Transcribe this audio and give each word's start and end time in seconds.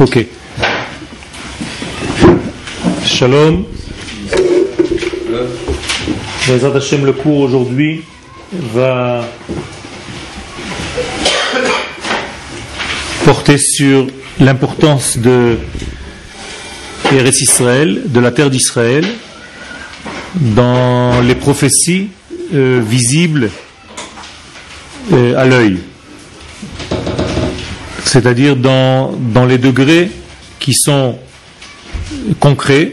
Ok. 0.00 0.24
Shalom. 3.04 3.64
Bezat 6.46 6.76
Hashem, 6.76 7.04
le 7.04 7.12
cours 7.12 7.40
aujourd'hui 7.40 8.04
va 8.72 9.28
porter 13.24 13.58
sur 13.58 14.06
l'importance 14.38 15.18
de 15.18 15.58
Israël, 17.12 18.02
de 18.04 18.20
la 18.20 18.30
terre 18.30 18.50
d'Israël, 18.50 19.04
dans 20.36 21.20
les 21.22 21.34
prophéties 21.34 22.10
euh, 22.54 22.80
visibles 22.86 23.50
euh, 25.12 25.36
à 25.36 25.44
l'œil 25.44 25.78
c'est-à-dire 28.08 28.56
dans, 28.56 29.12
les 29.46 29.58
degrés 29.58 30.10
qui 30.58 30.72
sont 30.72 31.18
concrets, 32.40 32.92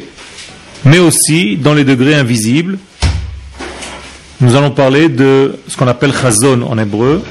mais 0.84 0.99
aussi 0.99 1.55
dans 1.55 1.73
les 1.73 1.85
degrés 1.85 2.16
invisibles. 2.16 2.77
Nous 4.41 4.58
allons 4.58 4.72
parler 4.72 5.08
de 5.08 5.58
ce 5.70 5.77
qu'on 5.77 5.88
appelle 5.88 6.12
chazon 6.13 6.63
en 6.63 6.77
hébreu. 6.77 7.23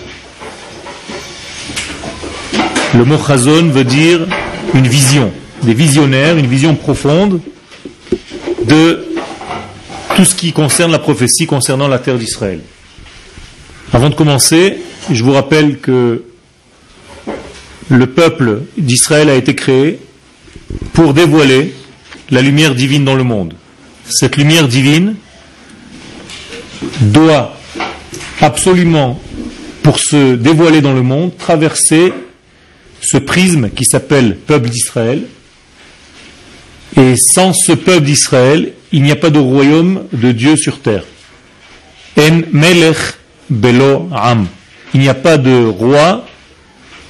Le 2.94 3.05
mot 3.05 3.18
chazon 3.18 3.68
veut 3.68 3.84
dire 3.84 4.27
une 4.72 4.88
vision, 4.88 5.30
des 5.62 5.74
visionnaires, 5.74 6.38
une 6.38 6.46
vision 6.46 6.74
profonde 6.74 7.42
de 8.66 9.05
tout 10.16 10.24
ce 10.24 10.34
qui 10.34 10.55
concerne 10.55 10.91
la 10.91 10.98
prophétie 10.98 11.46
concernant 11.46 11.86
la 11.86 11.98
terre 11.98 12.16
d'Israël. 12.16 12.60
Avant 13.92 14.08
de 14.08 14.14
commencer, 14.14 14.78
je 15.10 15.22
vous 15.22 15.32
rappelle 15.32 15.80
que 15.80 16.22
le 17.88 18.06
peuple 18.06 18.62
d'Israël 18.76 19.28
a 19.28 19.34
été 19.34 19.54
créé 19.54 19.98
pour 20.92 21.14
dévoiler 21.14 21.74
la 22.30 22.42
lumière 22.42 22.74
divine 22.74 23.04
dans 23.04 23.14
le 23.14 23.24
monde. 23.24 23.54
Cette 24.08 24.36
lumière 24.36 24.68
divine 24.68 25.16
doit 27.00 27.56
absolument, 28.41 29.20
pour 29.82 29.98
se 29.98 30.34
dévoiler 30.34 30.80
dans 30.80 30.92
le 30.92 31.02
monde, 31.02 31.36
traverser 31.36 32.12
ce 33.00 33.18
prisme 33.18 33.70
qui 33.70 33.84
s'appelle 33.84 34.36
peuple 34.36 34.70
d'Israël. 34.70 35.22
Et 36.96 37.14
sans 37.16 37.52
ce 37.52 37.72
peuple 37.72 38.04
d'Israël, 38.04 38.72
il 38.92 39.02
n'y 39.02 39.10
a 39.10 39.16
pas 39.16 39.30
de 39.30 39.38
royaume 39.38 40.04
de 40.12 40.32
Dieu 40.32 40.56
sur 40.56 40.80
terre. 40.80 41.04
En 42.19 42.42
melech 42.52 42.96
belo 43.50 44.08
am. 44.12 44.46
Il 44.94 45.00
n'y 45.00 45.08
a 45.08 45.14
pas 45.14 45.36
de 45.36 45.64
roi 45.66 46.24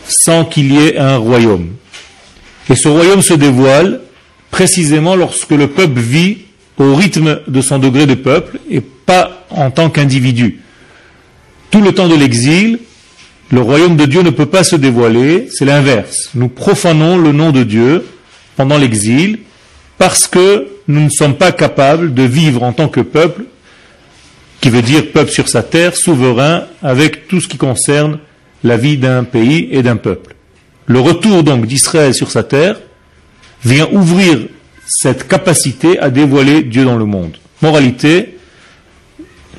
sans 0.08 0.44
qu'il 0.44 0.72
y 0.72 0.78
ait 0.78 0.98
un 0.98 1.16
royaume. 1.16 1.70
Et 2.70 2.76
ce 2.76 2.88
royaume 2.88 3.22
se 3.22 3.34
dévoile 3.34 4.00
précisément 4.50 5.16
lorsque 5.16 5.50
le 5.50 5.68
peuple 5.68 6.00
vit 6.00 6.38
au 6.78 6.94
rythme 6.94 7.40
de 7.46 7.60
son 7.60 7.78
degré 7.78 8.06
de 8.06 8.14
peuple 8.14 8.58
et 8.70 8.80
pas 8.80 9.46
en 9.50 9.70
tant 9.70 9.90
qu'individu. 9.90 10.60
Tout 11.70 11.80
le 11.80 11.92
temps 11.92 12.08
de 12.08 12.14
l'exil, 12.14 12.78
le 13.50 13.60
royaume 13.60 13.96
de 13.96 14.06
Dieu 14.06 14.22
ne 14.22 14.30
peut 14.30 14.46
pas 14.46 14.64
se 14.64 14.76
dévoiler, 14.76 15.48
c'est 15.52 15.64
l'inverse. 15.64 16.30
Nous 16.34 16.48
profanons 16.48 17.18
le 17.18 17.32
nom 17.32 17.50
de 17.50 17.62
Dieu 17.62 18.04
pendant 18.56 18.78
l'exil 18.78 19.38
parce 19.98 20.26
que 20.26 20.68
nous 20.88 21.00
ne 21.00 21.10
sommes 21.10 21.36
pas 21.36 21.52
capables 21.52 22.14
de 22.14 22.22
vivre 22.22 22.62
en 22.62 22.72
tant 22.72 22.88
que 22.88 23.00
peuple, 23.00 23.44
qui 24.60 24.70
veut 24.70 24.82
dire 24.82 25.12
peuple 25.12 25.30
sur 25.30 25.48
sa 25.48 25.62
terre, 25.62 25.96
souverain, 25.96 26.64
avec 26.82 27.28
tout 27.28 27.40
ce 27.40 27.48
qui 27.48 27.58
concerne 27.58 28.18
la 28.64 28.76
vie 28.76 28.96
d'un 28.96 29.22
pays 29.24 29.68
et 29.70 29.82
d'un 29.82 29.96
peuple. 29.96 30.34
Le 30.86 30.98
retour 30.98 31.44
donc 31.44 31.66
d'Israël 31.66 32.14
sur 32.14 32.30
sa 32.30 32.42
terre 32.42 32.80
vient 33.64 33.88
ouvrir 33.92 34.38
cette 34.86 35.28
capacité 35.28 35.98
à 35.98 36.10
dévoiler 36.10 36.62
Dieu 36.62 36.84
dans 36.84 36.96
le 36.96 37.04
monde. 37.04 37.36
Moralité, 37.62 38.38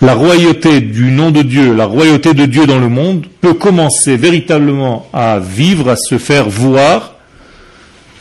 la 0.02 0.14
royauté 0.14 0.82
du 0.82 1.12
nom 1.12 1.32
de 1.32 1.42
Dieu, 1.42 1.74
la 1.74 1.86
royauté 1.86 2.34
de 2.34 2.46
Dieu 2.46 2.66
dans 2.66 2.80
le 2.80 2.90
monde 2.90 3.26
peut 3.42 3.54
commencer 3.54 4.18
véritablement 4.18 5.08
à 5.14 5.40
vivre, 5.40 5.90
à 5.90 5.96
se 5.96 6.18
faire 6.18 6.50
voir 6.50 7.16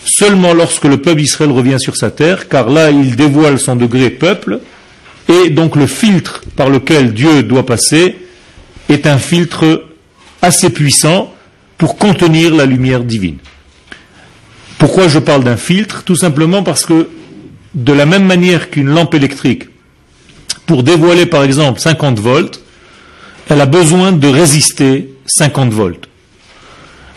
seulement 0.07 0.53
lorsque 0.53 0.85
le 0.85 0.99
peuple 0.99 1.21
d'Israël 1.21 1.51
revient 1.51 1.81
sur 1.81 1.97
sa 1.97 2.11
terre, 2.11 2.49
car 2.49 2.69
là 2.69 2.91
il 2.91 3.17
dévoile 3.17 3.59
son 3.59 3.77
degré 3.77 4.11
peuple, 4.11 4.61
et 5.29 5.51
donc 5.51 5.77
le 5.77 5.87
filtre 5.87 6.43
par 6.57 6.69
lequel 6.69 7.15
Dieu 7.15 7.43
doit 7.43 7.65
passer 7.65 8.17
est 8.89 9.07
un 9.07 9.19
filtre 9.19 9.83
assez 10.45 10.71
puissant 10.71 11.33
pour 11.79 11.97
contenir 11.97 12.55
la 12.55 12.67
lumière 12.67 13.03
divine. 13.03 13.39
Pourquoi 14.79 15.09
je 15.09 15.19
parle 15.19 15.45
d'un 15.45 15.57
filtre? 15.57 16.05
Tout 16.05 16.17
simplement 16.17 16.63
parce 16.63 16.85
que 16.85 17.09
de 17.75 17.93
la 17.93 18.07
même 18.07 18.27
manière 18.27 18.71
qu'une 18.71 18.89
lampe 18.89 19.15
électrique, 19.15 19.65
pour 20.67 20.83
dévoiler 20.83 21.27
par 21.27 21.43
exemple 21.43 21.81
50 21.81 22.19
volts, 22.21 22.61
elle 23.49 23.61
a 23.61 23.67
besoin 23.67 24.13
de 24.13 24.29
résister 24.29 25.11
50 25.27 25.73
volts. 25.73 26.09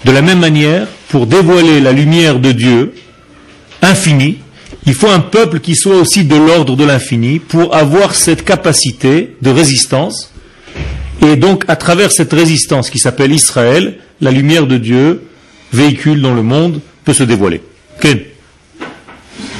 De 0.05 0.11
la 0.11 0.21
même 0.21 0.39
manière, 0.39 0.87
pour 1.09 1.27
dévoiler 1.27 1.79
la 1.79 1.91
lumière 1.91 2.39
de 2.39 2.51
Dieu 2.51 2.93
infinie, 3.81 4.39
il 4.85 4.93
faut 4.93 5.09
un 5.09 5.19
peuple 5.19 5.59
qui 5.59 5.75
soit 5.75 5.97
aussi 5.97 6.23
de 6.23 6.35
l'ordre 6.35 6.75
de 6.75 6.85
l'infini 6.85 7.39
pour 7.39 7.75
avoir 7.75 8.15
cette 8.15 8.43
capacité 8.43 9.35
de 9.41 9.49
résistance 9.49 10.31
et 11.21 11.35
donc, 11.35 11.63
à 11.67 11.75
travers 11.75 12.11
cette 12.11 12.33
résistance 12.33 12.89
qui 12.89 12.99
s'appelle 12.99 13.31
Israël, 13.31 13.95
la 14.21 14.31
lumière 14.31 14.67
de 14.67 14.77
Dieu 14.77 15.23
véhicule 15.73 16.21
dans 16.21 16.33
le 16.33 16.43
monde, 16.43 16.79
peut 17.03 17.13
se 17.13 17.23
dévoiler. 17.23 17.61
Ken 17.99 18.19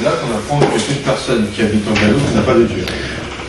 Là 0.03 0.11
qu'on 0.11 0.35
apprend 0.35 0.59
que 0.59 0.79
toute 0.79 1.03
personne 1.03 1.45
qui 1.53 1.61
habite 1.61 1.83
en 1.89 1.93
Galoute 1.93 2.35
n'a 2.35 2.41
pas 2.41 2.53
de 2.53 2.63
Dieu. 2.63 2.83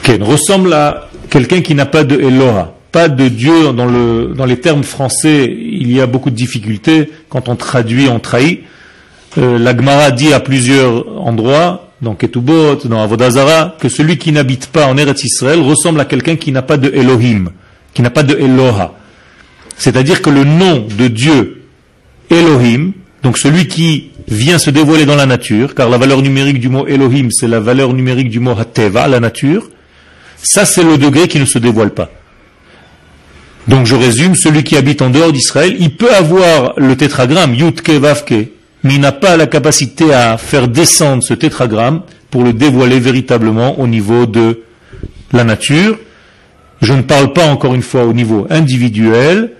Ken 0.02 0.22
ressemble 0.22 0.72
à 0.72 1.08
quelqu'un 1.30 1.60
qui 1.60 1.74
n'a 1.74 1.86
pas 1.86 2.04
de 2.04 2.18
Eloha. 2.18 2.74
Pas 2.90 3.08
de 3.08 3.28
Dieu 3.28 3.72
dans, 3.74 3.84
le, 3.86 4.32
dans 4.34 4.46
les 4.46 4.58
termes 4.58 4.82
français, 4.82 5.44
il 5.44 5.92
y 5.92 6.00
a 6.00 6.06
beaucoup 6.06 6.30
de 6.30 6.34
difficultés. 6.34 7.10
Quand 7.28 7.48
on 7.48 7.56
traduit, 7.56 8.08
on 8.08 8.18
trahit. 8.18 8.62
Euh, 9.36 9.58
la 9.58 9.76
Gemara 9.76 10.10
dit 10.10 10.32
à 10.32 10.40
plusieurs 10.40 11.06
endroits, 11.18 11.90
dans 12.00 12.14
Ketubot, 12.14 12.76
dans 12.86 13.02
Avodazara, 13.02 13.76
que 13.78 13.90
celui 13.90 14.16
qui 14.16 14.32
n'habite 14.32 14.68
pas 14.68 14.86
en 14.86 14.96
Eretz 14.96 15.22
Israël 15.22 15.60
ressemble 15.60 16.00
à 16.00 16.06
quelqu'un 16.06 16.36
qui 16.36 16.50
n'a 16.50 16.62
pas 16.62 16.78
de 16.78 16.90
Elohim 16.94 17.50
qui 17.98 18.02
n'a 18.02 18.10
pas 18.10 18.22
de 18.22 18.36
Eloha. 18.36 18.94
C'est-à-dire 19.76 20.22
que 20.22 20.30
le 20.30 20.44
nom 20.44 20.86
de 20.86 21.08
Dieu, 21.08 21.64
Elohim, 22.30 22.92
donc 23.24 23.38
celui 23.38 23.66
qui 23.66 24.10
vient 24.28 24.56
se 24.56 24.70
dévoiler 24.70 25.04
dans 25.04 25.16
la 25.16 25.26
nature, 25.26 25.74
car 25.74 25.88
la 25.88 25.98
valeur 25.98 26.22
numérique 26.22 26.60
du 26.60 26.68
mot 26.68 26.86
Elohim, 26.86 27.30
c'est 27.32 27.48
la 27.48 27.58
valeur 27.58 27.92
numérique 27.92 28.30
du 28.30 28.38
mot 28.38 28.56
Hateva, 28.56 29.08
la 29.08 29.18
nature, 29.18 29.68
ça 30.40 30.64
c'est 30.64 30.84
le 30.84 30.96
degré 30.96 31.26
qui 31.26 31.40
ne 31.40 31.44
se 31.44 31.58
dévoile 31.58 31.90
pas. 31.90 32.08
Donc 33.66 33.84
je 33.84 33.96
résume, 33.96 34.36
celui 34.36 34.62
qui 34.62 34.76
habite 34.76 35.02
en 35.02 35.10
dehors 35.10 35.32
d'Israël, 35.32 35.74
il 35.80 35.96
peut 35.96 36.14
avoir 36.14 36.74
le 36.76 36.94
tétragramme, 36.96 37.52
Yutke 37.52 37.90
Vavke, 37.90 38.52
mais 38.84 38.94
il 38.94 39.00
n'a 39.00 39.10
pas 39.10 39.36
la 39.36 39.48
capacité 39.48 40.14
à 40.14 40.38
faire 40.38 40.68
descendre 40.68 41.24
ce 41.24 41.34
tétragramme 41.34 42.02
pour 42.30 42.44
le 42.44 42.52
dévoiler 42.52 43.00
véritablement 43.00 43.80
au 43.80 43.88
niveau 43.88 44.24
de 44.26 44.62
la 45.32 45.42
nature, 45.42 45.98
je 46.80 46.92
ne 46.92 47.02
parle 47.02 47.32
pas 47.32 47.46
encore 47.46 47.74
une 47.74 47.82
fois 47.82 48.04
au 48.04 48.12
niveau 48.12 48.46
individuel, 48.50 49.52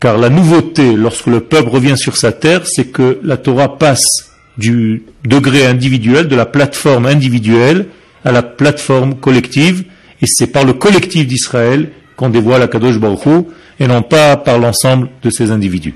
car 0.00 0.18
la 0.18 0.28
nouveauté 0.28 0.94
lorsque 0.94 1.26
le 1.26 1.40
peuple 1.40 1.70
revient 1.70 1.96
sur 1.96 2.16
sa 2.16 2.32
terre, 2.32 2.66
c'est 2.66 2.86
que 2.86 3.18
la 3.22 3.36
Torah 3.36 3.78
passe 3.78 4.30
du 4.58 5.04
degré 5.24 5.66
individuel, 5.66 6.28
de 6.28 6.36
la 6.36 6.46
plateforme 6.46 7.06
individuelle, 7.06 7.86
à 8.24 8.32
la 8.32 8.42
plateforme 8.42 9.16
collective, 9.16 9.84
et 10.20 10.26
c'est 10.26 10.48
par 10.48 10.64
le 10.64 10.72
collectif 10.72 11.26
d'Israël 11.26 11.90
qu'on 12.16 12.30
dévoile 12.30 12.60
la 12.60 12.68
Kadosh 12.68 12.98
Baruch 12.98 13.46
et 13.78 13.86
non 13.86 14.02
pas 14.02 14.36
par 14.36 14.58
l'ensemble 14.58 15.08
de 15.22 15.30
ces 15.30 15.50
individus. 15.50 15.94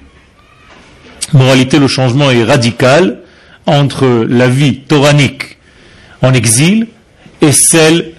Moralité, 1.33 1.79
le 1.79 1.89
changement 1.89 2.31
est 2.31 2.45
radical 2.45 3.21
entre 3.67 4.27
la 4.29 4.49
vie 4.49 4.81
toranique 4.81 5.59
en 6.23 6.35
exil 6.35 6.89
et 7.41 7.53
celle 7.53 8.13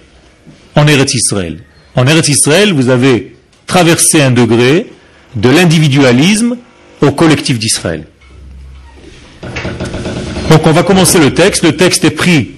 en 0.74 0.86
Eretz 0.86 1.14
Israël. 1.14 1.58
En 1.94 2.06
Eretz 2.06 2.28
Israël, 2.28 2.72
vous 2.72 2.88
avez 2.88 3.36
traversé 3.66 4.22
un 4.22 4.30
degré 4.30 4.86
de 5.34 5.48
l'individualisme 5.48 6.56
au 7.00 7.10
collectif 7.12 7.58
d'Israël. 7.58 8.06
Donc 10.50 10.66
on 10.66 10.72
va 10.72 10.82
commencer 10.82 11.18
le 11.18 11.32
texte. 11.34 11.62
Le 11.64 11.76
texte 11.76 12.04
est 12.04 12.10
pris 12.10 12.52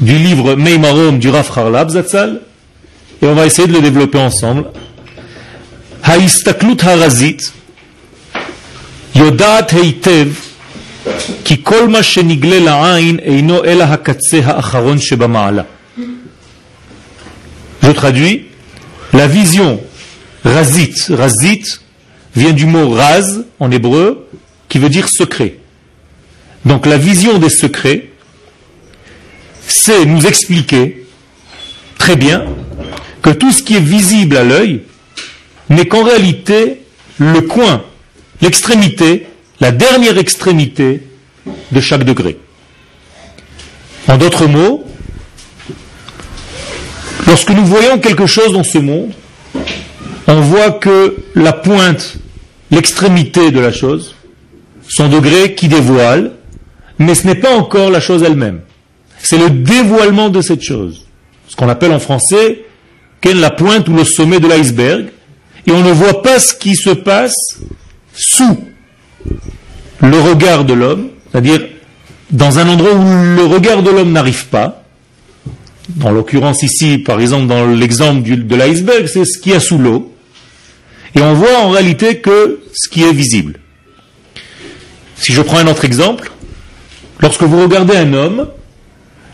du 0.00 0.16
livre 0.16 0.54
Meimarom 0.54 1.18
du 1.18 1.28
Raf 1.28 1.56
Harlab 1.56 1.90
Zatzal 1.90 2.40
et 3.22 3.26
on 3.26 3.34
va 3.34 3.46
essayer 3.46 3.68
de 3.68 3.72
le 3.72 3.80
développer 3.80 4.18
ensemble. 4.18 4.66
Haistaklut 6.02 6.82
harazit 6.82 7.52
yodat 9.14 9.72
heitev 9.72 10.34
ki 11.44 11.62
kol 11.62 11.88
ma 11.88 12.02
shenigle 12.02 12.58
la'ain 12.64 13.16
eino 13.24 13.62
ela 13.64 13.86
hakatse 13.90 14.42
ha'acharon 14.44 14.98
shebama'ala. 14.98 15.66
Je 17.84 17.90
traduis. 17.90 18.46
La 19.12 19.26
vision 19.26 19.78
razit, 20.42 20.94
razit 21.10 21.80
vient 22.34 22.52
du 22.52 22.64
mot 22.64 22.88
raz 22.88 23.42
en 23.60 23.70
hébreu 23.70 24.26
qui 24.68 24.78
veut 24.78 24.88
dire 24.88 25.08
secret. 25.08 25.58
Donc 26.64 26.86
la 26.86 26.96
vision 26.96 27.38
des 27.38 27.50
secrets, 27.50 28.08
c'est 29.68 30.06
nous 30.06 30.26
expliquer 30.26 31.06
très 31.98 32.16
bien 32.16 32.44
que 33.20 33.30
tout 33.30 33.52
ce 33.52 33.62
qui 33.62 33.76
est 33.76 33.80
visible 33.80 34.38
à 34.38 34.44
l'œil 34.44 34.80
n'est 35.68 35.86
qu'en 35.86 36.04
réalité 36.04 36.80
le 37.18 37.42
coin, 37.42 37.84
l'extrémité, 38.40 39.26
la 39.60 39.72
dernière 39.72 40.16
extrémité 40.16 41.02
de 41.70 41.80
chaque 41.80 42.04
degré. 42.04 42.38
En 44.08 44.16
d'autres 44.16 44.46
mots, 44.46 44.84
lorsque 47.26 47.50
nous 47.50 47.64
voyons 47.64 47.98
quelque 47.98 48.26
chose 48.26 48.52
dans 48.52 48.64
ce 48.64 48.78
monde, 48.78 49.12
on 50.26 50.40
voit 50.40 50.72
que 50.72 51.16
la 51.34 51.52
pointe, 51.52 52.16
l'extrémité 52.70 53.50
de 53.50 53.60
la 53.60 53.72
chose, 53.72 54.14
son 54.88 55.08
degré 55.08 55.54
qui 55.54 55.68
dévoile, 55.68 56.32
mais 56.98 57.14
ce 57.14 57.26
n'est 57.26 57.34
pas 57.34 57.54
encore 57.54 57.90
la 57.90 58.00
chose 58.00 58.22
elle-même. 58.22 58.60
C'est 59.18 59.38
le 59.38 59.50
dévoilement 59.50 60.28
de 60.28 60.40
cette 60.40 60.62
chose. 60.62 61.06
Ce 61.48 61.56
qu'on 61.56 61.68
appelle 61.68 61.92
en 61.92 61.98
français 61.98 62.64
la 63.32 63.50
pointe 63.50 63.88
ou 63.88 63.94
le 63.94 64.04
sommet 64.04 64.40
de 64.40 64.48
l'iceberg, 64.48 65.06
et 65.66 65.70
on 65.70 65.82
ne 65.82 65.92
voit 65.92 66.22
pas 66.22 66.38
ce 66.38 66.52
qui 66.52 66.76
se 66.76 66.90
passe 66.90 67.58
sous 68.12 68.58
le 70.02 70.20
regard 70.20 70.64
de 70.64 70.74
l'homme, 70.74 71.08
c'est-à-dire 71.30 71.62
dans 72.30 72.58
un 72.58 72.68
endroit 72.68 72.92
où 72.92 73.36
le 73.36 73.44
regard 73.44 73.82
de 73.82 73.90
l'homme 73.90 74.12
n'arrive 74.12 74.46
pas. 74.48 74.83
Dans 75.88 76.10
l'occurrence 76.10 76.62
ici, 76.62 76.98
par 76.98 77.20
exemple, 77.20 77.46
dans 77.46 77.66
l'exemple 77.66 78.22
de 78.22 78.56
l'iceberg, 78.56 79.06
c'est 79.06 79.24
ce 79.24 79.38
qu'il 79.38 79.52
y 79.52 79.54
a 79.54 79.60
sous 79.60 79.78
l'eau. 79.78 80.12
Et 81.14 81.20
on 81.20 81.34
voit 81.34 81.58
en 81.58 81.70
réalité 81.70 82.18
que 82.18 82.60
ce 82.72 82.88
qui 82.88 83.02
est 83.02 83.12
visible. 83.12 83.60
Si 85.16 85.32
je 85.32 85.42
prends 85.42 85.58
un 85.58 85.66
autre 85.66 85.84
exemple, 85.84 86.32
lorsque 87.20 87.42
vous 87.42 87.60
regardez 87.60 87.96
un 87.96 88.12
homme, 88.14 88.48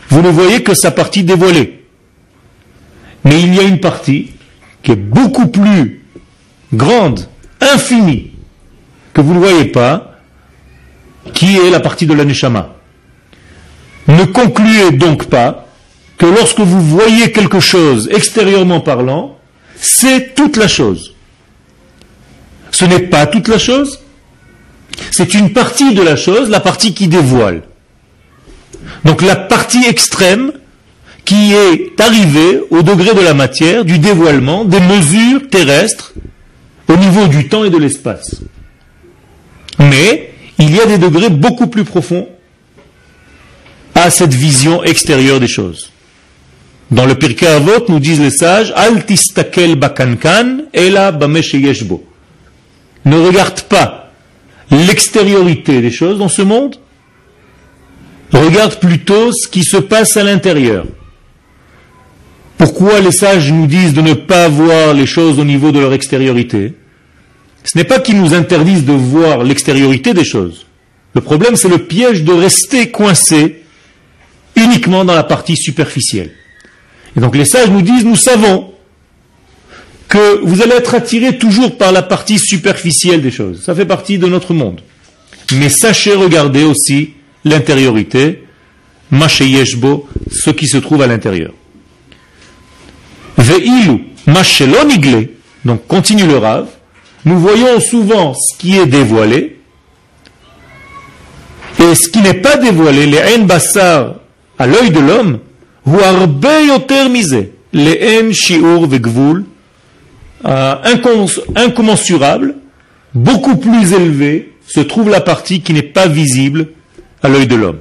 vous 0.09 0.21
ne 0.21 0.29
voyez 0.29 0.61
que 0.61 0.73
sa 0.73 0.91
partie 0.91 1.23
dévoilée. 1.23 1.85
Mais 3.23 3.41
il 3.41 3.55
y 3.55 3.59
a 3.59 3.63
une 3.63 3.79
partie 3.79 4.31
qui 4.83 4.91
est 4.91 4.95
beaucoup 4.95 5.47
plus 5.47 6.01
grande, 6.73 7.27
infinie, 7.61 8.31
que 9.13 9.21
vous 9.21 9.33
ne 9.33 9.39
voyez 9.39 9.65
pas, 9.65 10.19
qui 11.33 11.57
est 11.57 11.69
la 11.69 11.79
partie 11.79 12.05
de 12.05 12.13
l'aneshama. 12.13 12.75
Ne 14.07 14.25
concluez 14.25 14.91
donc 14.91 15.25
pas 15.25 15.67
que 16.21 16.27
lorsque 16.27 16.59
vous 16.59 16.81
voyez 16.81 17.31
quelque 17.31 17.59
chose 17.59 18.07
extérieurement 18.11 18.79
parlant, 18.79 19.39
c'est 19.75 20.35
toute 20.35 20.55
la 20.55 20.67
chose. 20.67 21.15
Ce 22.69 22.85
n'est 22.85 22.99
pas 22.99 23.25
toute 23.25 23.47
la 23.47 23.57
chose, 23.57 24.01
c'est 25.09 25.33
une 25.33 25.51
partie 25.51 25.95
de 25.95 26.03
la 26.03 26.15
chose, 26.15 26.47
la 26.51 26.59
partie 26.59 26.93
qui 26.93 27.07
dévoile. 27.07 27.63
Donc 29.03 29.23
la 29.23 29.35
partie 29.35 29.83
extrême 29.87 30.51
qui 31.25 31.55
est 31.55 31.99
arrivée 31.99 32.61
au 32.69 32.83
degré 32.83 33.15
de 33.15 33.21
la 33.21 33.33
matière, 33.33 33.83
du 33.83 33.97
dévoilement, 33.97 34.63
des 34.63 34.79
mesures 34.79 35.49
terrestres 35.49 36.13
au 36.87 36.97
niveau 36.97 37.25
du 37.29 37.49
temps 37.49 37.63
et 37.63 37.71
de 37.71 37.77
l'espace. 37.77 38.41
Mais 39.79 40.35
il 40.59 40.75
y 40.75 40.79
a 40.79 40.85
des 40.85 40.99
degrés 40.99 41.31
beaucoup 41.31 41.65
plus 41.65 41.83
profonds 41.83 42.27
à 43.95 44.11
cette 44.11 44.35
vision 44.35 44.83
extérieure 44.83 45.39
des 45.39 45.47
choses. 45.47 45.90
Dans 46.91 47.05
le 47.05 47.15
Pirkei 47.15 47.47
Avot, 47.47 47.85
nous 47.87 47.99
disent 47.99 48.19
les 48.19 48.31
sages, 48.31 48.73
Al 48.75 49.05
tistakel 49.05 49.75
bakankan, 49.75 50.65
ela 50.73 51.17
yeshbo. 51.53 52.03
Ne 53.05 53.15
regarde 53.15 53.61
pas 53.61 54.11
l'extériorité 54.69 55.81
des 55.81 55.89
choses 55.89 56.19
dans 56.19 56.27
ce 56.27 56.41
monde, 56.41 56.75
regarde 58.33 58.75
plutôt 58.75 59.31
ce 59.31 59.47
qui 59.47 59.63
se 59.63 59.77
passe 59.77 60.17
à 60.17 60.23
l'intérieur. 60.23 60.85
Pourquoi 62.57 62.99
les 62.99 63.11
sages 63.11 63.51
nous 63.51 63.67
disent 63.67 63.93
de 63.93 64.01
ne 64.01 64.13
pas 64.13 64.49
voir 64.49 64.93
les 64.93 65.05
choses 65.05 65.39
au 65.39 65.45
niveau 65.45 65.71
de 65.71 65.79
leur 65.79 65.93
extériorité? 65.93 66.73
Ce 67.63 67.77
n'est 67.77 67.85
pas 67.85 67.99
qu'ils 67.99 68.21
nous 68.21 68.33
interdisent 68.33 68.85
de 68.85 68.93
voir 68.93 69.43
l'extériorité 69.43 70.13
des 70.13 70.25
choses. 70.25 70.65
Le 71.15 71.21
problème, 71.21 71.55
c'est 71.55 71.69
le 71.69 71.79
piège 71.79 72.23
de 72.23 72.33
rester 72.33 72.91
coincé 72.91 73.63
uniquement 74.55 75.05
dans 75.05 75.15
la 75.15 75.23
partie 75.23 75.55
superficielle. 75.55 76.31
Et 77.15 77.19
donc 77.19 77.35
les 77.35 77.45
sages 77.45 77.69
nous 77.69 77.81
disent, 77.81 78.05
nous 78.05 78.15
savons 78.15 78.71
que 80.07 80.41
vous 80.43 80.61
allez 80.61 80.73
être 80.73 80.93
attiré 80.93 81.37
toujours 81.37 81.77
par 81.77 81.91
la 81.91 82.01
partie 82.01 82.37
superficielle 82.37 83.21
des 83.21 83.31
choses. 83.31 83.63
Ça 83.63 83.73
fait 83.73 83.85
partie 83.85 84.17
de 84.17 84.27
notre 84.27 84.53
monde. 84.53 84.81
Mais 85.53 85.69
sachez 85.69 86.13
regarder 86.13 86.63
aussi 86.63 87.11
l'intériorité, 87.45 88.43
yeshbo, 89.11 90.07
ce 90.31 90.49
qui 90.49 90.67
se 90.67 90.77
trouve 90.77 91.01
à 91.01 91.07
l'intérieur. 91.07 91.53
Veilu, 93.37 94.05
donc 95.65 95.87
continue 95.87 96.25
le 96.25 96.37
Rav, 96.37 96.67
nous 97.25 97.39
voyons 97.39 97.79
souvent 97.79 98.33
ce 98.33 98.57
qui 98.57 98.77
est 98.77 98.85
dévoilé, 98.85 99.59
et 101.79 101.95
ce 101.95 102.09
qui 102.09 102.21
n'est 102.21 102.35
pas 102.35 102.57
dévoilé, 102.57 103.05
les 103.05 103.17
haine 103.17 103.45
bassar 103.45 104.15
à 104.59 104.67
l'œil 104.67 104.91
de 104.91 104.99
l'homme, 104.99 105.39
ou 105.85 105.97
misé, 107.09 107.53
les 107.73 107.97
haine 107.99 108.33
shiur 108.33 108.87
vegvul, 108.87 109.45
euh, 110.45 110.75
incommensurable, 111.55 112.55
beaucoup 113.13 113.57
plus 113.57 113.93
élevé, 113.93 114.53
se 114.67 114.79
trouve 114.79 115.09
la 115.09 115.21
partie 115.21 115.61
qui 115.61 115.73
n'est 115.73 115.81
pas 115.81 116.07
visible 116.07 116.69
à 117.21 117.29
l'œil 117.29 117.47
de 117.47 117.55
l'homme. 117.55 117.79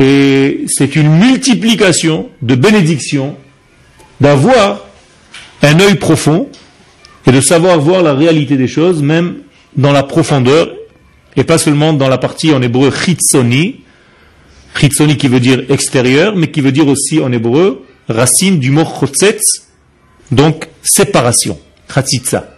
Et 0.00 0.64
c'est 0.68 0.96
une 0.96 1.10
multiplication 1.18 2.28
de 2.42 2.54
bénédictions 2.54 3.36
d'avoir 4.20 4.84
un 5.62 5.80
œil 5.80 5.96
profond 5.96 6.48
et 7.26 7.32
de 7.32 7.40
savoir 7.40 7.78
voir 7.80 8.02
la 8.02 8.14
réalité 8.14 8.56
des 8.56 8.68
choses, 8.68 9.02
même 9.02 9.38
dans 9.76 9.92
la 9.92 10.02
profondeur, 10.02 10.68
et 11.36 11.44
pas 11.44 11.58
seulement 11.58 11.92
dans 11.92 12.08
la 12.08 12.18
partie 12.18 12.52
en 12.52 12.62
hébreu 12.62 12.90
chitzoni, 12.90 13.80
chitzoni 14.78 15.16
qui 15.16 15.28
veut 15.28 15.40
dire 15.40 15.64
extérieur, 15.68 16.36
mais 16.36 16.50
qui 16.50 16.60
veut 16.60 16.72
dire 16.72 16.88
aussi 16.88 17.20
en 17.20 17.32
hébreu 17.32 17.84
racine 18.08 18.58
du 18.58 18.70
mot 18.70 18.84
chotzetz, 18.84 19.68
donc 20.30 20.68
séparation, 20.82 21.58
chatzitza. 21.92 22.54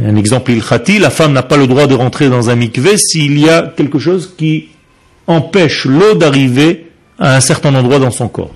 Un 0.00 0.16
exemple 0.16 0.52
ilchati, 0.52 0.98
la 0.98 1.10
femme 1.10 1.32
n'a 1.32 1.42
pas 1.42 1.56
le 1.56 1.66
droit 1.66 1.86
de 1.86 1.94
rentrer 1.94 2.28
dans 2.28 2.50
un 2.50 2.56
mikvé 2.56 2.98
s'il 2.98 3.38
y 3.38 3.48
a 3.48 3.72
quelque 3.76 3.98
chose 3.98 4.34
qui 4.36 4.68
empêche 5.26 5.86
l'eau 5.86 6.14
d'arriver 6.14 6.90
à 7.18 7.36
un 7.36 7.40
certain 7.40 7.74
endroit 7.74 7.98
dans 7.98 8.10
son 8.10 8.28
corps. 8.28 8.54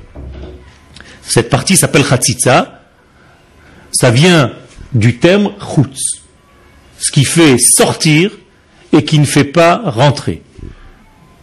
Cette 1.22 1.48
partie 1.48 1.76
s'appelle 1.76 2.04
chatzitza. 2.04 2.80
Ça 3.92 4.10
vient 4.10 4.52
du 4.92 5.18
terme 5.18 5.52
chutz, 5.58 6.22
ce 6.98 7.12
qui 7.12 7.24
fait 7.24 7.56
sortir 7.58 8.30
et 8.92 9.04
qui 9.04 9.18
ne 9.18 9.24
fait 9.24 9.44
pas 9.44 9.82
rentrer. 9.84 10.42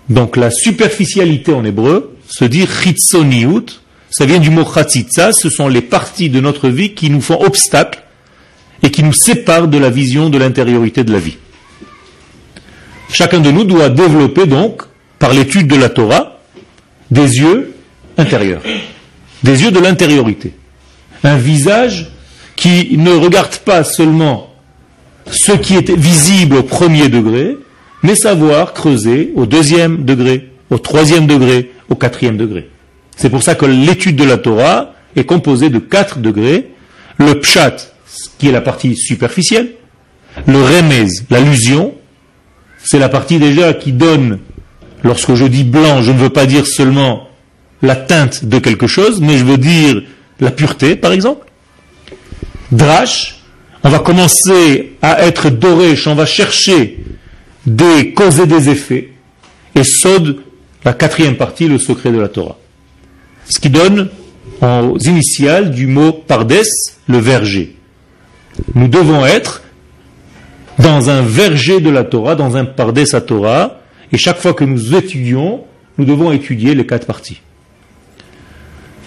Donc 0.10 0.38
la 0.38 0.51
superficialité 0.51 1.53
en 1.53 1.63
hébreu 1.63 2.15
se 2.27 2.46
dit 2.46 2.65
chitzoniut, 2.65 3.65
ça 4.10 4.25
vient 4.25 4.39
du 4.39 4.50
mot 4.50 4.65
chatzitza, 4.65 5.32
ce 5.34 5.50
sont 5.50 5.68
les 5.68 5.82
parties 5.82 6.29
de 6.29 6.39
notre 6.39 6.70
vie 6.70 6.94
qui 6.94 7.10
nous 7.10 7.22
font 7.22 7.41
obstacle 7.41 8.03
et 8.82 8.91
qui 8.91 9.03
nous 9.03 9.13
sépare 9.13 9.68
de 9.68 9.77
la 9.77 9.89
vision 9.89 10.29
de 10.29 10.38
l'intériorité 10.38 11.03
de 11.03 11.12
la 11.12 11.20
vie. 11.20 11.38
Chacun 13.12 13.39
de 13.39 13.51
nous 13.51 13.63
doit 13.63 13.89
développer 13.89 14.46
donc, 14.46 14.84
par 15.18 15.34
l'étude 15.34 15.68
de 15.68 15.75
la 15.75 15.89
Torah, 15.89 16.39
des 17.12 17.38
yeux 17.38 17.74
intérieurs, 18.18 18.62
des 19.44 19.63
yeux 19.63 19.72
de 19.72 19.79
l'intériorité. 19.79 20.53
Un 21.24 21.38
visage 21.38 22.12
qui 22.56 22.98
ne 22.98 23.12
regarde 23.12 23.58
pas 23.58 23.84
seulement 23.84 24.49
ce 25.31 25.51
qui 25.51 25.75
est 25.75 25.89
visible 25.91 26.57
au 26.57 26.63
premier 26.63 27.09
degré, 27.09 27.57
mais 28.03 28.15
savoir 28.15 28.74
creuser 28.74 29.31
au 29.36 29.45
deuxième 29.45 30.05
degré, 30.05 30.50
au 30.69 30.77
troisième 30.77 31.27
degré, 31.27 31.71
au 31.89 31.95
quatrième 31.95 32.38
degré. 32.38 32.69
C'est 33.15 33.29
pour 33.29 33.43
ça 33.43 33.55
que 33.55 33.65
l'étude 33.65 34.15
de 34.15 34.24
la 34.24 34.38
Torah 34.38 34.93
est 35.15 35.25
composée 35.25 35.69
de 35.69 35.79
quatre 35.79 36.19
degrés. 36.19 36.71
Le 37.17 37.39
pshat, 37.39 37.93
qui 38.38 38.48
est 38.48 38.51
la 38.51 38.62
partie 38.62 38.95
superficielle. 38.95 39.71
Le 40.48 40.62
remez, 40.62 41.07
l'allusion, 41.29 41.93
c'est 42.83 43.00
la 43.00 43.09
partie 43.09 43.39
déjà 43.39 43.74
qui 43.74 43.91
donne, 43.91 44.39
lorsque 45.03 45.33
je 45.33 45.45
dis 45.45 45.63
blanc, 45.63 46.01
je 46.01 46.12
ne 46.12 46.17
veux 46.17 46.29
pas 46.29 46.45
dire 46.45 46.65
seulement 46.65 47.27
la 47.81 47.95
teinte 47.95 48.45
de 48.45 48.59
quelque 48.59 48.88
chose, 48.88 49.19
mais 49.21 49.38
je 49.38 49.43
veux 49.43 49.57
dire 49.57 50.01
la 50.39 50.51
pureté, 50.51 50.95
par 50.95 51.12
exemple. 51.12 51.48
Drash, 52.71 53.38
on 53.83 53.89
va 53.89 54.00
commencer 54.00 54.93
à 55.01 55.25
être 55.25 55.50
doré, 55.50 55.95
on 56.05 56.15
va 56.15 56.25
chercher 56.25 57.00
des 57.65 58.13
causes 58.13 58.39
et 58.39 58.48
des 58.48 58.69
effets. 58.69 59.12
Et 59.75 59.83
Sod, 59.83 60.39
la 60.83 60.93
quatrième 60.93 61.38
partie, 61.38 61.67
le 61.67 61.77
secret 61.77 62.12
de 62.12 62.19
la 62.19 62.27
Torah. 62.27 62.57
Ce 63.50 63.59
qui 63.59 63.69
donne 63.69 64.09
aux 64.62 64.98
initiales 64.98 65.71
du 65.71 65.88
mot 65.88 66.12
pardes, 66.12 66.53
le 67.07 67.17
verger 67.17 67.75
Nous 68.75 68.88
devons 68.88 69.25
être 69.25 69.63
dans 70.77 71.09
un 71.09 71.21
verger 71.21 71.79
de 71.79 71.89
la 71.89 72.03
Torah, 72.03 72.36
dans 72.36 72.57
un 72.57 72.67
sa 73.05 73.21
Torah, 73.21 73.79
et 74.12 74.17
chaque 74.17 74.39
fois 74.39 74.53
que 74.53 74.63
nous 74.63 74.95
étudions, 74.95 75.63
nous 75.98 76.05
devons 76.05 76.31
étudier 76.31 76.75
les 76.75 76.86
quatre 76.86 77.05
parties. 77.05 77.41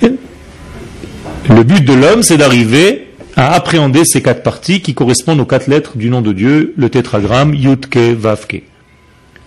Le 0.01 1.65
but 1.65 1.85
de 1.85 1.93
l'homme, 1.93 2.23
c'est 2.23 2.37
d'arriver 2.37 3.09
à 3.37 3.55
appréhender 3.55 4.05
ces 4.05 4.23
quatre 4.23 4.43
parties 4.43 4.81
qui 4.81 4.95
correspondent 4.95 5.41
aux 5.41 5.47
quatre 5.47 5.67
lettres 5.67 5.97
du 5.97 6.11
nom 6.11 6.21
de 6.21 6.33
Dieu, 6.33 6.75
le 6.77 6.91
tétragramme 6.91 7.55
Yudke 7.55 7.97
Vavke. 7.97 8.63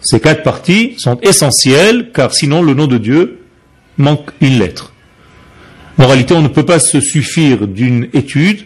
Ces 0.01 0.19
quatre 0.19 0.43
parties 0.43 0.95
sont 0.97 1.19
essentielles 1.21 2.11
car 2.13 2.33
sinon 2.33 2.61
le 2.61 2.73
nom 2.73 2.87
de 2.87 2.97
Dieu 2.97 3.39
manque 3.97 4.31
une 4.41 4.59
lettre. 4.59 4.93
En 5.97 6.07
réalité, 6.07 6.33
on 6.33 6.41
ne 6.41 6.47
peut 6.47 6.65
pas 6.65 6.79
se 6.79 6.99
suffire 6.99 7.67
d'une 7.67 8.09
étude, 8.13 8.65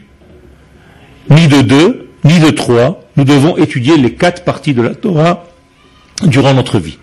ni 1.30 1.48
de 1.48 1.62
deux, 1.62 2.10
ni 2.24 2.40
de 2.40 2.50
trois. 2.50 3.04
Nous 3.16 3.24
devons 3.24 3.58
étudier 3.58 3.98
les 3.98 4.14
quatre 4.14 4.44
parties 4.44 4.74
de 4.74 4.82
la 4.82 4.96
Torah 4.96 5.46
durant 6.24 6.54
notre 6.54 6.80
vie. 6.80 6.98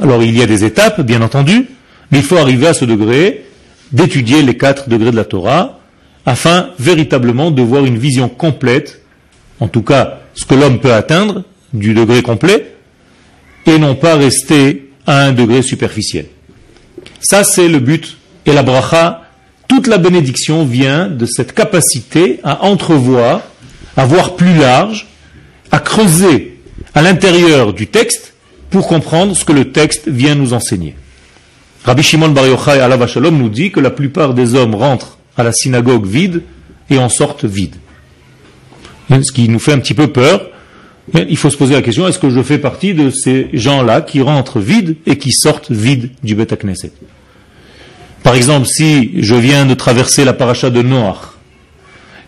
Alors 0.00 0.22
il 0.22 0.36
y 0.36 0.42
a 0.42 0.46
des 0.46 0.64
étapes, 0.64 1.00
bien 1.02 1.22
entendu, 1.22 1.66
mais 2.10 2.18
il 2.18 2.24
faut 2.24 2.36
arriver 2.36 2.66
à 2.66 2.74
ce 2.74 2.84
degré 2.84 3.44
d'étudier 3.92 4.42
les 4.42 4.56
quatre 4.56 4.88
degrés 4.88 5.12
de 5.12 5.16
la 5.16 5.24
Torah 5.24 5.78
afin 6.26 6.70
véritablement 6.78 7.50
de 7.50 7.62
voir 7.62 7.84
une 7.84 7.98
vision 7.98 8.28
complète, 8.28 9.02
en 9.60 9.68
tout 9.68 9.82
cas 9.82 10.20
ce 10.34 10.44
que 10.44 10.54
l'homme 10.54 10.80
peut 10.80 10.92
atteindre 10.92 11.44
du 11.72 11.94
degré 11.94 12.22
complet, 12.22 12.74
et 13.66 13.78
non 13.78 13.94
pas 13.94 14.16
rester 14.16 14.90
à 15.06 15.22
un 15.22 15.32
degré 15.32 15.62
superficiel. 15.62 16.26
Ça, 17.20 17.44
c'est 17.44 17.68
le 17.68 17.78
but. 17.78 18.16
Et 18.46 18.52
la 18.52 18.62
bracha, 18.62 19.22
toute 19.68 19.86
la 19.86 19.98
bénédiction 19.98 20.64
vient 20.64 21.08
de 21.08 21.24
cette 21.24 21.54
capacité 21.54 22.40
à 22.44 22.64
entrevoir, 22.64 23.40
à 23.96 24.04
voir 24.04 24.36
plus 24.36 24.54
large, 24.54 25.08
à 25.70 25.78
creuser 25.78 26.58
à 26.94 27.00
l'intérieur 27.02 27.72
du 27.72 27.86
texte 27.86 28.34
pour 28.70 28.86
comprendre 28.86 29.34
ce 29.34 29.44
que 29.44 29.52
le 29.52 29.72
texte 29.72 30.08
vient 30.08 30.34
nous 30.34 30.52
enseigner. 30.52 30.94
Rabbi 31.84 32.02
Shimon 32.02 32.30
Bar 32.30 32.46
Yochai 32.46 32.80
Alav 32.80 33.18
nous 33.30 33.48
dit 33.48 33.70
que 33.70 33.80
la 33.80 33.90
plupart 33.90 34.34
des 34.34 34.54
hommes 34.54 34.74
rentrent 34.74 35.13
à 35.36 35.42
la 35.42 35.52
synagogue 35.52 36.06
vide 36.06 36.42
et 36.90 36.98
en 36.98 37.08
sortent 37.08 37.44
vide. 37.44 37.76
Ce 39.10 39.32
qui 39.32 39.48
nous 39.48 39.58
fait 39.58 39.72
un 39.72 39.78
petit 39.78 39.94
peu 39.94 40.08
peur. 40.08 40.50
il 41.14 41.36
faut 41.36 41.50
se 41.50 41.56
poser 41.56 41.74
la 41.74 41.82
question, 41.82 42.08
est-ce 42.08 42.18
que 42.18 42.30
je 42.30 42.42
fais 42.42 42.58
partie 42.58 42.94
de 42.94 43.10
ces 43.10 43.48
gens-là 43.52 44.00
qui 44.00 44.22
rentrent 44.22 44.60
vides 44.60 44.96
et 45.06 45.18
qui 45.18 45.32
sortent 45.32 45.70
vides 45.70 46.10
du 46.22 46.34
Beth 46.34 46.56
Knesset? 46.58 46.92
Par 48.22 48.34
exemple, 48.34 48.66
si 48.66 49.22
je 49.22 49.34
viens 49.34 49.66
de 49.66 49.74
traverser 49.74 50.24
la 50.24 50.32
paracha 50.32 50.70
de 50.70 50.80
Noach 50.80 51.36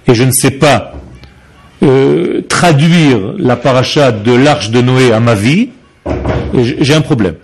et 0.06 0.14
je 0.14 0.24
ne 0.24 0.30
sais 0.30 0.50
pas 0.50 0.92
euh, 1.82 2.42
traduire 2.48 3.34
la 3.38 3.56
paracha 3.56 4.12
de 4.12 4.32
l'arche 4.32 4.70
de 4.70 4.82
Noé 4.82 5.12
à 5.12 5.20
ma 5.20 5.34
vie, 5.34 5.70
j'ai 6.54 6.94
un 6.94 7.00
problème. 7.00 7.36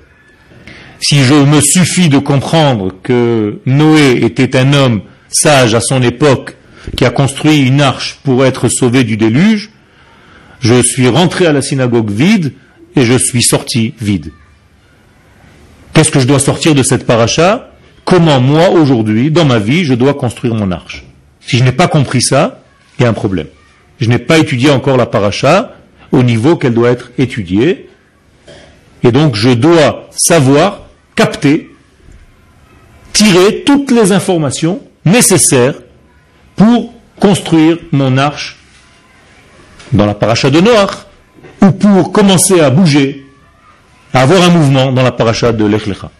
Si 1.00 1.24
je 1.24 1.34
me 1.34 1.60
suffis 1.60 2.08
de 2.08 2.18
comprendre 2.18 2.94
que 3.02 3.58
Noé 3.66 4.22
était 4.22 4.56
un 4.56 4.72
homme 4.72 5.00
sage 5.32 5.74
à 5.74 5.80
son 5.80 6.02
époque 6.02 6.56
qui 6.96 7.04
a 7.04 7.10
construit 7.10 7.60
une 7.60 7.80
arche 7.80 8.18
pour 8.24 8.44
être 8.44 8.68
sauvé 8.68 9.04
du 9.04 9.16
déluge, 9.16 9.70
je 10.60 10.80
suis 10.82 11.08
rentré 11.08 11.46
à 11.46 11.52
la 11.52 11.62
synagogue 11.62 12.10
vide 12.10 12.52
et 12.96 13.04
je 13.04 13.16
suis 13.16 13.42
sorti 13.42 13.94
vide. 14.00 14.32
Qu'est-ce 15.92 16.10
que 16.10 16.20
je 16.20 16.26
dois 16.26 16.38
sortir 16.38 16.74
de 16.74 16.82
cette 16.82 17.06
paracha? 17.06 17.70
Comment 18.04 18.40
moi, 18.40 18.70
aujourd'hui, 18.70 19.30
dans 19.30 19.44
ma 19.44 19.58
vie, 19.58 19.84
je 19.84 19.94
dois 19.94 20.14
construire 20.14 20.54
mon 20.54 20.70
arche? 20.70 21.04
Si 21.40 21.58
je 21.58 21.64
n'ai 21.64 21.72
pas 21.72 21.88
compris 21.88 22.22
ça, 22.22 22.62
il 22.98 23.02
y 23.02 23.06
a 23.06 23.08
un 23.08 23.14
problème. 23.14 23.48
Je 24.00 24.08
n'ai 24.08 24.18
pas 24.18 24.38
étudié 24.38 24.70
encore 24.70 24.96
la 24.96 25.06
paracha 25.06 25.76
au 26.10 26.22
niveau 26.22 26.56
qu'elle 26.56 26.74
doit 26.74 26.90
être 26.90 27.10
étudiée. 27.18 27.88
Et 29.02 29.12
donc, 29.12 29.34
je 29.34 29.50
dois 29.50 30.08
savoir, 30.10 30.86
capter, 31.14 31.70
tirer 33.12 33.62
toutes 33.64 33.90
les 33.90 34.12
informations 34.12 34.80
nécessaire 35.04 35.74
pour 36.56 36.92
construire 37.18 37.78
mon 37.92 38.16
arche 38.18 38.56
dans 39.92 40.06
la 40.06 40.14
paracha 40.14 40.50
de 40.50 40.60
Noach, 40.60 41.06
ou 41.60 41.70
pour 41.70 42.12
commencer 42.12 42.60
à 42.60 42.70
bouger, 42.70 43.24
à 44.12 44.22
avoir 44.22 44.42
un 44.42 44.50
mouvement 44.50 44.92
dans 44.92 45.02
la 45.02 45.12
paracha 45.12 45.52
de 45.52 45.64
l'Echlecha. 45.64 46.10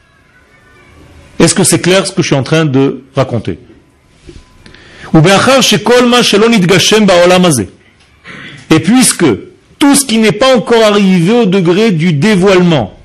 Est-ce 1.38 1.54
que 1.54 1.64
c'est 1.64 1.80
clair 1.80 2.06
ce 2.06 2.12
que 2.12 2.22
je 2.22 2.28
suis 2.28 2.36
en 2.36 2.42
train 2.42 2.64
de 2.64 3.02
raconter? 3.16 3.58
Et 8.70 8.80
puisque 8.80 9.24
tout 9.78 9.94
ce 9.94 10.06
qui 10.06 10.18
n'est 10.18 10.32
pas 10.32 10.56
encore 10.56 10.84
arrivé 10.84 11.32
au 11.32 11.46
degré 11.46 11.90
du 11.90 12.12
dévoilement 12.12 12.96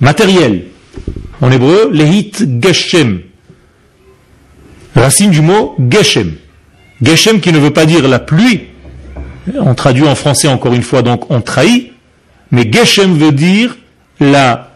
matériel, 0.00 0.64
en 1.40 1.50
hébreu, 1.50 1.90
lehit 1.92 2.44
geshem, 2.60 3.20
Racine 4.94 5.30
du 5.30 5.40
mot 5.40 5.76
Geshem. 5.90 6.34
Geshem 7.02 7.40
qui 7.40 7.52
ne 7.52 7.58
veut 7.58 7.72
pas 7.72 7.86
dire 7.86 8.06
la 8.08 8.18
pluie. 8.18 8.62
On 9.60 9.74
traduit 9.74 10.06
en 10.06 10.14
français 10.14 10.48
encore 10.48 10.74
une 10.74 10.82
fois, 10.82 11.02
donc 11.02 11.30
on 11.30 11.40
trahit. 11.40 11.92
Mais 12.50 12.70
Geshem 12.70 13.16
veut 13.16 13.32
dire 13.32 13.76
la 14.20 14.72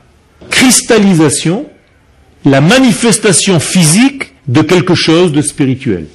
cristallisation, 0.51 1.67
la 2.45 2.61
manifestation 2.61 3.61
physique 3.61 4.33
de 4.47 4.63
quelque 4.63 4.95
chose 4.95 5.33
de 5.33 5.43
spirituel. 5.43 6.07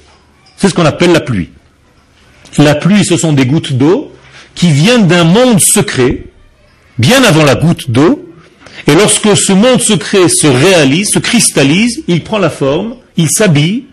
C'est 0.56 0.68
ce 0.68 0.74
qu'on 0.74 0.86
appelle 0.86 1.12
la 1.12 1.20
pluie. 1.20 1.50
La 2.56 2.74
pluie, 2.74 3.04
ce 3.04 3.16
sont 3.16 3.32
des 3.32 3.46
gouttes 3.46 3.72
d'eau 3.72 4.12
qui 4.54 4.70
viennent 4.70 5.06
d'un 5.06 5.24
monde 5.24 5.60
secret, 5.60 6.24
bien 6.98 7.22
avant 7.22 7.44
la 7.44 7.54
goutte 7.54 7.90
d'eau, 7.90 8.24
et 8.86 8.94
lorsque 8.94 9.36
ce 9.36 9.52
monde 9.52 9.80
secret 9.80 10.28
se 10.28 10.46
réalise, 10.46 11.10
se 11.10 11.18
cristallise, 11.18 12.02
il 12.08 12.24
prend 12.24 12.38
la 12.38 12.50
forme, 12.50 12.96
il 13.16 13.30
s'habille, 13.30 13.84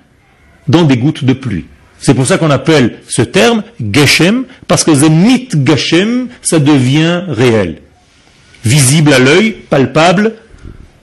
dans 0.67 0.83
des 0.83 0.97
gouttes 0.97 1.23
de 1.23 1.33
pluie. 1.33 1.65
C'est 1.99 2.13
pour 2.13 2.27
ça 2.27 2.37
qu'on 2.37 2.51
appelle 2.51 2.99
ce 3.07 3.21
terme 3.21 3.63
Geshem, 3.79 4.45
parce 4.67 4.83
que 4.83 4.93
Zemit 4.93 5.49
Geshem, 5.65 6.27
ça 6.41 6.59
devient 6.59 7.23
réel, 7.27 7.81
visible 8.63 9.13
à 9.13 9.19
l'œil, 9.19 9.51
palpable, 9.69 10.35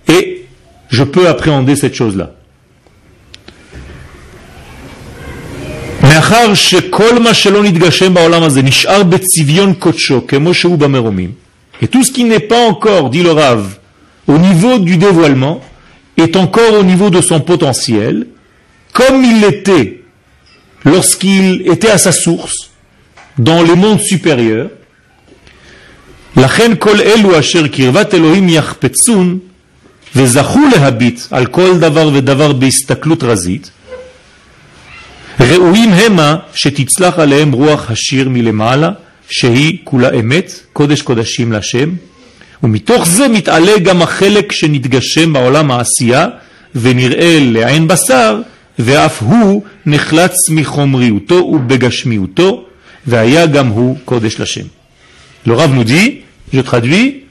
et 0.09 0.45
je 0.89 1.03
peux 1.03 1.29
appréhender 1.29 1.77
cette 1.77 1.95
chose-là. 1.95 2.35
Et 11.81 11.89
tout 11.89 12.05
ce 12.05 12.13
qui 12.13 12.25
n'est 12.25 12.41
pas 12.41 12.61
encore, 12.67 13.11
dit 13.11 13.23
le 13.23 13.33
Rav, 13.33 13.79
au 14.27 14.39
niveau 14.39 14.79
du 14.79 14.99
dévoilement, 14.99 15.61
est 16.17 16.37
encore 16.37 16.75
au 16.79 16.83
niveau 16.83 17.11
de 17.11 17.21
son 17.21 17.41
potentiel, 17.41 18.27
comme 18.93 19.25
il 19.25 19.41
l'était 19.41 20.01
lorsqu'il 20.85 21.71
était 21.71 21.91
à 21.91 21.99
sa 21.99 22.13
source, 22.13 22.71
dans 23.39 23.63
les 23.63 23.75
mondes 23.75 24.01
supérieurs, 24.01 24.69
לכן 26.37 26.73
כל 26.79 27.01
אלו 27.01 27.39
אשר 27.39 27.69
קרבת 27.69 28.15
אלוהים 28.15 28.49
יחפצון 28.49 29.39
וזכו 30.17 30.61
להביט 30.75 31.21
על 31.31 31.47
כל 31.47 31.79
דבר 31.79 32.11
ודבר 32.15 32.53
בהסתכלות 32.53 33.23
רזית, 33.23 33.71
ראויים 35.41 35.93
המה 35.93 36.37
שתצלח 36.55 37.19
עליהם 37.19 37.53
רוח 37.53 37.91
השיר 37.91 38.29
מלמעלה, 38.29 38.91
שהיא 39.31 39.79
כולה 39.85 40.11
אמת, 40.21 40.53
קודש 40.73 41.03
קודשים 41.03 41.53
להשם, 41.53 41.91
ומתוך 42.63 43.07
זה 43.07 43.29
מתעלה 43.29 43.79
גם 43.79 44.03
החלק 44.03 44.53
שנתגשם 44.53 45.33
בעולם 45.33 45.71
העשייה 45.71 46.27
ונראה 46.75 47.39
לעין 47.41 47.89
בשר, 47.89 48.41
ואף 48.80 49.22
הוא 49.22 49.64
נחלץ 49.86 50.50
מחומריותו 50.50 51.36
ובגשמיותו, 51.36 52.66
והיה 53.08 53.46
גם 53.46 53.68
הוא 53.68 53.98
קודש 54.06 54.40
לשם. 54.40 54.66
Le 55.46 55.54
Rav 55.54 55.74
nous 55.74 55.86
dit, 55.86 56.22
je 56.52 56.60
traduis, 56.60 57.24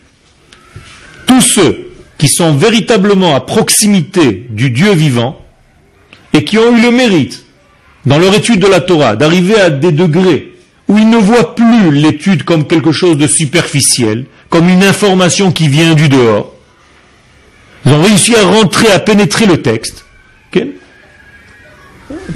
tous 1.26 1.41
ceux 1.41 1.91
qui 2.17 2.29
sont 2.29 2.55
véritablement 2.55 3.35
à 3.35 3.41
proximité 3.41 4.47
du 4.49 4.71
Dieu 4.71 4.93
vivant 4.93 5.38
et 6.33 6.45
qui 6.45 6.57
ont 6.59 6.76
eu 6.76 6.81
le 6.81 6.91
mérite, 6.91 7.45
dans 8.07 8.19
leur 8.19 8.35
étude 8.35 8.61
de 8.61 8.67
la 8.67 8.81
Torah, 8.81 9.17
d'arriver 9.17 9.61
à 9.61 9.69
des 9.71 9.93
degrés 9.93 10.55
où 10.88 10.97
ils 10.97 11.11
ne 11.11 11.19
voient 11.19 11.55
plus 11.55 11.91
l'étude 11.91 12.45
comme 12.45 12.67
quelque 12.67 12.93
chose 12.93 13.19
de 13.19 13.26
superficiel, 13.26 14.25
comme 14.49 14.69
une 14.69 14.85
information 14.85 15.50
qui 15.53 15.69
vient 15.69 15.95
du 15.95 16.09
dehors. 16.09 16.55
Ils 17.85 17.93
ont 17.93 18.03
réussi 18.03 18.35
à 18.35 18.43
rentrer, 18.43 18.91
à 18.93 19.00
pénétrer 19.00 19.47
le 19.47 19.62
texte. 19.62 20.05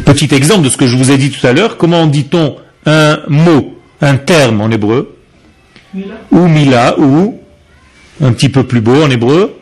Petit 0.05 0.33
exemple 0.33 0.63
de 0.63 0.69
ce 0.69 0.77
que 0.77 0.87
je 0.87 0.97
vous 0.97 1.11
ai 1.11 1.17
dit 1.17 1.31
tout 1.31 1.45
à 1.45 1.53
l'heure, 1.53 1.77
comment 1.77 2.05
dit-on 2.07 2.57
un 2.85 3.19
mot, 3.27 3.77
un 4.01 4.17
terme 4.17 4.61
en 4.61 4.69
hébreu 4.69 5.17
Ou 6.31 6.47
mila, 6.47 6.99
ou, 6.99 7.39
un 8.21 8.31
petit 8.33 8.49
peu 8.49 8.63
plus 8.63 8.81
beau 8.81 9.03
en 9.03 9.09
hébreu, 9.09 9.55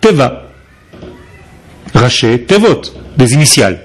teva. 0.00 0.44
Raché, 1.94 2.42
tevot, 2.42 2.82
des 3.16 3.34
initiales. 3.34 3.80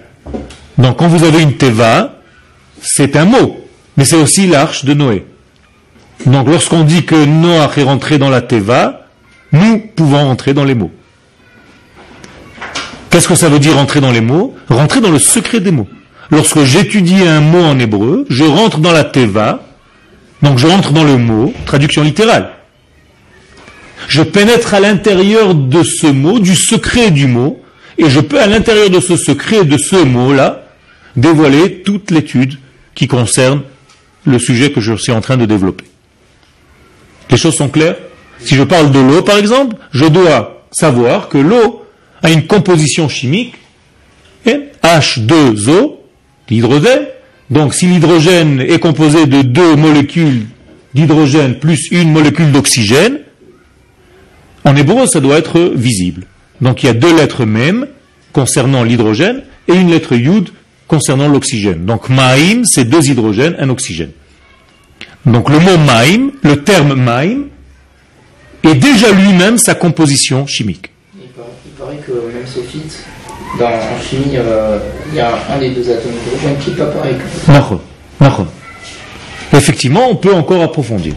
Donc 0.78 0.98
quand 0.98 1.08
vous 1.08 1.24
avez 1.24 1.42
une 1.42 1.58
teva, 1.58 2.20
c'est 2.82 3.16
un 3.16 3.26
mot. 3.26 3.58
Mais 3.98 4.06
c'est 4.06 4.18
aussi 4.18 4.48
l'arche 4.48 4.86
de 4.86 4.94
Noé. 4.94 5.26
Donc 6.26 6.48
lorsqu'on 6.48 6.84
dit 6.84 7.06
que 7.06 7.26
Noach 7.26 7.78
est 7.78 7.84
rentré 7.84 8.18
dans 8.18 8.30
la 8.30 8.42
Teva, 8.42 9.08
nous 9.52 9.80
pouvons 9.96 10.26
rentrer 10.26 10.54
dans 10.54 10.64
les 10.64 10.76
mots. 10.76 10.92
Qu'est-ce 13.16 13.30
que 13.30 13.36
ça 13.36 13.48
veut 13.48 13.60
dire 13.60 13.76
rentrer 13.76 14.02
dans 14.02 14.12
les 14.12 14.20
mots? 14.20 14.58
Rentrer 14.68 15.00
dans 15.00 15.10
le 15.10 15.20
secret 15.20 15.62
des 15.62 15.72
mots. 15.72 15.88
Lorsque 16.32 16.66
j'étudie 16.66 17.22
un 17.26 17.40
mot 17.40 17.62
en 17.62 17.80
hébreu, 17.80 18.26
je 18.30 18.44
rentre 18.44 18.80
dans 18.80 18.92
la 18.92 19.06
Teva, 19.06 19.64
donc 20.42 20.58
je 20.58 20.68
rentre 20.68 20.92
dans 20.92 21.06
le 21.06 21.16
mot, 21.16 21.54
traduction 21.66 22.04
littérale. 22.04 22.50
Je 24.10 24.22
pénètre 24.22 24.74
à 24.74 24.82
l'intérieur 24.82 25.56
de 25.56 25.82
ce 25.82 26.08
mot, 26.08 26.40
du 26.40 26.56
secret 26.56 27.10
du 27.10 27.28
mot, 27.28 27.64
et 27.98 28.10
je 28.10 28.20
peux 28.20 28.38
à 28.38 28.48
l'intérieur 28.48 28.90
de 28.90 29.00
ce 29.00 29.16
secret, 29.16 29.64
de 29.64 29.78
ce 29.78 29.96
mot-là, 29.96 30.66
dévoiler 31.16 31.84
toute 31.84 32.12
l'étude 32.12 32.60
qui 32.96 33.08
concerne 33.08 33.62
le 34.26 34.40
sujet 34.40 34.74
que 34.74 34.82
je 34.82 34.94
suis 34.94 35.14
en 35.14 35.22
train 35.22 35.38
de 35.38 35.46
développer. 35.46 35.86
Les 37.32 37.38
choses 37.38 37.56
sont 37.56 37.70
claires? 37.70 37.96
Si 38.42 38.56
je 38.56 38.64
parle 38.64 38.92
de 38.92 39.00
l'eau, 39.00 39.22
par 39.22 39.38
exemple, 39.38 39.78
je 39.94 40.04
dois 40.04 40.66
savoir 40.74 41.30
que 41.30 41.38
l'eau 41.38 41.85
a 42.26 42.32
une 42.32 42.46
composition 42.46 43.08
chimique 43.08 43.56
H2O, 44.86 45.96
l'hydrogène. 46.50 47.08
Donc 47.50 47.74
si 47.74 47.88
l'hydrogène 47.88 48.62
est 48.62 48.80
composé 48.80 49.26
de 49.26 49.42
deux 49.42 49.76
molécules 49.76 50.46
d'hydrogène 50.94 51.60
plus 51.60 51.90
une 51.92 52.12
molécule 52.12 52.52
d'oxygène, 52.52 53.20
en 54.64 54.76
hébreu, 54.76 55.06
ça 55.08 55.20
doit 55.20 55.38
être 55.38 55.60
visible. 55.76 56.26
Donc 56.62 56.84
il 56.84 56.88
y 56.88 56.90
a 56.90 56.94
deux 56.94 57.16
lettres 57.16 57.46
même 57.46 57.88
concernant 58.34 58.84
l'hydrogène 58.84 59.44
et 59.68 59.74
une 59.74 59.92
lettre 59.92 60.16
yud 60.16 60.50
concernant 60.88 61.28
l'oxygène. 61.28 61.86
Donc 61.86 62.10
maïm, 62.10 62.64
c'est 62.66 62.86
deux 62.86 63.10
hydrogènes, 63.10 63.56
un 63.60 63.70
oxygène. 63.70 64.12
Donc 65.26 65.50
le 65.50 65.60
mot 65.60 65.78
maïm, 65.78 66.32
le 66.44 66.64
terme 66.64 66.94
maïm, 66.94 67.48
est 68.64 68.76
déjà 68.76 69.12
lui-même 69.12 69.58
sa 69.58 69.76
composition 69.76 70.48
chimique. 70.48 70.92
Paraît, 71.86 71.98
que 71.98 72.14
même 72.14 72.48
sophite, 72.48 73.04
dans, 73.60 73.68
en 73.68 74.02
chimie, 74.02 74.38
euh, 74.38 74.80
il 75.10 75.16
y 75.16 75.20
a 75.20 75.38
un 75.54 75.60
des 75.60 75.70
deux 75.70 75.88
atomes 75.92 76.14
d'hydrogène 76.14 76.58
qui 76.58 76.72
pas 76.72 76.86
pareil. 76.86 77.16
Effectivement, 79.54 80.10
on 80.10 80.16
peut 80.16 80.34
encore 80.34 80.64
approfondir. 80.64 81.14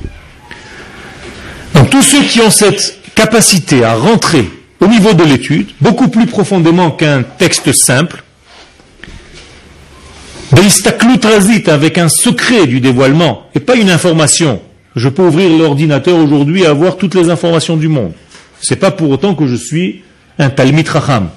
Donc 1.75 1.89
tous 1.89 2.03
ceux 2.03 2.23
qui 2.23 2.41
ont 2.41 2.51
cette 2.51 2.99
capacité 3.15 3.83
à 3.83 3.95
rentrer 3.95 4.51
au 4.81 4.89
niveau 4.89 5.15
de 5.15 5.25
l'étude, 5.25 5.69
beaucoup 5.81 6.09
plus 6.09 6.27
profondément 6.27 6.91
qu'un 6.91 7.23
texte 7.23 7.73
simple, 7.73 8.23
avec 11.67 11.97
un 11.97 12.09
secret 12.11 12.67
du 12.67 12.81
dévoilement 12.81 13.45
et 13.55 13.61
pas 13.61 13.77
une 13.77 13.89
information. 13.89 14.61
Je 14.97 15.09
peux 15.09 15.23
ouvrir 15.23 15.49
l'ordinateur 15.49 16.19
aujourd'hui 16.19 16.65
et 16.65 16.67
avoir 16.67 16.99
toutes 16.99 17.15
les 17.15 17.31
informations 17.31 17.79
du 17.79 17.89
monde. 17.89 18.13
C'est 18.61 18.77
pas 18.77 18.91
pour 18.91 19.09
autant 19.09 19.35
que 19.35 19.47
je 19.47 19.57
suis 19.57 20.03
un 20.39 20.51
Talmid 20.51 20.89
Racham. 20.89 21.31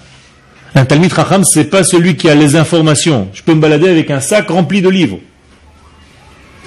Un 0.75 0.85
Talmid 0.85 1.11
Racham, 1.11 1.43
c'est 1.43 1.65
pas 1.65 1.83
celui 1.83 2.15
qui 2.15 2.29
a 2.29 2.35
les 2.35 2.55
informations. 2.55 3.29
Je 3.33 3.41
peux 3.41 3.53
me 3.53 3.59
balader 3.59 3.89
avec 3.89 4.11
un 4.11 4.21
sac 4.21 4.49
rempli 4.49 4.81
de 4.81 4.89
livres. 4.89 5.19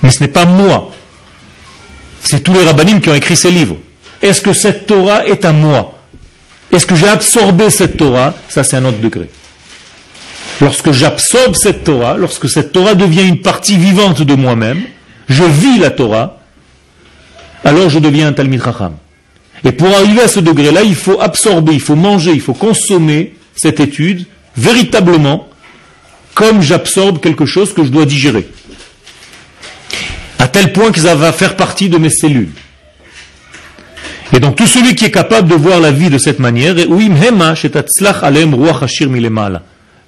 Mais 0.03 0.11
ce 0.11 0.21
n'est 0.21 0.29
pas 0.29 0.45
moi. 0.45 0.93
C'est 2.23 2.41
tous 2.41 2.53
les 2.53 2.65
rabbinim 2.65 3.01
qui 3.01 3.09
ont 3.09 3.15
écrit 3.15 3.37
ces 3.37 3.51
livres. 3.51 3.77
Est-ce 4.21 4.41
que 4.41 4.53
cette 4.53 4.87
Torah 4.87 5.27
est 5.27 5.45
à 5.45 5.53
moi? 5.53 5.99
Est-ce 6.73 6.87
que 6.87 6.95
j'ai 6.95 7.09
absorbé 7.09 7.71
cette 7.71 7.97
Torah? 7.97 8.35
Ça, 8.49 8.65
c'est 8.65 8.77
un 8.77 8.85
autre 8.85 8.99
degré. 8.99 9.29
Lorsque 10.61 10.93
j'absorbe 10.93 11.55
cette 11.55 11.85
Torah, 11.85 12.17
lorsque 12.17 12.49
cette 12.49 12.73
Torah 12.73 12.95
devient 12.95 13.27
une 13.27 13.41
partie 13.41 13.77
vivante 13.77 14.23
de 14.23 14.35
moi-même, 14.35 14.83
je 15.29 15.45
vis 15.45 15.79
la 15.79 15.91
Torah, 15.91 16.39
alors 17.65 17.91
je 17.91 17.99
deviens 17.99 18.29
un 18.29 18.33
Talmid 18.33 18.61
Racham. 18.61 18.97
Et 19.65 19.73
pour 19.73 19.89
arriver 19.89 20.21
à 20.21 20.29
ce 20.29 20.41
degré-là, 20.41 20.83
il 20.83 20.95
faut 20.95 21.21
absorber, 21.21 21.73
il 21.73 21.81
faut 21.81 21.97
manger, 21.97 22.33
il 22.33 22.41
faut 22.41 22.55
consommer 22.55 23.35
cette 23.57 23.81
étude 23.81 24.27
véritablement 24.57 25.49
comme 26.35 26.61
j'absorbe 26.61 27.21
quelque 27.21 27.47
chose 27.47 27.73
que 27.73 27.85
je 27.85 27.91
dois 27.91 28.05
digérer. 28.07 28.47
À 30.39 30.49
tel 30.49 30.73
point 30.73 30.91
que 30.91 31.01
ça 31.01 31.15
va 31.15 31.33
faire 31.33 31.57
partie 31.57 31.89
de 31.89 31.97
mes 31.97 32.11
cellules. 32.11 32.51
Et 34.33 34.41
donc 34.41 34.57
tout 34.57 34.67
celui 34.67 34.95
qui 34.95 35.05
est 35.05 35.11
capable 35.11 35.49
de 35.49 35.55
voir 35.55 35.81
la 35.81 35.93
vie 35.93 36.11
de 36.11 36.19
cette 36.19 36.41
manière, 36.41 36.75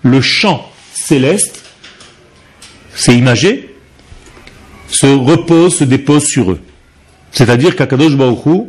le 0.03 0.21
champ 0.21 0.73
céleste, 0.95 1.63
c'est 2.95 3.17
imagé, 3.17 3.75
se 4.89 5.07
repose, 5.07 5.77
se 5.77 5.85
dépose 5.85 6.25
sur 6.25 6.53
eux. 6.53 6.61
C'est-à-dire 7.31 7.77
qu'Akadosh 7.77 8.17
Baruch 8.17 8.67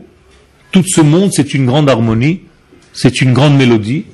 tout 0.72 0.84
ce 0.86 1.02
monde, 1.02 1.32
c'est 1.34 1.54
une 1.54 1.66
grande 1.66 1.90
harmonie, 1.90 2.42
c'est 2.94 3.22
une 3.22 3.34
grande 3.34 3.56
mélodie, 3.56 4.06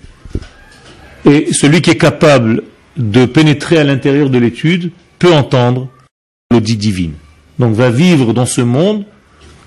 et 1.26 1.48
celui 1.54 1.82
qui 1.82 1.90
est 1.90 1.98
capable 1.98 2.64
de 2.98 3.26
pénétrer 3.26 3.78
à 3.78 3.84
l'intérieur 3.84 4.30
de 4.30 4.38
l'étude 4.38 4.92
peut 5.20 5.34
entendre 5.34 5.90
la 6.52 6.58
mélodie 6.58 6.78
divine. 6.78 7.14
Donc 7.60 7.74
va 7.74 7.90
vivre 7.90 8.34
dans 8.34 8.46
ce 8.46 8.62
monde 8.62 9.06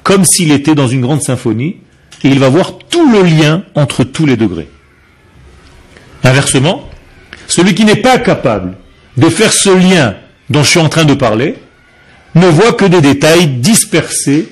comme 0.02 0.24
s'il 0.24 0.52
était 0.52 0.76
dans 0.76 0.86
une 0.86 1.00
grande 1.00 1.22
symphonie, 1.22 1.78
et 2.22 2.28
il 2.28 2.38
va 2.38 2.48
voir 2.48 2.78
tout 2.78 3.10
le 3.10 3.22
lien 3.22 3.64
entre 3.74 4.04
tous 4.04 4.24
les 4.24 4.36
degrés. 4.36 4.68
Inversement, 6.22 6.88
celui 7.48 7.74
qui 7.74 7.84
n'est 7.84 7.96
pas 7.96 8.18
capable 8.18 8.76
de 9.16 9.28
faire 9.28 9.52
ce 9.52 9.70
lien 9.70 10.14
dont 10.48 10.62
je 10.62 10.70
suis 10.70 10.80
en 10.80 10.88
train 10.88 11.04
de 11.04 11.14
parler 11.14 11.56
ne 12.36 12.46
voit 12.46 12.72
que 12.74 12.84
des 12.84 13.00
détails 13.00 13.48
dispersés, 13.48 14.48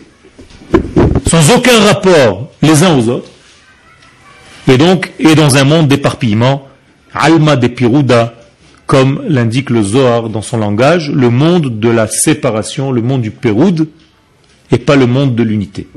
sans 1.27 1.55
aucun 1.55 1.79
rapport 1.81 2.51
les 2.63 2.83
uns 2.83 2.97
aux 2.97 3.09
autres, 3.09 3.31
et 4.69 4.79
donc 4.79 5.13
est 5.19 5.35
dans 5.35 5.57
un 5.57 5.65
monde 5.65 5.89
d'éparpillement, 5.89 6.69
alma 7.13 7.57
de 7.57 7.69
piruda, 7.69 8.35
comme 8.87 9.23
l'indique 9.29 9.71
le 9.71 9.83
Zohar 9.83 10.29
dans 10.29 10.43
son 10.43 10.59
langage, 10.59 11.11
le 11.11 11.31
monde 11.31 11.79
de 11.81 11.89
la 11.89 12.07
séparation, 12.07 12.93
le 12.93 13.03
monde 13.03 13.23
du 13.23 13.31
péroud, 13.31 13.89
et 14.71 14.79
pas 14.79 14.97
le 14.97 15.07
monde 15.07 15.35
de 15.35 15.43
l'unité. 15.43 15.89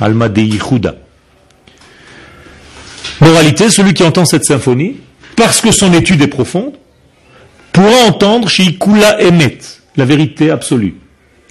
Alma 0.00 0.28
de 0.28 0.40
Yihuda. 0.40 0.96
Moralité, 3.20 3.70
celui 3.70 3.94
qui 3.94 4.02
entend 4.02 4.24
cette 4.24 4.44
symphonie 4.44 4.96
parce 5.36 5.60
que 5.60 5.72
son 5.72 5.92
étude 5.92 6.22
est 6.22 6.28
profonde, 6.28 6.74
pourra 7.72 8.06
entendre 8.06 8.48
Kula 8.48 9.20
Emet, 9.20 9.58
la 9.96 10.04
vérité 10.04 10.50
absolue, 10.50 10.96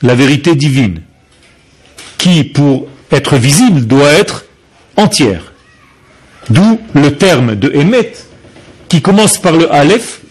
la 0.02 0.16
vérité 0.16 0.56
divine, 0.56 1.02
qui, 2.18 2.44
pour 2.44 2.88
être 3.14 3.38
visible, 3.38 3.86
doit 3.86 4.12
être 4.12 4.46
entière. 4.98 5.54
D'où 6.50 6.80
le 6.94 7.16
terme 7.16 7.56
de 7.56 7.72
Emet, 7.74 8.14
qui 8.90 9.02
commence 9.02 9.38
par 9.38 9.54
le 9.54 9.72
Aleph, 9.74 10.22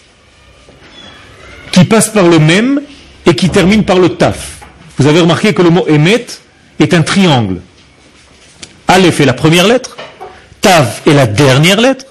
qui 1.73 1.85
passe 1.85 2.11
par 2.11 2.29
le 2.29 2.39
Mem 2.39 2.81
et 3.27 3.35
qui 3.35 3.49
termine 3.49 3.85
par 3.85 3.99
le 3.99 4.11
Taf. 4.11 4.61
Vous 4.99 5.07
avez 5.07 5.21
remarqué 5.21 5.55
que 5.55 5.63
le 5.63 5.71
mot 5.71 5.87
Emet 5.89 6.27
est 6.79 6.93
un 6.95 7.03
triangle. 7.03 7.61
Aleph 8.89 9.21
est 9.21 9.25
la 9.25 9.33
première 9.33 9.67
lettre, 9.67 9.97
Tav 10.61 11.01
est 11.07 11.15
la 11.15 11.27
dernière 11.27 11.81
lettre, 11.81 12.07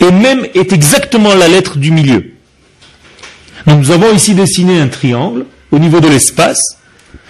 et 0.00 0.10
même 0.10 0.46
est 0.54 0.72
exactement 0.72 1.34
la 1.34 1.48
lettre 1.48 1.76
du 1.76 1.90
milieu. 1.90 2.32
Nous 3.66 3.90
avons 3.90 4.12
ici 4.12 4.34
dessiné 4.34 4.80
un 4.80 4.88
triangle 4.88 5.46
au 5.70 5.78
niveau 5.78 6.00
de 6.00 6.08
l'espace, 6.08 6.78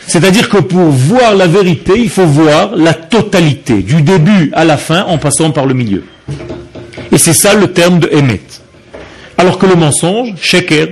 c'est-à-dire 0.07 0.49
que 0.49 0.59
pour 0.59 0.88
voir 0.88 1.35
la 1.35 1.47
vérité, 1.47 1.93
il 1.97 2.11
faut 2.11 2.27
voir 2.27 2.75
la 2.77 2.95
totalité, 2.95 3.83
du 3.83 4.03
début 4.03 4.51
à 4.53 4.65
la 4.65 4.77
fin 4.77 5.05
en 5.05 5.19
passant 5.19 5.51
par 5.51 5.67
le 5.67 5.75
milieu. 5.75 6.05
Et 7.11 7.19
c'est 7.19 7.35
ça 7.35 7.55
le 7.55 7.73
terme 7.73 7.99
de 7.99 8.09
Emet. 8.09 8.41
Alors 9.38 9.59
que 9.59 9.67
le 9.67 9.75
mensonge, 9.75 10.35
Sheker, 10.41 10.88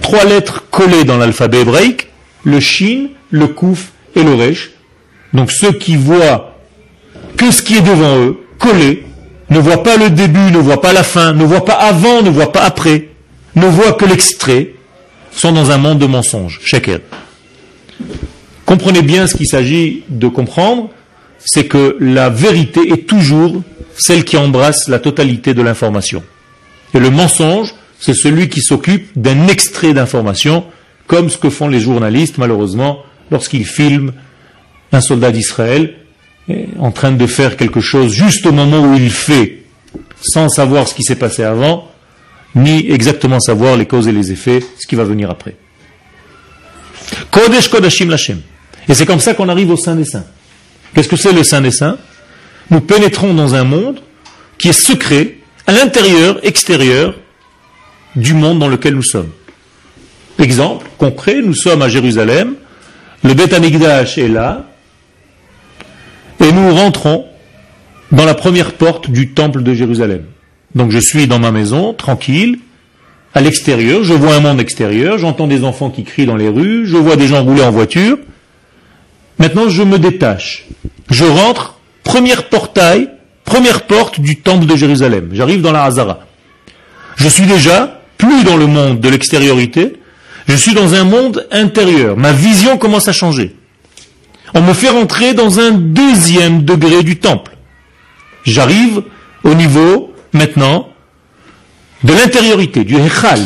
trois 0.00 0.24
lettres 0.24 0.64
collées 0.70 1.04
dans 1.04 1.18
l'alphabet 1.18 1.60
hébraïque, 1.60 2.08
le 2.44 2.60
Shin, 2.60 3.08
le 3.30 3.48
Kouf 3.48 3.92
et 4.14 4.22
le 4.22 4.34
Resh. 4.34 4.70
Donc 5.32 5.50
ceux 5.50 5.72
qui 5.72 5.96
voient 5.96 6.56
que 7.36 7.50
ce 7.50 7.62
qui 7.62 7.76
est 7.76 7.82
devant 7.82 8.16
eux, 8.16 8.38
collé, 8.58 9.04
ne 9.50 9.58
voit 9.58 9.82
pas 9.82 9.96
le 9.96 10.10
début, 10.10 10.50
ne 10.50 10.58
voit 10.58 10.80
pas 10.80 10.92
la 10.92 11.02
fin, 11.02 11.32
ne 11.32 11.44
voit 11.44 11.64
pas 11.64 11.74
avant, 11.74 12.22
ne 12.22 12.30
voit 12.30 12.52
pas 12.52 12.62
après, 12.62 13.08
ne 13.54 13.66
voit 13.66 13.92
que 13.92 14.04
l'extrait, 14.04 14.74
sont 15.32 15.52
dans 15.52 15.70
un 15.70 15.78
monde 15.78 15.98
de 15.98 16.06
mensonges. 16.06 16.60
Sheker. 16.64 17.00
Comprenez 18.66 19.02
bien 19.02 19.26
ce 19.26 19.34
qu'il 19.34 19.46
s'agit 19.46 20.04
de 20.08 20.28
comprendre, 20.28 20.90
c'est 21.38 21.66
que 21.66 21.96
la 22.00 22.28
vérité 22.28 22.92
est 22.92 23.06
toujours 23.06 23.62
celle 23.96 24.24
qui 24.24 24.36
embrasse 24.36 24.88
la 24.88 24.98
totalité 24.98 25.54
de 25.54 25.62
l'information. 25.62 26.22
Et 26.94 26.98
le 26.98 27.10
mensonge, 27.10 27.74
c'est 27.98 28.14
celui 28.14 28.48
qui 28.48 28.60
s'occupe 28.60 29.08
d'un 29.16 29.48
extrait 29.48 29.92
d'information, 29.92 30.64
comme 31.06 31.30
ce 31.30 31.38
que 31.38 31.50
font 31.50 31.68
les 31.68 31.80
journalistes, 31.80 32.38
malheureusement, 32.38 32.98
lorsqu'ils 33.30 33.66
filment 33.66 34.12
un 34.92 35.00
soldat 35.00 35.32
d'Israël 35.32 35.94
en 36.78 36.92
train 36.92 37.12
de 37.12 37.26
faire 37.26 37.56
quelque 37.56 37.80
chose 37.80 38.12
juste 38.12 38.46
au 38.46 38.52
moment 38.52 38.80
où 38.80 38.94
il 38.94 39.10
fait, 39.10 39.64
sans 40.20 40.48
savoir 40.48 40.88
ce 40.88 40.94
qui 40.94 41.02
s'est 41.02 41.16
passé 41.16 41.42
avant, 41.42 41.88
ni 42.54 42.90
exactement 42.90 43.40
savoir 43.40 43.76
les 43.76 43.86
causes 43.86 44.08
et 44.08 44.12
les 44.12 44.32
effets, 44.32 44.60
ce 44.78 44.86
qui 44.86 44.94
va 44.94 45.04
venir 45.04 45.30
après. 45.30 45.56
Kodesh 47.30 47.68
Kodashim 47.68 48.08
Lachem. 48.08 48.40
Et 48.88 48.94
c'est 48.94 49.06
comme 49.06 49.20
ça 49.20 49.34
qu'on 49.34 49.48
arrive 49.48 49.70
au 49.70 49.76
Saint 49.76 49.96
des 49.96 50.04
Saints. 50.04 50.24
Qu'est-ce 50.94 51.08
que 51.08 51.16
c'est 51.16 51.32
le 51.32 51.44
Saint 51.44 51.60
des 51.60 51.70
Saints? 51.70 51.98
Nous 52.70 52.80
pénétrons 52.80 53.34
dans 53.34 53.54
un 53.54 53.64
monde 53.64 54.00
qui 54.58 54.68
est 54.68 54.72
secret, 54.72 55.38
à 55.66 55.72
l'intérieur, 55.72 56.40
extérieur 56.42 57.14
du 58.16 58.34
monde 58.34 58.58
dans 58.58 58.68
lequel 58.68 58.94
nous 58.94 59.02
sommes. 59.02 59.30
Exemple 60.38 60.86
concret, 60.98 61.40
nous 61.42 61.54
sommes 61.54 61.82
à 61.82 61.88
Jérusalem, 61.88 62.54
le 63.24 63.34
Beth 63.34 63.52
Amikdash 63.52 64.18
est 64.18 64.28
là, 64.28 64.68
et 66.40 66.52
nous 66.52 66.74
rentrons 66.74 67.26
dans 68.12 68.24
la 68.24 68.34
première 68.34 68.72
porte 68.72 69.10
du 69.10 69.30
temple 69.30 69.62
de 69.62 69.74
Jérusalem. 69.74 70.24
Donc 70.74 70.92
je 70.92 70.98
suis 70.98 71.26
dans 71.26 71.38
ma 71.38 71.50
maison, 71.50 71.92
tranquille, 71.92 72.58
à 73.38 73.40
l'extérieur, 73.40 74.02
je 74.02 74.14
vois 74.14 74.34
un 74.34 74.40
monde 74.40 74.60
extérieur, 74.60 75.16
j'entends 75.16 75.46
des 75.46 75.62
enfants 75.62 75.90
qui 75.90 76.02
crient 76.02 76.26
dans 76.26 76.34
les 76.34 76.48
rues, 76.48 76.86
je 76.86 76.96
vois 76.96 77.14
des 77.14 77.28
gens 77.28 77.44
rouler 77.44 77.62
en 77.62 77.70
voiture. 77.70 78.18
Maintenant, 79.38 79.68
je 79.68 79.84
me 79.84 79.96
détache. 79.96 80.66
Je 81.08 81.24
rentre, 81.24 81.78
première 82.02 82.48
portail, 82.48 83.10
première 83.44 83.82
porte 83.82 84.18
du 84.18 84.40
temple 84.40 84.66
de 84.66 84.74
Jérusalem. 84.74 85.28
J'arrive 85.34 85.62
dans 85.62 85.70
la 85.70 85.84
Hazara. 85.84 86.26
Je 87.14 87.28
suis 87.28 87.46
déjà 87.46 88.00
plus 88.16 88.42
dans 88.42 88.56
le 88.56 88.66
monde 88.66 88.98
de 88.98 89.08
l'extériorité, 89.08 89.92
je 90.48 90.56
suis 90.56 90.74
dans 90.74 90.94
un 90.94 91.04
monde 91.04 91.46
intérieur. 91.52 92.16
Ma 92.16 92.32
vision 92.32 92.76
commence 92.76 93.06
à 93.06 93.12
changer. 93.12 93.54
On 94.52 94.62
me 94.62 94.72
fait 94.72 94.88
rentrer 94.88 95.32
dans 95.32 95.60
un 95.60 95.70
deuxième 95.70 96.64
degré 96.64 97.04
du 97.04 97.20
temple. 97.20 97.56
J'arrive 98.42 99.04
au 99.44 99.54
niveau, 99.54 100.12
maintenant, 100.32 100.88
de 102.04 102.12
l'intériorité, 102.12 102.84
du 102.84 102.96
Hechal. 102.96 103.40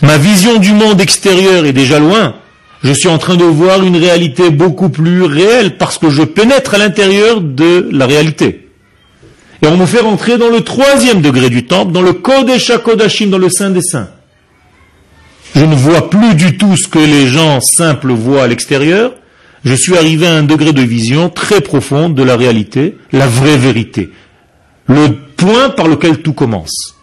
Ma 0.00 0.18
vision 0.18 0.58
du 0.58 0.72
monde 0.72 1.00
extérieur 1.00 1.64
est 1.64 1.72
déjà 1.72 1.98
loin. 1.98 2.34
Je 2.82 2.92
suis 2.92 3.08
en 3.08 3.18
train 3.18 3.36
de 3.36 3.44
voir 3.44 3.82
une 3.84 3.96
réalité 3.96 4.50
beaucoup 4.50 4.88
plus 4.88 5.22
réelle 5.22 5.76
parce 5.76 5.98
que 5.98 6.10
je 6.10 6.22
pénètre 6.22 6.74
à 6.74 6.78
l'intérieur 6.78 7.40
de 7.40 7.88
la 7.92 8.06
réalité. 8.06 8.68
Et 9.62 9.68
on 9.68 9.76
me 9.76 9.86
fait 9.86 10.00
rentrer 10.00 10.38
dans 10.38 10.48
le 10.48 10.62
troisième 10.62 11.20
degré 11.20 11.48
du 11.48 11.66
temple, 11.66 11.92
dans 11.92 12.02
le 12.02 12.12
Kodesh 12.12 12.72
Kodashim, 12.82 13.30
dans 13.30 13.38
le 13.38 13.48
Saint 13.48 13.70
des 13.70 13.82
Saints. 13.82 14.08
Je 15.54 15.64
ne 15.64 15.74
vois 15.74 16.10
plus 16.10 16.34
du 16.34 16.56
tout 16.56 16.76
ce 16.76 16.88
que 16.88 16.98
les 16.98 17.28
gens 17.28 17.60
simples 17.60 18.12
voient 18.12 18.44
à 18.44 18.46
l'extérieur. 18.48 19.12
Je 19.64 19.74
suis 19.74 19.96
arrivé 19.96 20.26
à 20.26 20.34
un 20.34 20.42
degré 20.42 20.72
de 20.72 20.82
vision 20.82 21.28
très 21.28 21.60
profond 21.60 22.08
de 22.08 22.22
la 22.24 22.36
réalité, 22.36 22.96
la 23.12 23.28
vraie 23.28 23.58
vérité. 23.58 24.10
Le 24.88 25.10
point 25.36 25.70
par 25.70 25.86
lequel 25.86 26.22
tout 26.22 26.32
commence. 26.32 26.96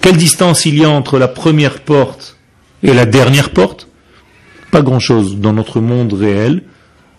Quelle 0.00 0.16
distance 0.16 0.66
il 0.66 0.78
y 0.78 0.84
a 0.84 0.90
entre 0.90 1.18
la 1.18 1.28
première 1.28 1.80
porte 1.80 2.36
et 2.82 2.92
la 2.94 3.06
dernière 3.06 3.50
porte? 3.50 3.88
Pas 4.70 4.82
grand-chose 4.82 5.36
dans 5.36 5.52
notre 5.52 5.80
monde 5.80 6.12
réel. 6.12 6.62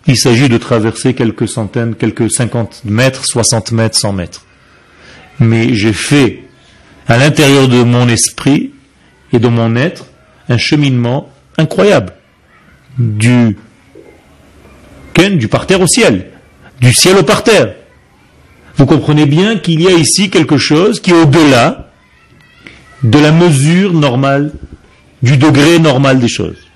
Il 0.06 0.16
s'agit 0.16 0.48
de 0.48 0.58
traverser 0.58 1.14
quelques 1.14 1.48
centaines, 1.48 1.94
quelques 1.94 2.30
cinquante 2.30 2.82
mètres, 2.84 3.24
soixante 3.24 3.70
mètres, 3.72 3.96
cent 3.96 4.12
mètres. 4.12 4.44
Mais 5.38 5.74
j'ai 5.74 5.92
fait 5.92 6.44
à 7.06 7.18
l'intérieur 7.18 7.68
de 7.68 7.82
mon 7.82 8.08
esprit 8.08 8.72
et 9.32 9.38
de 9.38 9.48
mon 9.48 9.76
être 9.76 10.06
un 10.48 10.58
cheminement 10.58 11.30
incroyable 11.58 12.12
du 12.98 13.56
du 15.30 15.48
parterre 15.48 15.80
au 15.80 15.86
ciel, 15.86 16.30
du 16.80 16.92
ciel 16.92 17.16
au 17.16 17.22
parterre. 17.22 17.74
Vous 18.76 18.86
comprenez 18.86 19.26
bien 19.26 19.58
qu'il 19.58 19.80
y 19.80 19.86
a 19.86 19.92
ici 19.92 20.30
quelque 20.30 20.56
chose 20.56 21.00
qui 21.00 21.10
est 21.10 21.14
au-delà 21.14 21.81
de 23.02 23.18
la 23.18 23.32
mesure 23.32 23.92
normale, 23.92 24.52
du 25.22 25.36
degré 25.36 25.78
normal 25.78 26.18
des 26.18 26.28
choses. 26.28 26.66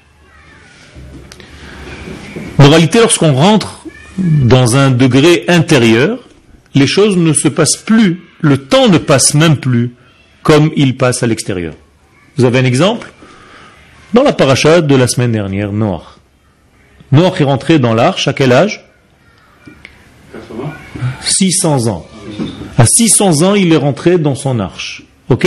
En 2.58 2.68
réalité, 2.68 3.00
lorsqu'on 3.00 3.32
rentre 3.32 3.86
dans 4.18 4.76
un 4.76 4.90
degré 4.90 5.44
intérieur, 5.48 6.18
les 6.74 6.86
choses 6.86 7.16
ne 7.16 7.32
se 7.32 7.48
passent 7.48 7.76
plus, 7.76 8.22
le 8.40 8.58
temps 8.58 8.88
ne 8.88 8.98
passe 8.98 9.34
même 9.34 9.58
plus 9.58 9.94
comme 10.42 10.70
il 10.76 10.96
passe 10.96 11.22
à 11.22 11.26
l'extérieur. 11.26 11.74
Vous 12.36 12.44
avez 12.44 12.58
un 12.58 12.64
exemple 12.64 13.12
Dans 14.14 14.22
la 14.22 14.32
paracha 14.32 14.80
de 14.80 14.94
la 14.94 15.08
semaine 15.08 15.32
dernière, 15.32 15.72
Noir. 15.72 16.18
Noir 17.12 17.40
est 17.40 17.44
rentré 17.44 17.78
dans 17.78 17.94
l'arche 17.94 18.28
à 18.28 18.32
quel 18.32 18.52
âge? 18.52 18.84
600 21.22 21.88
ans. 21.88 22.06
À 22.78 22.86
600 22.86 23.42
ans, 23.42 23.54
il 23.54 23.72
est 23.72 23.78
rentré 23.78 24.18
dans 24.18 24.34
son 24.34 24.60
arche. 24.60 25.02
Ok? 25.28 25.46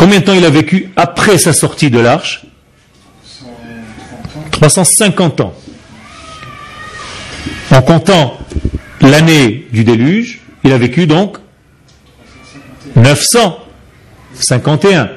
Combien 0.00 0.18
de 0.20 0.24
temps 0.24 0.32
il 0.32 0.46
a 0.46 0.50
vécu 0.50 0.88
après 0.96 1.36
sa 1.36 1.52
sortie 1.52 1.90
de 1.90 1.98
l'arche 1.98 2.46
350 4.50 5.42
ans. 5.42 5.52
En 7.70 7.82
comptant 7.82 8.38
l'année 9.02 9.66
du 9.72 9.84
déluge, 9.84 10.40
il 10.64 10.72
a 10.72 10.78
vécu 10.78 11.06
donc 11.06 11.36
951. 12.96 15.10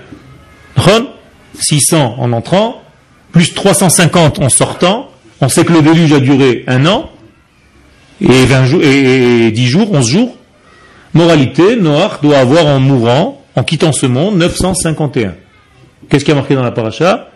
600 1.61 2.15
en 2.19 2.33
entrant, 2.33 2.81
plus 3.31 3.53
350 3.53 4.39
en 4.39 4.49
sortant. 4.49 5.09
On 5.39 5.47
sait 5.47 5.63
que 5.63 5.71
le 5.71 5.81
déluge 5.81 6.11
a 6.11 6.19
duré 6.19 6.65
un 6.67 6.85
an, 6.87 7.09
et, 8.19 8.43
20 8.43 8.65
jours, 8.65 8.83
et 8.83 9.49
10 9.49 9.65
jours, 9.65 9.93
11 9.93 10.05
jours. 10.05 10.35
Moralité, 11.13 11.77
Noach 11.77 12.19
doit 12.21 12.39
avoir 12.39 12.65
en 12.65 12.81
mourant, 12.81 13.42
en 13.55 13.63
quittant 13.63 13.91
ce 13.91 14.05
monde, 14.05 14.37
951. 14.37 15.35
Qu'est-ce 16.09 16.25
qui 16.25 16.31
a 16.31 16.35
marqué 16.35 16.55
dans 16.55 16.63
la 16.63 16.71
paracha? 16.71 17.29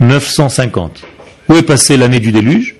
950. 0.00 1.02
Où 1.48 1.54
est 1.54 1.62
passée 1.62 1.96
l'année 1.96 2.20
du 2.20 2.32
déluge? 2.32 2.76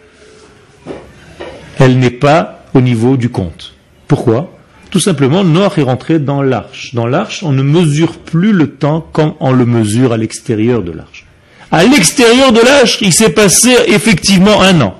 Elle 1.78 1.98
n'est 1.98 2.10
pas 2.10 2.64
au 2.74 2.80
niveau 2.80 3.16
du 3.16 3.30
compte. 3.30 3.74
Pourquoi? 4.06 4.52
Tout 4.90 5.00
simplement, 5.00 5.44
Noach 5.44 5.78
est 5.78 5.82
rentré 5.82 6.18
dans 6.18 6.42
l'arche. 6.42 6.94
Dans 6.94 7.06
l'arche, 7.06 7.42
on 7.42 7.52
ne 7.52 7.62
mesure 7.62 8.18
plus 8.18 8.52
le 8.52 8.72
temps 8.72 9.06
comme 9.12 9.34
on 9.40 9.52
le 9.52 9.64
mesure 9.64 10.12
à 10.12 10.16
l'extérieur 10.16 10.82
de 10.82 10.92
l'arche. 10.92 11.26
À 11.70 11.84
l'extérieur 11.84 12.52
de 12.52 12.60
l'arche, 12.60 12.98
il 13.00 13.12
s'est 13.12 13.30
passé 13.30 13.72
effectivement 13.86 14.60
un 14.60 14.80
an. 14.80 14.96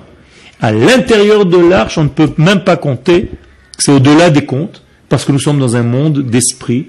À 0.61 0.71
l'intérieur 0.71 1.45
de 1.45 1.57
l'arche, 1.57 1.97
on 1.97 2.03
ne 2.03 2.09
peut 2.09 2.31
même 2.37 2.63
pas 2.63 2.77
compter, 2.77 3.31
c'est 3.77 3.91
au-delà 3.91 4.29
des 4.29 4.45
comptes, 4.45 4.83
parce 5.09 5.25
que 5.25 5.33
nous 5.33 5.39
sommes 5.39 5.59
dans 5.59 5.75
un 5.75 5.83
monde 5.83 6.21
d'esprit, 6.21 6.87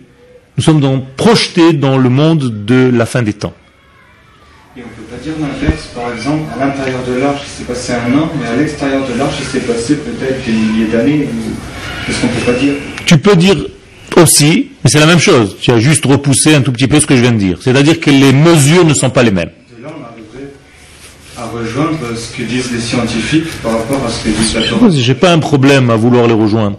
nous 0.57 0.62
sommes 0.62 0.81
dans, 0.81 1.01
projetés 1.17 1.73
dans 1.73 1.99
le 1.99 2.09
monde 2.09 2.65
de 2.65 2.91
la 2.93 3.07
fin 3.07 3.23
des 3.23 3.33
temps. 3.33 3.55
Et 4.77 4.81
on 4.81 4.87
ne 4.87 4.93
peut 4.93 5.15
pas 5.15 5.23
dire 5.23 5.35
l'inverse, 5.41 5.88
par 5.95 6.12
exemple, 6.15 6.45
à 6.55 6.67
l'intérieur 6.67 7.01
de 7.07 7.21
l'arche, 7.21 7.43
il 7.45 7.51
s'est 7.51 7.65
passé 7.65 7.93
un 7.93 8.19
an, 8.19 8.31
mais 8.41 8.49
à 8.49 8.57
l'extérieur 8.57 9.03
de 9.07 9.19
l'arche, 9.19 9.35
il 9.41 9.47
s'est 9.47 9.67
passé 9.67 9.97
peut-être 9.97 10.45
des 10.47 10.53
milliers 10.53 10.87
d'années. 10.87 11.29
Qu'est-ce 12.07 12.21
qu'on 12.21 12.29
ne 12.29 12.33
peut 12.33 12.53
pas 12.53 12.59
dire? 12.59 12.75
Tu 13.05 13.19
peux 13.19 13.37
dire 13.37 13.57
aussi, 14.17 14.71
mais 14.83 14.91
c'est 14.91 15.01
la 15.01 15.07
même 15.07 15.19
chose. 15.19 15.57
Tu 15.61 15.71
as 15.73 15.79
juste 15.79 16.07
repoussé 16.07 16.55
un 16.55 16.62
tout 16.62 16.73
petit 16.73 16.88
peu 16.88 17.01
ce 17.01 17.07
que 17.07 17.17
je 17.17 17.21
viens 17.21 17.33
de 17.33 17.38
dire. 17.38 17.59
C'est-à-dire 17.61 18.01
que 18.01 18.11
les 18.11 18.33
mesures 18.33 18.87
ne 18.87 18.95
sont 18.95 19.11
pas 19.11 19.23
les 19.23 19.31
mêmes. 19.31 19.51
De 19.77 19.83
là, 19.83 19.91
on 19.91 20.05
arriverait 20.05 20.53
à 21.37 21.47
rejoindre 21.47 21.99
ce 22.17 22.35
que 22.35 22.43
disent 22.43 22.73
les 22.73 22.81
scientifiques 22.81 23.51
par 23.62 23.73
rapport 23.73 24.05
à 24.07 24.09
ce 24.09 24.25
que 24.25 24.29
disent 24.31 24.55
la 24.55 24.62
Torah. 24.62 24.88
J'ai 24.91 25.15
pas 25.15 25.33
un 25.33 25.38
problème 25.38 25.91
à 25.91 25.97
vouloir 25.97 26.27
les 26.27 26.35
rejoindre. 26.35 26.79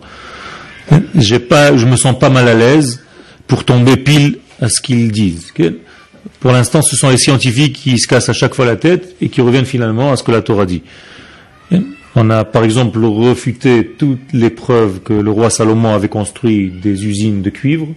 J'ai 1.16 1.40
pas, 1.40 1.78
je 1.78 1.86
me 1.86 1.96
sens 1.96 2.18
pas 2.18 2.30
mal 2.30 2.48
à 2.48 2.56
l'aise 2.56 3.03
pour 3.48 3.66
tomber 3.66 3.98
pile 3.98 4.40
à 4.62 4.70
ce 4.70 4.82
qu'ils 4.82 5.12
disent. 5.12 5.52
Pour 6.40 6.52
l'instant, 6.52 6.82
ce 6.82 6.96
sont 6.96 7.10
les 7.10 7.18
scientifiques 7.18 7.74
qui 7.74 8.00
se 8.00 8.08
cassent 8.08 8.30
à 8.30 8.34
chaque 8.34 8.54
fois 8.54 8.66
la 8.66 8.76
tête 8.76 9.16
et 9.22 9.30
qui 9.30 9.42
reviennent 9.42 9.66
finalement 9.66 10.12
à 10.12 10.16
ce 10.18 10.24
que 10.24 10.32
la 10.32 10.42
Torah 10.42 10.66
dit. 10.66 10.84
On 12.16 12.30
a 12.30 12.46
par 12.46 12.64
exemple 12.64 13.00
refuté 13.00 13.92
toutes 13.98 14.34
les 14.34 14.50
preuves 14.52 15.00
que 15.02 15.14
le 15.14 15.32
roi 15.32 15.50
Salomon 15.50 15.94
avait 15.94 16.10
construit 16.10 16.70
des 16.70 17.06
usines 17.06 17.42
de 17.42 17.50
cuivre. 17.50 17.88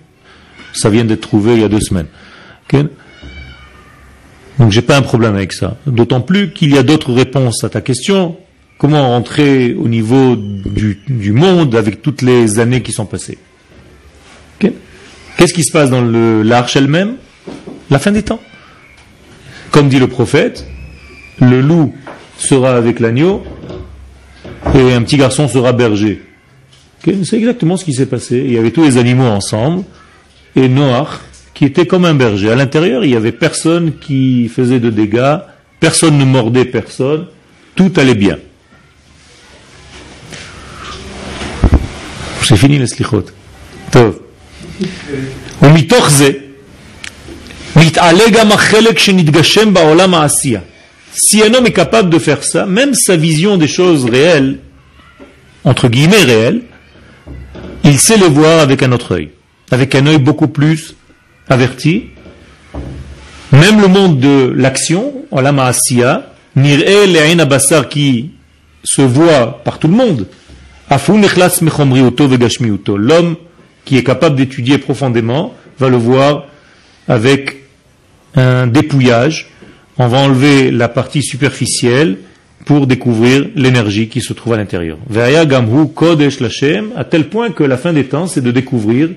Ça 0.73 0.91
vient 0.91 1.05
d'être 1.05 1.21
trouvé 1.21 1.55
il 1.55 1.61
y 1.61 1.65
a 1.65 1.69
deux 1.69 1.81
semaines. 1.81 2.07
Donc 4.59 4.71
j'ai 4.71 4.83
pas 4.83 4.97
un 4.97 5.03
problème 5.03 5.35
avec 5.35 5.53
ça. 5.53 5.77
D'autant 5.87 6.23
plus 6.23 6.53
qu'il 6.53 6.75
y 6.75 6.79
a 6.79 6.83
d'autres 6.83 7.13
réponses 7.13 7.63
à 7.63 7.69
ta 7.69 7.83
question. 7.83 8.37
Comment 8.79 9.09
rentrer 9.09 9.75
au 9.75 9.89
niveau 9.89 10.37
du, 10.37 11.01
du 11.09 11.33
monde 11.33 11.75
avec 11.75 12.03
toutes 12.03 12.23
les 12.23 12.59
années 12.59 12.83
qui 12.83 12.93
sont 12.93 13.07
passées 13.07 13.39
Qu'est-ce 15.37 15.55
qui 15.55 15.65
se 15.65 15.73
passe 15.73 15.91
dans 15.91 16.03
l'arche 16.03 16.77
elle-même? 16.77 17.17
La 17.91 17.99
fin 17.99 18.11
des 18.11 18.23
temps. 18.23 18.41
Comme 19.71 19.89
dit 19.89 19.99
le 19.99 20.09
prophète, 20.09 20.67
le 21.41 21.61
loup 21.61 21.95
sera 22.39 22.77
avec 22.77 23.01
l'agneau 23.01 23.45
et 24.75 24.93
un 24.95 25.03
petit 25.03 25.17
garçon 25.17 25.49
sera 25.49 25.73
berger. 25.73 26.23
C'est 27.05 27.37
exactement 27.37 27.77
ce 27.77 27.85
qui 27.85 27.93
s'est 27.93 28.07
passé. 28.07 28.43
Il 28.45 28.53
y 28.53 28.59
avait 28.59 28.71
tous 28.71 28.83
les 28.83 28.99
animaux 28.99 29.27
ensemble 29.27 29.85
et 30.57 30.69
Noach 30.69 31.21
qui 31.55 31.65
était 31.65 31.87
comme 31.87 32.05
un 32.05 32.15
berger. 32.15 32.51
À 32.51 32.57
l'intérieur, 32.57 33.05
il 33.05 33.11
n'y 33.11 33.17
avait 33.17 33.33
personne 33.33 33.99
qui 33.99 34.49
faisait 34.49 34.81
de 34.81 34.91
dégâts, 34.91 35.39
personne 35.81 36.19
ne 36.19 36.25
mordait 36.25 36.65
personne, 36.65 37.27
tout 37.75 37.93
allait 37.97 38.15
bien. 38.15 38.39
C'est 42.43 42.57
fini 42.57 42.79
les 42.79 42.87
slichot. 42.87 43.25
Tov. 43.91 44.26
מתעלה 47.76 48.24
גם 48.32 48.52
החלק 48.52 49.00
שנתגשם 49.00 49.74
בעולם 49.74 50.14
העשייה. 50.14 50.60
Si 51.14 51.44
un 51.44 51.54
homme 51.54 51.68
est 51.68 51.74
capable 51.74 52.10
de 52.10 52.20
faire 52.20 52.42
ça, 52.42 52.66
même 52.66 52.94
sa 52.94 53.18
vision 53.18 53.58
des 53.58 53.68
choses 53.68 54.06
réelles, 54.06 54.60
entre 55.66 55.90
guillemets 55.90 56.24
réelles, 56.24 56.62
il 57.84 58.00
sait 58.00 58.16
les 58.16 58.30
voir 58.30 58.60
avec 58.60 58.82
un 58.82 58.94
autre 58.94 59.16
œil, 59.16 59.30
avec 59.72 59.94
un 59.96 60.08
œil 60.08 60.20
beaucoup 60.20 60.48
plus 60.48 60.96
averti. 61.50 62.06
Même 63.52 63.82
le 63.82 63.90
monde 63.90 64.22
de 64.22 64.54
l'action, 64.56 65.14
Olam 65.32 65.60
Asiya, 65.60 66.32
Nir'e 66.56 67.08
le'ain 67.08 67.40
abasar 67.40 67.90
qui 67.90 68.32
se 68.84 69.02
voit 69.02 69.62
par 69.66 69.78
tout 69.80 69.90
le 69.90 69.96
monde, 69.96 70.28
Afun 70.90 71.22
echlas 71.24 71.62
mechomriuto 71.62 72.28
vegashmiuto. 72.28 72.98
L'homme 72.98 73.38
qui 73.87 73.97
est 73.97 74.03
capable 74.03 74.37
d'étudier 74.37 74.77
profondément 74.77 75.55
va 75.79 75.89
le 75.89 75.97
voir 75.97 76.45
avec 77.09 77.57
un 78.35 78.67
dépouillage. 78.67 79.49
On 79.97 80.09
va 80.09 80.19
enlever 80.19 80.71
la 80.71 80.89
partie 80.89 81.23
superficielle 81.23 82.19
pour 82.67 82.87
découvrir 82.87 83.47
l'énergie 83.55 84.09
qui 84.09 84.21
se 84.21 84.33
trouve 84.35 84.55
à 84.55 84.57
l'intérieur. 84.57 84.99
Ve'aya 85.09 85.47
gamhu 85.47 85.89
kodesh 85.95 86.41
lachem, 86.41 86.91
à 86.97 87.05
tel 87.05 87.29
point 87.29 87.51
que 87.51 87.63
la 87.63 87.79
fin 87.79 87.93
des 87.93 88.05
temps, 88.05 88.27
c'est 88.27 88.43
de 88.43 88.51
découvrir 88.51 89.11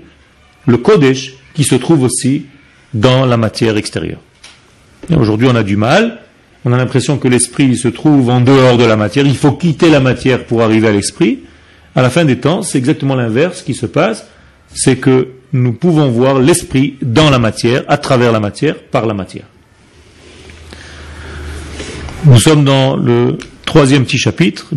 le 0.68 0.78
kodesh 0.78 1.34
qui 1.56 1.64
se 1.64 1.76
trouve 1.76 2.04
aussi 2.04 2.46
dans 2.94 3.26
la 3.26 3.38
matière 3.38 3.76
extérieure. 3.76 4.20
Aujourd'hui, 5.14 5.48
on 5.50 5.56
a 5.56 5.64
du 5.64 5.76
mal. 5.76 6.20
On 6.64 6.74
a 6.74 6.78
l'impression 6.78 7.18
que 7.18 7.28
l'esprit 7.28 7.76
se 7.76 7.88
trouve 7.88 8.30
en 8.30 8.42
dehors 8.42 8.78
de 8.78 8.84
la 8.84 8.98
matière. 8.98 9.26
Il 9.26 9.38
faut 9.38 9.54
quitter 9.54 9.90
la 9.90 10.00
matière 10.00 10.46
pour 10.46 10.62
arriver 10.62 10.90
à 10.90 10.92
l'esprit. 10.92 11.40
À 11.96 12.02
la 12.04 12.10
fin 12.10 12.26
des 12.26 12.38
temps, 12.38 12.62
c'est 12.62 12.78
exactement 12.78 13.16
l'inverse 13.16 13.64
qui 13.64 13.74
se 13.74 13.88
passe. 13.88 14.28
C'est 14.74 14.98
que 14.98 15.30
nous 15.54 15.74
pouvons 15.74 16.10
voir 16.10 16.40
l'esprit 16.40 16.96
dans 17.02 17.30
la 17.30 17.40
matière, 17.40 17.84
à 17.88 17.98
travers 17.98 18.32
la 18.32 18.40
matière, 18.40 18.76
par 18.76 19.06
la 19.06 19.14
matière. 19.14 19.46
Nous 22.26 22.40
sommes 22.40 22.66
dans 22.66 22.96
le 22.98 23.38
troisième 23.66 24.04
petit 24.06 24.18
chapitre. 24.18 24.68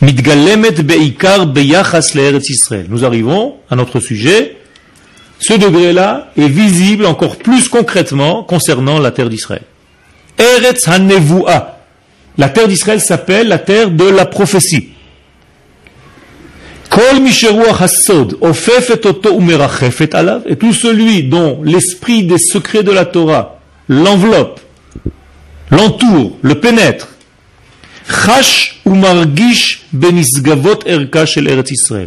Mitgalemet 0.00 0.72
Beikar 0.72 1.46
Israël. 1.54 2.86
Nous 2.88 3.04
arrivons 3.04 3.56
à 3.70 3.76
notre 3.76 4.00
sujet. 4.00 4.56
Ce 5.38 5.52
degré-là 5.52 6.32
est 6.36 6.48
visible 6.48 7.06
encore 7.06 7.36
plus 7.36 7.68
concrètement 7.68 8.42
concernant 8.42 8.98
la 8.98 9.10
terre 9.10 9.28
d'Israël. 9.28 9.62
Eretz 10.38 10.88
Hanevua. 10.88 11.80
La 12.38 12.48
terre 12.48 12.68
d'Israël 12.68 13.00
s'appelle 13.00 13.48
la 13.48 13.58
terre 13.58 13.90
de 13.90 14.04
la 14.04 14.26
prophétie. 14.26 14.90
Et 20.46 20.56
tout 20.56 20.72
celui 20.72 21.24
dont 21.24 21.62
l'esprit 21.62 22.24
des 22.24 22.38
secrets 22.38 22.82
de 22.82 22.90
la 22.90 23.04
Torah 23.04 23.60
l'enveloppe, 23.88 24.60
l'entoure, 25.70 26.38
le 26.40 26.54
pénètre, 26.58 27.08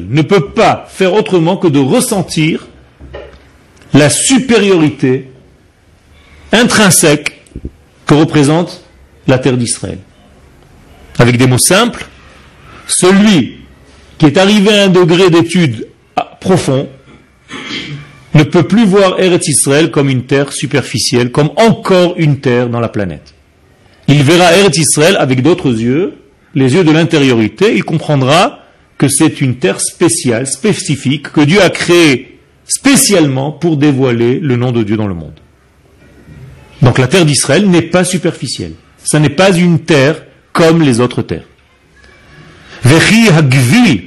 ne 0.09 0.21
peut 0.21 0.49
pas 0.49 0.87
faire 0.89 1.13
autrement 1.13 1.57
que 1.57 1.67
de 1.67 1.79
ressentir 1.79 2.67
la 3.93 4.09
supériorité 4.09 5.29
intrinsèque 6.51 7.41
que 8.07 8.15
représente 8.15 8.83
la 9.27 9.37
terre 9.37 9.57
d'Israël. 9.57 9.99
Avec 11.19 11.37
des 11.37 11.45
mots 11.45 11.59
simples, 11.59 12.07
celui 12.87 13.58
qui 14.19 14.25
est 14.25 14.37
arrivé 14.37 14.69
à 14.77 14.83
un 14.83 14.89
degré 14.89 15.31
d'étude 15.31 15.87
profond 16.39 16.87
ne 18.35 18.43
peut 18.43 18.63
plus 18.63 18.85
voir 18.85 19.19
Eretz 19.19 19.47
Israël 19.47 19.89
comme 19.89 20.09
une 20.09 20.23
terre 20.23 20.53
superficielle, 20.53 21.31
comme 21.31 21.49
encore 21.55 22.13
une 22.17 22.39
terre 22.39 22.69
dans 22.69 22.79
la 22.79 22.89
planète. 22.89 23.33
Il 24.07 24.21
verra 24.23 24.55
Eretz 24.55 24.77
Israël 24.77 25.17
avec 25.19 25.41
d'autres 25.41 25.71
yeux, 25.71 26.13
les 26.53 26.73
yeux 26.73 26.83
de 26.83 26.91
l'intériorité, 26.91 27.73
il 27.75 27.83
comprendra 27.83 28.59
que 28.97 29.07
c'est 29.07 29.41
une 29.41 29.55
terre 29.55 29.79
spéciale, 29.79 30.45
spécifique, 30.45 31.31
que 31.31 31.41
Dieu 31.41 31.61
a 31.61 31.69
créée 31.69 32.39
spécialement 32.65 33.51
pour 33.51 33.77
dévoiler 33.77 34.39
le 34.39 34.55
nom 34.55 34.71
de 34.71 34.83
Dieu 34.83 34.97
dans 34.97 35.07
le 35.07 35.13
monde. 35.13 35.39
Donc 36.81 36.97
la 36.97 37.07
terre 37.07 37.25
d'Israël 37.25 37.69
n'est 37.69 37.81
pas 37.81 38.03
superficielle. 38.03 38.73
Ce 39.03 39.17
n'est 39.17 39.29
pas 39.29 39.51
une 39.51 39.79
terre 39.79 40.23
comme 40.53 40.81
les 40.81 40.99
autres 40.99 41.21
terres. 41.21 41.48
וכי 42.84 43.28
הגביל, 43.32 43.98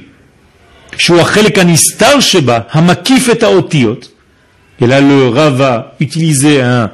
שהוא 0.98 1.20
החלק 1.20 1.58
הנסתר 1.58 2.20
שבה, 2.20 2.58
המקיף 2.72 3.30
את 3.30 3.42
האותיות, 3.42 4.10
et 4.80 4.86
là 4.86 5.00
le 5.00 5.28
Rav 5.28 5.56
va 5.56 5.96
utiliser 5.98 6.60
un 6.60 6.90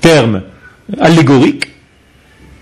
terme 0.00 0.42
allégorique, 0.98 1.66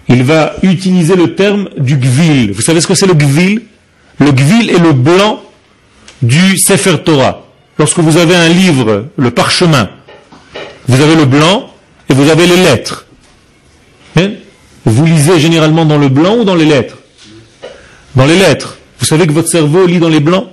il 0.09 0.25
va 0.25 0.55
utiliser 0.62 1.14
le 1.14 1.35
terme 1.35 1.69
du 1.77 1.97
gvil. 1.97 2.53
Vous 2.53 2.62
savez 2.62 2.81
ce 2.81 2.87
que 2.87 2.95
c'est 2.95 3.07
le 3.07 3.14
gvil 3.14 3.62
Le 4.19 4.33
gvil 4.33 4.71
est 4.71 4.79
le 4.79 4.93
blanc 4.93 5.43
du 6.23 6.59
Sefer 6.59 6.99
Torah. 7.05 7.45
Lorsque 7.79 7.99
vous 7.99 8.17
avez 8.17 8.35
un 8.35 8.49
livre, 8.49 9.07
le 9.17 9.31
parchemin, 9.31 9.91
vous 10.88 11.01
avez 11.01 11.14
le 11.14 11.25
blanc 11.25 11.71
et 12.09 12.14
vous 12.14 12.29
avez 12.29 12.47
les 12.47 12.57
lettres. 12.57 13.07
Hein 14.17 14.31
vous 14.85 15.05
lisez 15.05 15.38
généralement 15.38 15.85
dans 15.85 15.99
le 15.99 16.09
blanc 16.09 16.38
ou 16.38 16.45
dans 16.45 16.55
les 16.55 16.64
lettres 16.64 16.97
Dans 18.15 18.26
les 18.26 18.38
lettres. 18.38 18.78
Vous 18.99 19.06
savez 19.06 19.28
que 19.28 19.32
votre 19.32 19.49
cerveau 19.49 19.86
lit 19.86 19.99
dans 19.99 20.10
les 20.10 20.19
blancs? 20.19 20.47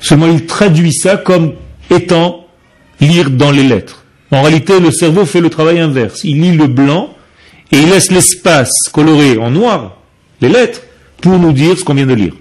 Seulement 0.00 0.26
il 0.26 0.46
traduit 0.46 0.92
ça 0.92 1.16
comme 1.16 1.54
étant 1.90 2.46
lire 3.00 3.30
dans 3.30 3.50
les 3.50 3.62
lettres. 3.62 4.04
En 4.30 4.42
réalité, 4.42 4.80
le 4.80 4.90
cerveau 4.90 5.24
fait 5.24 5.40
le 5.40 5.48
travail 5.48 5.80
inverse. 5.80 6.24
Il 6.24 6.42
lit 6.42 6.56
le 6.56 6.66
blanc 6.66 7.14
et 7.72 7.78
il 7.78 7.88
laisse 7.88 8.10
l'espace 8.10 8.72
coloré 8.92 9.38
en 9.38 9.50
noir, 9.50 9.96
les 10.40 10.48
lettres, 10.48 10.82
pour 11.22 11.38
nous 11.38 11.52
dire 11.52 11.78
ce 11.78 11.84
qu'on 11.84 11.94
vient 11.94 12.06
de 12.06 12.14
lire. 12.14 12.34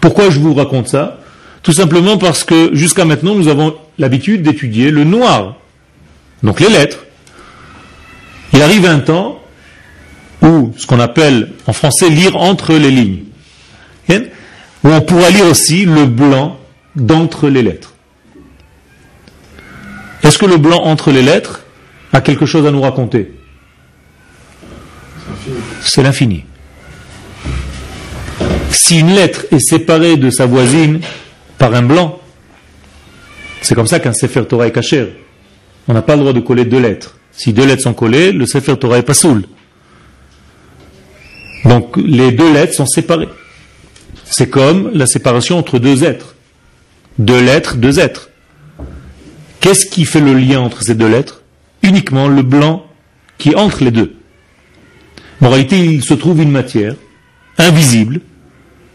Pourquoi 0.00 0.30
je 0.30 0.40
vous 0.40 0.54
raconte 0.54 0.88
ça? 0.88 1.20
Tout 1.62 1.72
simplement 1.72 2.16
parce 2.16 2.42
que 2.42 2.74
jusqu'à 2.74 3.04
maintenant, 3.04 3.34
nous 3.34 3.48
avons 3.48 3.76
l'habitude 3.98 4.42
d'étudier 4.42 4.90
le 4.90 5.04
noir, 5.04 5.56
donc 6.42 6.58
les 6.58 6.68
lettres. 6.68 7.04
Il 8.52 8.62
arrive 8.62 8.86
un 8.86 8.98
temps 8.98 9.41
où, 10.42 10.72
ce 10.76 10.86
qu'on 10.86 11.00
appelle 11.00 11.52
en 11.66 11.72
français, 11.72 12.08
lire 12.10 12.36
entre 12.36 12.74
les 12.74 12.90
lignes, 12.90 13.24
où 14.84 14.88
on 14.88 15.00
pourra 15.00 15.30
lire 15.30 15.46
aussi 15.46 15.84
le 15.84 16.06
blanc 16.06 16.58
d'entre 16.96 17.48
les 17.48 17.62
lettres. 17.62 17.94
Est-ce 20.22 20.38
que 20.38 20.46
le 20.46 20.56
blanc 20.56 20.82
entre 20.82 21.10
les 21.10 21.22
lettres 21.22 21.64
a 22.12 22.20
quelque 22.20 22.46
chose 22.46 22.66
à 22.66 22.70
nous 22.70 22.80
raconter? 22.80 23.32
C'est 25.80 26.02
l'infini. 26.02 26.44
Si 28.70 29.00
une 29.00 29.14
lettre 29.14 29.46
est 29.50 29.60
séparée 29.60 30.16
de 30.16 30.30
sa 30.30 30.46
voisine 30.46 31.00
par 31.58 31.74
un 31.74 31.82
blanc, 31.82 32.20
c'est 33.60 33.74
comme 33.74 33.86
ça 33.86 34.00
qu'un 34.00 34.12
Sefer 34.12 34.44
Torah 34.44 34.66
est 34.66 34.72
caché. 34.72 35.12
On 35.88 35.94
n'a 35.94 36.02
pas 36.02 36.14
le 36.14 36.20
droit 36.20 36.32
de 36.32 36.40
coller 36.40 36.64
deux 36.64 36.80
lettres. 36.80 37.16
Si 37.32 37.52
deux 37.52 37.66
lettres 37.66 37.82
sont 37.82 37.94
collées, 37.94 38.32
le 38.32 38.46
Sefer 38.46 38.76
Torah 38.76 38.98
est 38.98 39.02
pas 39.02 39.14
soul. 39.14 39.44
Donc 41.64 41.96
les 41.96 42.32
deux 42.32 42.52
lettres 42.52 42.74
sont 42.74 42.86
séparées. 42.86 43.28
C'est 44.24 44.48
comme 44.48 44.90
la 44.94 45.06
séparation 45.06 45.58
entre 45.58 45.78
deux 45.78 46.04
êtres. 46.04 46.34
Deux 47.18 47.42
lettres, 47.42 47.76
deux 47.76 48.00
êtres. 48.00 48.30
Qu'est-ce 49.60 49.86
qui 49.86 50.04
fait 50.04 50.20
le 50.20 50.34
lien 50.34 50.60
entre 50.60 50.82
ces 50.82 50.94
deux 50.94 51.08
lettres? 51.08 51.42
Uniquement 51.82 52.28
le 52.28 52.42
blanc 52.42 52.86
qui 53.38 53.54
entre 53.54 53.84
les 53.84 53.90
deux. 53.90 54.16
En 55.40 55.50
réalité, 55.50 55.78
il 55.84 56.02
se 56.02 56.14
trouve 56.14 56.40
une 56.40 56.50
matière 56.50 56.94
invisible, 57.58 58.20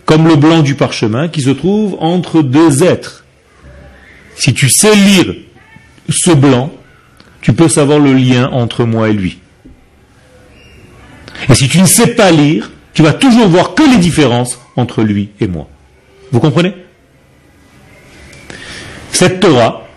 comme 0.05 0.27
le 0.27 0.35
blanc 0.35 0.61
du 0.61 0.75
parchemin, 0.75 1.27
qui 1.27 1.41
se 1.41 1.49
trouve 1.49 1.97
entre 1.99 2.41
deux 2.41 2.83
êtres. 2.83 3.25
Si 4.35 4.53
tu 4.53 4.69
sais 4.69 4.95
lire 4.95 5.35
ce 6.09 6.31
blanc, 6.31 6.71
tu 7.41 7.53
peux 7.53 7.67
savoir 7.67 7.99
le 7.99 8.13
lien 8.13 8.49
entre 8.51 8.85
moi 8.85 9.09
et 9.09 9.13
lui. 9.13 9.39
Et 11.49 11.55
si 11.55 11.67
tu 11.67 11.79
ne 11.79 11.85
sais 11.85 12.15
pas 12.15 12.31
lire, 12.31 12.71
tu 12.93 13.03
vas 13.03 13.13
toujours 13.13 13.47
voir 13.47 13.75
que 13.75 13.83
les 13.83 13.97
différences 13.97 14.59
entre 14.75 15.03
lui 15.03 15.29
et 15.39 15.47
moi. 15.47 15.67
Vous 16.31 16.39
comprenez? 16.39 16.73
Cette 19.11 19.39
Torah 19.39 19.87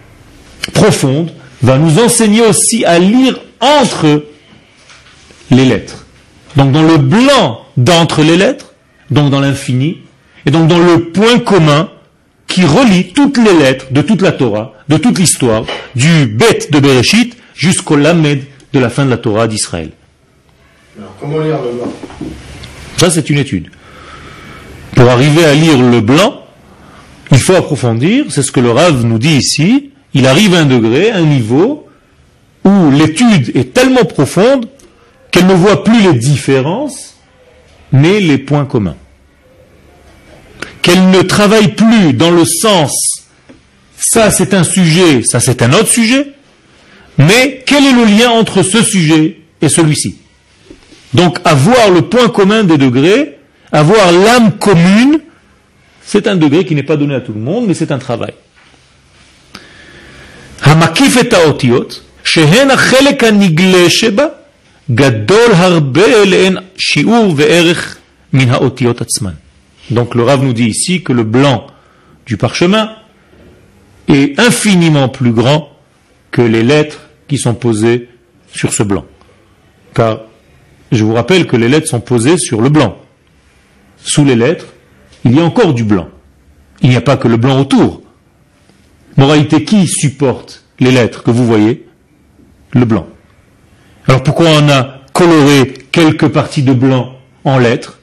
profonde 0.72 1.33
va 1.62 1.79
nous 1.79 1.98
enseigner 1.98 2.42
aussi 2.42 2.85
à 2.85 2.98
lire 2.98 3.38
entre 3.61 4.24
les 5.50 5.64
lettres. 5.64 6.07
Donc 6.57 6.72
dans 6.72 6.83
le 6.83 6.96
blanc 6.96 7.61
d'entre 7.76 8.22
les 8.22 8.37
lettres, 8.37 8.74
donc 9.11 9.31
dans 9.31 9.40
l'infini, 9.40 9.98
et 10.46 10.50
donc 10.50 10.68
dans 10.68 10.79
le 10.79 11.11
point 11.11 11.38
commun 11.38 11.90
qui 12.46 12.64
relie 12.64 13.12
toutes 13.12 13.38
les 13.38 13.55
lettres 13.55 13.87
de 13.92 14.03
toute 14.03 14.22
la 14.22 14.33
Torah, 14.33 14.74
de 14.88 14.96
toute 14.96 15.18
l'histoire, 15.18 15.64
du 15.94 16.26
Bet 16.26 16.68
de 16.70 16.81
Bereshit 16.81 17.37
jusqu'au 17.55 17.96
Lamed 17.96 18.42
de 18.72 18.79
la 18.79 18.90
fin 18.90 19.05
de 19.05 19.11
la 19.11 19.18
Torah 19.18 19.46
d'Israël. 19.46 19.90
Alors, 20.98 21.14
comment 21.20 21.40
lire 21.40 21.62
le 21.62 21.72
blanc? 21.72 21.92
Ça, 22.96 23.11
c'est 23.11 23.31
une 23.31 23.38
étude. 23.38 23.70
Pour 24.94 25.09
arriver 25.09 25.44
à 25.44 25.55
lire 25.55 25.79
le 25.79 26.00
blanc, 26.00 26.40
Il 27.33 27.38
faut 27.38 27.55
approfondir, 27.55 28.26
c'est 28.29 28.42
ce 28.42 28.50
que 28.50 28.61
le 28.61 28.72
Rav 28.72 29.05
nous 29.05 29.18
dit 29.18 29.37
ici. 29.37 29.90
Il 30.14 30.26
arrive 30.26 30.55
à 30.55 30.61
un 30.61 30.66
degré, 30.66 31.12
un 31.12 31.24
niveau, 31.24 31.88
où 32.64 32.90
l'étude 32.90 33.57
est 33.57 33.72
tellement 33.72 34.05
profonde 34.05 34.68
qu'elle 35.31 35.46
ne 35.46 35.55
voit 35.55 35.85
plus 35.85 36.03
les 36.03 36.14
différences, 36.14 37.14
mais 37.92 38.20
les 38.20 38.38
points 38.38 38.64
communs. 38.64 38.96
Qu'elle 40.83 41.11
ne 41.11 41.22
travaille 41.22 41.68
plus 41.74 42.14
dans 42.14 42.33
le 42.33 42.44
sens, 42.44 43.22
ça 43.96 44.31
c'est 44.31 44.55
un 44.55 44.64
sujet, 44.64 45.22
ça 45.22 45.38
c'est 45.38 45.62
un 45.62 45.72
autre 45.72 45.88
sujet, 45.88 46.33
mais 47.18 47.62
quel 47.64 47.85
est 47.85 47.92
le 47.92 48.05
lien 48.05 48.31
entre 48.31 48.62
ce 48.62 48.83
sujet 48.83 49.38
et 49.62 49.68
celui-ci? 49.68 50.16
Donc 51.14 51.38
avoir 51.44 51.90
le 51.90 52.03
point 52.03 52.29
commun 52.29 52.64
des 52.64 52.79
degrés, 52.79 53.38
avoir 53.73 54.12
l'âme 54.12 54.53
commune, 54.59 55.20
c'est 56.03 56.27
un 56.27 56.37
degré 56.37 56.64
qui 56.64 56.75
n'est 56.75 56.83
pas 56.83 56.96
donné 56.96 57.14
à 57.14 57.20
tout 57.20 57.33
le 57.33 57.40
monde, 57.40 57.66
mais 57.66 57.75
c'est 57.75 57.92
un 57.92 57.99
travail. 57.99 58.35
Donc 69.90 70.14
le 70.14 70.23
Rav 70.23 70.44
nous 70.44 70.53
dit 70.53 70.66
ici 70.66 71.03
que 71.03 71.12
le 71.12 71.25
blanc 71.25 71.66
du 72.27 72.37
parchemin 72.37 72.92
est 74.09 74.38
infiniment 74.38 75.09
plus 75.09 75.33
grand 75.33 75.70
que 76.31 76.42
les 76.42 76.62
lettres 76.62 77.09
qui 77.29 77.38
sont 77.38 77.55
posées 77.55 78.09
sur 78.53 78.73
ce 78.73 78.83
blanc. 78.83 79.05
Car 79.94 80.20
je 80.92 81.05
vous 81.05 81.14
rappelle 81.14 81.46
que 81.46 81.57
les 81.57 81.68
lettres 81.68 81.88
sont 81.88 82.00
posées 82.00 82.38
sur 82.38 82.61
le 82.61 82.68
blanc. 82.68 82.96
Sous 84.03 84.24
les 84.24 84.37
lettres, 84.37 84.66
il 85.24 85.35
y 85.35 85.40
a 85.40 85.44
encore 85.44 85.74
du 85.74 85.85
blanc. 85.85 86.09
Il 86.83 86.90
n'y 86.90 86.96
a 86.96 87.00
pas 87.00 87.16
que 87.16 87.29
le 87.29 87.37
blanc 87.37 87.61
autour. 87.61 88.03
Moralité, 89.16 89.64
qui 89.64 89.87
supporte 89.87 90.64
les 90.79 90.90
lettres 90.90 91.22
que 91.22 91.31
vous 91.31 91.46
voyez? 91.46 91.87
Le 92.72 92.85
blanc. 92.85 93.07
Alors 94.07 94.22
pourquoi 94.22 94.46
on 94.48 94.68
a 94.68 95.00
coloré 95.12 95.74
quelques 95.92 96.29
parties 96.29 96.62
de 96.62 96.72
blanc 96.72 97.12
en 97.44 97.59
lettres? 97.59 97.98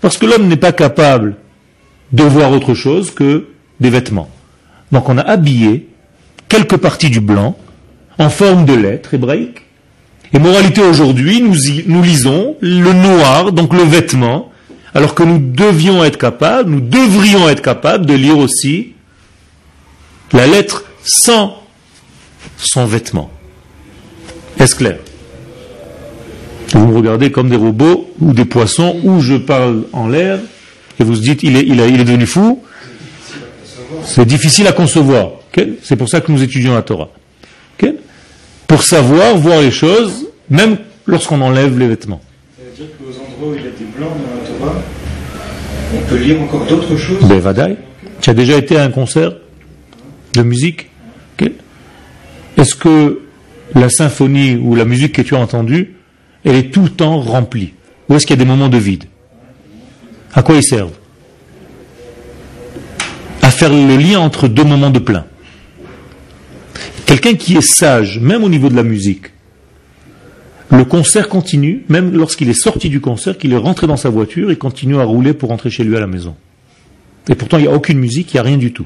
Parce 0.00 0.16
que 0.16 0.26
l'homme 0.26 0.48
n'est 0.48 0.56
pas 0.56 0.72
capable 0.72 1.36
de 2.12 2.22
voir 2.22 2.52
autre 2.52 2.74
chose 2.74 3.10
que 3.12 3.48
des 3.80 3.90
vêtements. 3.90 4.30
Donc 4.92 5.08
on 5.08 5.18
a 5.18 5.22
habillé 5.22 5.88
quelques 6.48 6.78
parties 6.78 7.10
du 7.10 7.20
blanc 7.20 7.58
en 8.18 8.30
forme 8.30 8.64
de 8.64 8.74
lettres 8.74 9.14
hébraïques. 9.14 9.67
Et 10.32 10.38
moralité 10.38 10.82
aujourd'hui, 10.82 11.42
nous, 11.42 12.02
lisons 12.02 12.56
le 12.60 12.92
noir, 12.92 13.52
donc 13.52 13.72
le 13.72 13.82
vêtement, 13.82 14.50
alors 14.94 15.14
que 15.14 15.22
nous 15.22 15.38
devions 15.38 16.04
être 16.04 16.18
capables, 16.18 16.70
nous 16.70 16.80
devrions 16.80 17.48
être 17.48 17.62
capables 17.62 18.04
de 18.04 18.14
lire 18.14 18.36
aussi 18.38 18.92
la 20.32 20.46
lettre 20.46 20.84
sans 21.02 21.62
son 22.58 22.84
vêtement. 22.84 23.30
Est-ce 24.58 24.74
clair? 24.74 24.98
Vous 26.72 26.86
me 26.86 26.96
regardez 26.96 27.30
comme 27.30 27.48
des 27.48 27.56
robots 27.56 28.10
ou 28.20 28.34
des 28.34 28.44
poissons, 28.44 29.00
ou 29.04 29.20
je 29.20 29.36
parle 29.36 29.84
en 29.94 30.08
l'air, 30.08 30.38
et 31.00 31.04
vous 31.04 31.14
dites, 31.14 31.42
il 31.42 31.56
est, 31.56 31.64
il 31.64 31.80
est 31.80 32.04
devenu 32.04 32.26
fou. 32.26 32.62
C'est 34.04 34.26
difficile 34.26 34.66
à 34.66 34.72
concevoir. 34.72 35.30
C'est 35.82 35.96
pour 35.96 36.08
ça 36.08 36.20
que 36.20 36.30
nous 36.30 36.42
étudions 36.42 36.74
la 36.74 36.82
Torah. 36.82 37.08
Pour 38.68 38.84
savoir, 38.84 39.36
voir 39.36 39.60
les 39.60 39.72
choses, 39.72 40.28
même 40.48 40.78
lorsqu'on 41.06 41.40
enlève 41.40 41.76
les 41.76 41.88
vêtements. 41.88 42.20
Ça 42.56 42.62
veut 42.64 42.76
dire 42.76 42.96
qu'aux 42.96 43.20
endroits 43.20 43.48
où 43.48 43.54
il 43.54 43.64
y 43.64 43.66
a 43.66 43.70
des 43.70 43.84
blancs 43.96 44.10
dans 44.10 44.40
la 44.40 44.70
Torah, 44.70 44.82
on 45.96 46.08
peut 46.08 46.16
lire 46.16 46.40
encore 46.40 46.66
d'autres 46.66 46.96
choses 46.96 47.24
Ben, 47.24 47.40
Vadaï. 47.40 47.76
Tu 48.20 48.30
as 48.30 48.34
déjà 48.34 48.56
été 48.56 48.76
à 48.76 48.84
un 48.84 48.90
concert 48.90 49.32
de 50.34 50.42
musique? 50.42 50.86
Est-ce 52.58 52.74
que 52.74 53.20
la 53.76 53.88
symphonie 53.88 54.56
ou 54.56 54.74
la 54.74 54.84
musique 54.84 55.14
que 55.14 55.22
tu 55.22 55.36
as 55.36 55.38
entendue, 55.38 55.94
elle 56.44 56.56
est 56.56 56.70
tout 56.72 56.82
le 56.82 56.88
temps 56.90 57.20
remplie? 57.20 57.72
Ou 58.08 58.16
est-ce 58.16 58.26
qu'il 58.26 58.36
y 58.36 58.40
a 58.40 58.44
des 58.44 58.48
moments 58.50 58.68
de 58.68 58.78
vide? 58.78 59.04
À 60.34 60.42
quoi 60.42 60.56
ils 60.56 60.64
servent? 60.64 60.96
À 63.42 63.50
faire 63.50 63.70
le 63.70 63.96
lien 63.96 64.18
entre 64.18 64.48
deux 64.48 64.64
moments 64.64 64.90
de 64.90 64.98
plein. 64.98 65.24
Quelqu'un 67.08 67.36
qui 67.36 67.56
est 67.56 67.62
sage, 67.62 68.20
même 68.20 68.44
au 68.44 68.50
niveau 68.50 68.68
de 68.68 68.76
la 68.76 68.82
musique, 68.82 69.28
le 70.70 70.84
concert 70.84 71.30
continue, 71.30 71.86
même 71.88 72.14
lorsqu'il 72.14 72.50
est 72.50 72.52
sorti 72.52 72.90
du 72.90 73.00
concert, 73.00 73.38
qu'il 73.38 73.54
est 73.54 73.56
rentré 73.56 73.86
dans 73.86 73.96
sa 73.96 74.10
voiture, 74.10 74.52
il 74.52 74.58
continue 74.58 74.98
à 74.98 75.04
rouler 75.04 75.32
pour 75.32 75.48
rentrer 75.48 75.70
chez 75.70 75.84
lui 75.84 75.96
à 75.96 76.00
la 76.00 76.06
maison. 76.06 76.36
Et 77.30 77.34
pourtant, 77.34 77.56
il 77.56 77.62
n'y 77.62 77.68
a 77.68 77.72
aucune 77.72 77.98
musique, 77.98 78.34
il 78.34 78.36
n'y 78.36 78.40
a 78.40 78.42
rien 78.42 78.58
du 78.58 78.74
tout. 78.74 78.84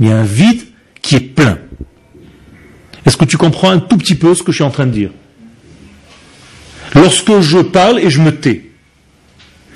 Il 0.00 0.08
y 0.08 0.10
a 0.10 0.18
un 0.18 0.24
vide 0.24 0.62
qui 1.00 1.14
est 1.14 1.20
plein. 1.20 1.60
Est-ce 3.06 3.16
que 3.16 3.24
tu 3.24 3.36
comprends 3.36 3.70
un 3.70 3.78
tout 3.78 3.98
petit 3.98 4.16
peu 4.16 4.34
ce 4.34 4.42
que 4.42 4.50
je 4.50 4.56
suis 4.56 4.64
en 4.64 4.72
train 4.72 4.86
de 4.86 4.90
dire? 4.90 5.12
Lorsque 6.96 7.38
je 7.38 7.58
parle 7.58 8.00
et 8.00 8.10
je 8.10 8.20
me 8.20 8.32
tais, 8.32 8.68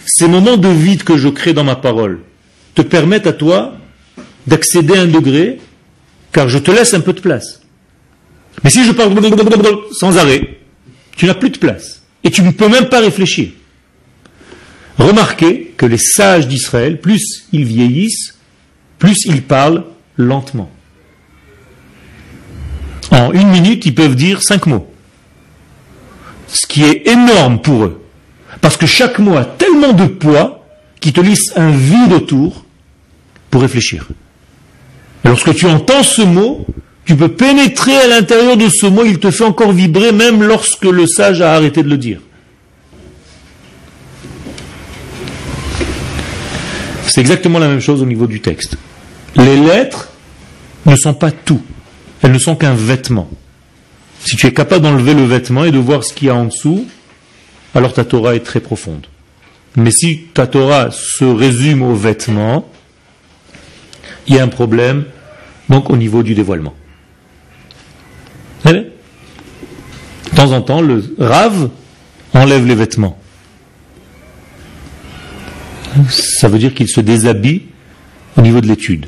ces 0.04 0.26
moments 0.26 0.56
de 0.56 0.66
vide 0.68 1.04
que 1.04 1.16
je 1.16 1.28
crée 1.28 1.52
dans 1.52 1.62
ma 1.62 1.76
parole 1.76 2.22
te 2.74 2.82
permettent 2.82 3.28
à 3.28 3.32
toi 3.32 3.76
d'accéder 4.48 4.96
à 4.96 5.02
un 5.02 5.06
degré, 5.06 5.60
car 6.32 6.48
je 6.48 6.58
te 6.58 6.72
laisse 6.72 6.92
un 6.92 7.00
peu 7.00 7.12
de 7.12 7.20
place. 7.20 7.60
Mais 8.62 8.70
si 8.70 8.84
je 8.84 8.92
parle 8.92 9.14
sans 9.92 10.16
arrêt, 10.16 10.58
tu 11.16 11.26
n'as 11.26 11.34
plus 11.34 11.50
de 11.50 11.58
place. 11.58 12.02
Et 12.22 12.30
tu 12.30 12.42
ne 12.42 12.50
peux 12.50 12.68
même 12.68 12.88
pas 12.88 13.00
réfléchir. 13.00 13.50
Remarquez 14.98 15.74
que 15.76 15.86
les 15.86 15.98
sages 15.98 16.46
d'Israël, 16.46 17.00
plus 17.00 17.46
ils 17.52 17.64
vieillissent, 17.64 18.38
plus 18.98 19.24
ils 19.26 19.42
parlent 19.42 19.84
lentement. 20.16 20.70
En 23.10 23.32
une 23.32 23.48
minute, 23.48 23.84
ils 23.86 23.94
peuvent 23.94 24.16
dire 24.16 24.42
cinq 24.42 24.66
mots. 24.66 24.90
Ce 26.46 26.66
qui 26.66 26.84
est 26.84 27.08
énorme 27.08 27.60
pour 27.60 27.84
eux. 27.84 28.02
Parce 28.60 28.76
que 28.76 28.86
chaque 28.86 29.18
mot 29.18 29.36
a 29.36 29.44
tellement 29.44 29.92
de 29.92 30.06
poids 30.06 30.66
qu'il 31.00 31.12
te 31.12 31.20
laisse 31.20 31.52
un 31.56 31.70
vide 31.70 32.12
autour 32.12 32.64
pour 33.50 33.62
réfléchir. 33.62 34.08
Et 35.24 35.28
lorsque 35.28 35.54
tu 35.54 35.66
entends 35.66 36.02
ce 36.02 36.22
mot, 36.22 36.66
tu 37.04 37.16
peux 37.16 37.28
pénétrer 37.28 37.96
à 37.96 38.06
l'intérieur 38.06 38.56
de 38.56 38.68
ce 38.68 38.86
mot, 38.86 39.04
il 39.04 39.18
te 39.18 39.30
fait 39.30 39.44
encore 39.44 39.72
vibrer 39.72 40.12
même 40.12 40.42
lorsque 40.42 40.84
le 40.84 41.06
sage 41.06 41.40
a 41.42 41.54
arrêté 41.54 41.82
de 41.82 41.88
le 41.88 41.98
dire. 41.98 42.20
C'est 47.06 47.20
exactement 47.20 47.58
la 47.58 47.68
même 47.68 47.80
chose 47.80 48.02
au 48.02 48.06
niveau 48.06 48.26
du 48.26 48.40
texte. 48.40 48.76
Les 49.36 49.56
lettres 49.56 50.08
ne 50.86 50.96
sont 50.96 51.14
pas 51.14 51.30
tout. 51.30 51.62
Elles 52.22 52.32
ne 52.32 52.38
sont 52.38 52.56
qu'un 52.56 52.74
vêtement. 52.74 53.28
Si 54.24 54.36
tu 54.36 54.46
es 54.46 54.52
capable 54.52 54.84
d'enlever 54.84 55.12
le 55.12 55.24
vêtement 55.24 55.64
et 55.64 55.70
de 55.70 55.78
voir 55.78 56.02
ce 56.02 56.14
qu'il 56.14 56.28
y 56.28 56.30
a 56.30 56.34
en 56.34 56.46
dessous, 56.46 56.86
alors 57.74 57.92
ta 57.92 58.04
Torah 58.04 58.34
est 58.34 58.40
très 58.40 58.60
profonde. 58.60 59.06
Mais 59.76 59.90
si 59.90 60.22
ta 60.32 60.46
Torah 60.46 60.90
se 60.90 61.24
résume 61.24 61.82
au 61.82 61.94
vêtement, 61.94 62.66
il 64.26 64.36
y 64.36 64.38
a 64.38 64.42
un 64.42 64.48
problème 64.48 65.04
donc 65.68 65.90
au 65.90 65.96
niveau 65.96 66.22
du 66.22 66.34
dévoilement. 66.34 66.74
De 68.64 70.33
en 70.52 70.62
temps, 70.62 70.80
le 70.80 71.02
rave 71.18 71.70
enlève 72.32 72.66
les 72.66 72.74
vêtements. 72.74 73.18
Ça 76.08 76.48
veut 76.48 76.58
dire 76.58 76.74
qu'il 76.74 76.88
se 76.88 77.00
déshabille 77.00 77.62
au 78.36 78.42
niveau 78.42 78.60
de 78.60 78.66
l'étude 78.66 79.06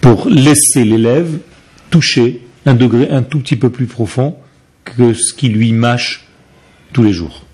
pour 0.00 0.28
laisser 0.28 0.84
l'élève 0.84 1.38
toucher 1.90 2.42
un 2.64 2.74
degré 2.74 3.08
un 3.10 3.22
tout 3.22 3.38
petit 3.38 3.56
peu 3.56 3.70
plus 3.70 3.86
profond 3.86 4.36
que 4.84 5.14
ce 5.14 5.32
qui 5.32 5.48
lui 5.48 5.72
mâche 5.72 6.26
tous 6.92 7.02
les 7.02 7.12
jours. 7.12 7.44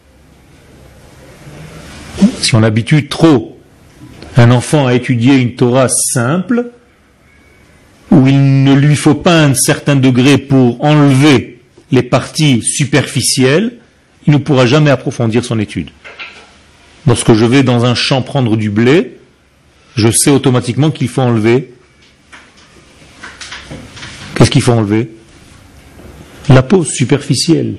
Si 2.41 2.55
on 2.55 2.63
habitue 2.63 3.09
trop 3.09 3.59
un 4.37 4.51
enfant 4.51 4.87
à 4.87 4.95
étudier 4.95 5.37
une 5.37 5.55
Torah 5.55 5.89
simple, 5.89 6.71
où 8.11 8.27
il 8.27 8.65
ne 8.65 8.75
lui 8.75 8.97
faut 8.97 9.15
pas 9.15 9.45
un 9.45 9.55
certain 9.55 9.97
degré 9.97 10.39
pour 10.39 10.83
enlever 10.85 11.52
les 11.93 12.03
parties 12.03 12.63
superficielles, 12.63 13.75
il 14.27 14.33
ne 14.33 14.39
pourra 14.39 14.67
jamais 14.67 14.91
approfondir 14.91 15.45
son 15.45 15.59
étude. 15.59 15.91
Lorsque 17.07 17.35
je 17.35 17.45
vais 17.45 17.63
dans 17.63 17.85
un 17.85 17.95
champ 17.95 18.23
prendre 18.23 18.57
du 18.57 18.71
blé, 18.71 19.19
je 19.95 20.11
sais 20.11 20.31
automatiquement 20.31 20.91
qu'il 20.91 21.09
faut 21.09 21.21
enlever. 21.21 21.75
Qu'est-ce 24.35 24.51
qu'il 24.51 24.63
faut 24.63 24.73
enlever? 24.73 25.11
La 26.49 26.63
peau 26.63 26.83
superficielle. 26.83 27.77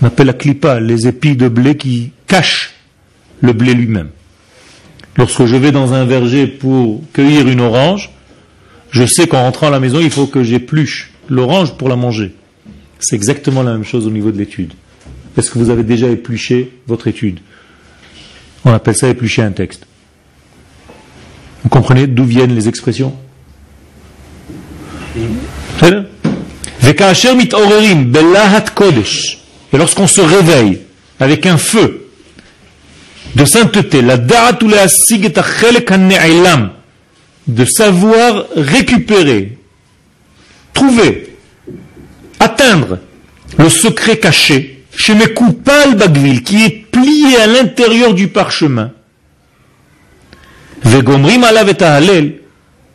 On 0.00 0.06
appelle 0.06 0.28
la 0.28 0.32
clipa, 0.32 0.78
les 0.78 1.08
épis 1.08 1.36
de 1.36 1.48
blé 1.48 1.76
qui 1.76 2.12
cachent 2.26 2.74
le 3.40 3.52
blé 3.52 3.74
lui-même. 3.74 4.10
Lorsque 5.16 5.44
je 5.46 5.56
vais 5.56 5.72
dans 5.72 5.92
un 5.92 6.04
verger 6.04 6.46
pour 6.46 7.02
cueillir 7.12 7.48
une 7.48 7.60
orange, 7.60 8.10
je 8.90 9.04
sais 9.04 9.26
qu'en 9.26 9.42
rentrant 9.42 9.66
à 9.66 9.70
la 9.70 9.80
maison, 9.80 9.98
il 10.00 10.10
faut 10.10 10.26
que 10.26 10.44
j'épluche 10.44 11.10
l'orange 11.28 11.76
pour 11.76 11.88
la 11.88 11.96
manger. 11.96 12.34
C'est 13.00 13.16
exactement 13.16 13.62
la 13.62 13.72
même 13.72 13.84
chose 13.84 14.06
au 14.06 14.10
niveau 14.10 14.30
de 14.30 14.38
l'étude. 14.38 14.74
Est-ce 15.36 15.50
que 15.50 15.58
vous 15.58 15.70
avez 15.70 15.82
déjà 15.82 16.08
épluché 16.08 16.70
votre 16.86 17.08
étude? 17.08 17.40
On 18.64 18.72
appelle 18.72 18.94
ça 18.94 19.08
éplucher 19.08 19.42
un 19.42 19.52
texte. 19.52 19.86
Vous 21.62 21.70
comprenez 21.70 22.06
d'où 22.06 22.24
viennent 22.24 22.54
les 22.54 22.68
expressions? 22.68 23.14
Et 29.72 29.76
lorsqu'on 29.76 30.06
se 30.06 30.20
réveille 30.20 30.80
avec 31.18 31.46
un 31.46 31.56
feu 31.56 32.06
de 33.34 33.44
sainteté, 33.44 34.02
la 34.02 34.16
de 37.46 37.64
savoir 37.64 38.44
récupérer, 38.56 39.58
trouver 40.74 41.29
atteindre 42.40 42.98
le 43.58 43.68
secret 43.68 44.18
caché, 44.18 44.84
chez 44.96 45.14
mes 45.14 45.26
Mekoupal 45.26 45.94
Bagvil, 45.94 46.42
qui 46.42 46.64
est 46.64 46.90
plié 46.90 47.36
à 47.36 47.46
l'intérieur 47.46 48.14
du 48.14 48.28
parchemin. 48.28 48.92
Et 50.84 50.88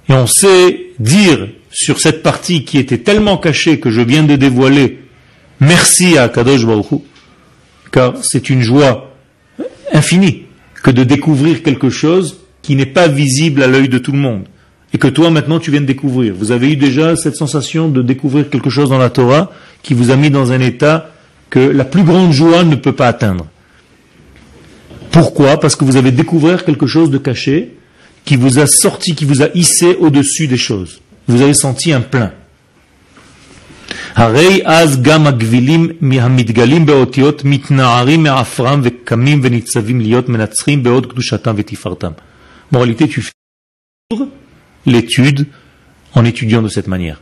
et 0.08 0.14
on 0.14 0.28
sait 0.28 0.92
dire 1.00 1.48
sur 1.72 2.00
cette 2.00 2.24
partie 2.24 2.66
qui 2.66 2.78
était 2.78 2.98
tellement 2.98 3.38
cachée 3.38 3.80
que 3.80 3.92
je 3.92 4.02
viens 4.02 4.24
de 4.24 4.36
dévoiler, 4.36 5.00
merci 5.60 6.18
à 6.18 6.30
Kadosh 6.30 6.66
Baruch 6.66 7.02
car 7.92 8.14
c'est 8.24 8.50
une 8.50 8.62
joie 8.62 9.16
infinie 9.94 10.44
que 10.84 10.92
de 10.92 11.04
découvrir 11.04 11.64
quelque 11.64 11.90
chose 11.90 12.42
qui 12.62 12.76
n'est 12.76 12.86
pas 12.86 13.08
visible 13.08 13.64
à 13.64 13.68
l'œil 13.68 13.88
de 13.88 13.98
tout 13.98 14.12
le 14.12 14.18
monde 14.18 14.46
et 14.96 14.98
que 14.98 15.10
toi 15.10 15.30
maintenant 15.30 15.60
tu 15.60 15.72
viens 15.72 15.82
de 15.82 15.86
découvrir. 15.86 16.34
Vous 16.34 16.54
avez 16.54 16.72
eu 16.72 16.78
déjà 16.78 17.18
cette 17.18 17.36
sensation 17.36 17.90
de 17.90 18.02
découvrir 18.02 18.50
quelque 18.50 18.70
chose 18.70 18.90
dans 18.90 18.98
la 18.98 19.10
Torah 19.10 19.52
qui 19.84 19.94
vous 19.94 20.10
a 20.10 20.16
mis 20.16 20.30
dans 20.30 20.54
un 20.54 20.62
état 20.62 21.10
que 21.50 21.60
la 21.60 21.84
plus 21.84 22.04
grande 22.04 22.32
joie 22.32 22.64
ne 22.64 22.76
peut 22.76 22.94
pas 22.94 23.10
atteindre. 23.10 23.46
Pourquoi? 25.12 25.60
Parce 25.60 25.76
que 25.76 25.84
vous 25.84 25.98
avez 25.98 26.12
découvert 26.12 26.64
quelque 26.64 26.88
chose 26.88 27.10
de 27.12 27.18
caché 27.18 27.74
qui 28.24 28.38
vous 28.38 28.58
a 28.58 28.68
sorti, 28.68 29.16
qui 29.16 29.26
vous 29.26 29.44
a 29.44 29.50
hissé 29.54 29.98
au-dessus 30.00 30.48
des 30.48 30.56
choses. 30.56 31.02
Vous 31.28 31.42
avez 31.42 31.54
senti 31.54 31.92
un 31.92 32.00
plein 32.00 32.32
l'étude 44.86 45.48
en 46.14 46.26
étudiant 46.26 46.62
de 46.62 46.68
cette 46.68 46.88
manière. 46.88 47.22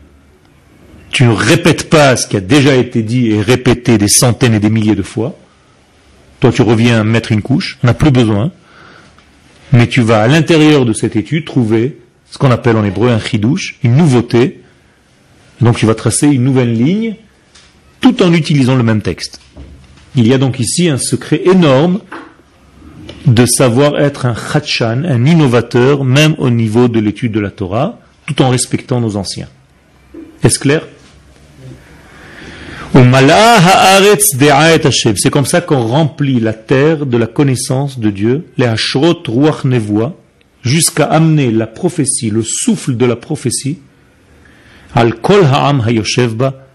Tu 1.11 1.23
ne 1.25 1.31
répètes 1.31 1.89
pas 1.89 2.15
ce 2.15 2.27
qui 2.27 2.37
a 2.37 2.41
déjà 2.41 2.75
été 2.75 3.03
dit 3.03 3.31
et 3.31 3.41
répété 3.41 3.97
des 3.97 4.07
centaines 4.07 4.55
et 4.55 4.59
des 4.59 4.69
milliers 4.69 4.95
de 4.95 5.03
fois. 5.03 5.37
Toi, 6.39 6.51
tu 6.51 6.61
reviens 6.61 7.03
mettre 7.03 7.31
une 7.31 7.41
couche, 7.41 7.77
on 7.83 7.87
n'a 7.87 7.93
plus 7.93 8.11
besoin. 8.11 8.51
Mais 9.71 9.87
tu 9.87 10.01
vas 10.01 10.21
à 10.21 10.27
l'intérieur 10.27 10.85
de 10.85 10.93
cette 10.93 11.15
étude 11.15 11.45
trouver 11.45 11.97
ce 12.29 12.37
qu'on 12.37 12.51
appelle 12.51 12.77
en 12.77 12.83
hébreu 12.83 13.09
un 13.09 13.19
chidouche, 13.19 13.77
une 13.83 13.95
nouveauté. 13.95 14.61
Donc 15.61 15.77
tu 15.77 15.85
vas 15.85 15.95
tracer 15.95 16.27
une 16.27 16.43
nouvelle 16.43 16.73
ligne 16.73 17.15
tout 18.01 18.21
en 18.21 18.33
utilisant 18.33 18.75
le 18.75 18.83
même 18.83 19.01
texte. 19.01 19.39
Il 20.15 20.27
y 20.27 20.33
a 20.33 20.37
donc 20.37 20.59
ici 20.59 20.89
un 20.89 20.97
secret 20.97 21.41
énorme 21.45 22.01
de 23.25 23.45
savoir 23.45 23.99
être 23.99 24.25
un 24.25 24.35
khatchan, 24.35 25.03
un 25.05 25.25
innovateur, 25.25 26.03
même 26.03 26.35
au 26.37 26.49
niveau 26.49 26.87
de 26.87 26.99
l'étude 26.99 27.31
de 27.31 27.39
la 27.39 27.51
Torah, 27.51 27.99
tout 28.25 28.41
en 28.41 28.49
respectant 28.49 28.99
nos 28.99 29.15
anciens. 29.15 29.47
Est-ce 30.43 30.59
clair? 30.59 30.83
C'est 35.15 35.29
comme 35.31 35.45
ça 35.45 35.61
qu'on 35.61 35.87
remplit 35.87 36.39
la 36.39 36.53
terre 36.53 37.05
de 37.05 37.17
la 37.17 37.25
connaissance 37.27 37.97
de 37.97 38.09
Dieu, 38.11 38.45
les 38.57 38.67
Ashrot 38.67 39.23
Ruach 39.25 39.63
Nevoa, 39.65 40.15
jusqu'à 40.61 41.05
amener 41.05 41.51
la 41.51 41.65
prophétie, 41.65 42.29
le 42.29 42.43
souffle 42.43 42.95
de 42.95 43.05
la 43.05 43.15
prophétie, 43.15 43.79
al 44.93 45.15
Kol 45.15 45.43
Ha'am 45.43 45.81
Hayoshevba, 45.85 46.67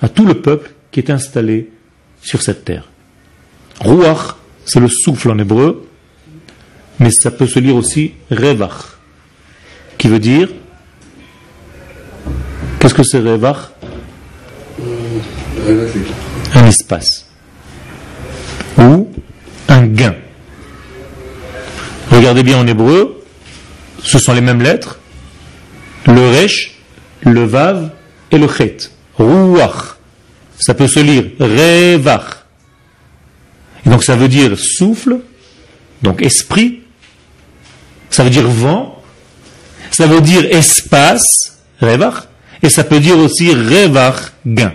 à 0.00 0.08
tout 0.08 0.26
le 0.26 0.34
peuple 0.34 0.70
qui 0.92 1.00
est 1.00 1.10
installé 1.10 1.70
sur 2.22 2.40
cette 2.40 2.64
terre. 2.64 2.88
Ruach, 3.80 4.36
c'est 4.68 4.80
le 4.80 4.88
souffle 4.88 5.30
en 5.30 5.38
hébreu, 5.38 5.88
mais 6.98 7.10
ça 7.10 7.30
peut 7.30 7.46
se 7.46 7.58
lire 7.58 7.74
aussi 7.74 8.12
Revach, 8.30 8.98
qui 9.96 10.08
veut 10.08 10.18
dire, 10.18 10.50
qu'est-ce 12.78 12.92
que 12.92 13.02
c'est 13.02 13.18
Revach? 13.18 13.70
Un 16.54 16.66
espace 16.66 17.26
ou 18.76 19.08
un 19.68 19.86
gain. 19.86 20.14
Regardez 22.10 22.42
bien 22.42 22.58
en 22.58 22.66
hébreu, 22.66 23.22
ce 24.02 24.18
sont 24.18 24.34
les 24.34 24.42
mêmes 24.42 24.60
lettres, 24.60 24.98
le 26.06 26.28
resh, 26.28 26.74
le 27.22 27.44
vav 27.44 27.90
et 28.30 28.38
le 28.38 28.46
chet. 28.48 28.76
Ruach. 29.18 29.96
Ça 30.60 30.74
peut 30.74 30.88
se 30.88 31.00
lire 31.00 31.24
revach. 31.40 32.37
Donc 33.88 34.04
ça 34.04 34.16
veut 34.16 34.28
dire 34.28 34.58
souffle, 34.58 35.20
donc 36.02 36.20
esprit, 36.20 36.80
ça 38.10 38.22
veut 38.22 38.30
dire 38.30 38.46
vent, 38.46 39.02
ça 39.90 40.06
veut 40.06 40.20
dire 40.20 40.44
espace, 40.44 41.58
revach, 41.80 42.28
et 42.62 42.68
ça 42.68 42.84
peut 42.84 43.00
dire 43.00 43.18
aussi 43.18 43.50
revach, 43.54 44.32
gain. 44.46 44.74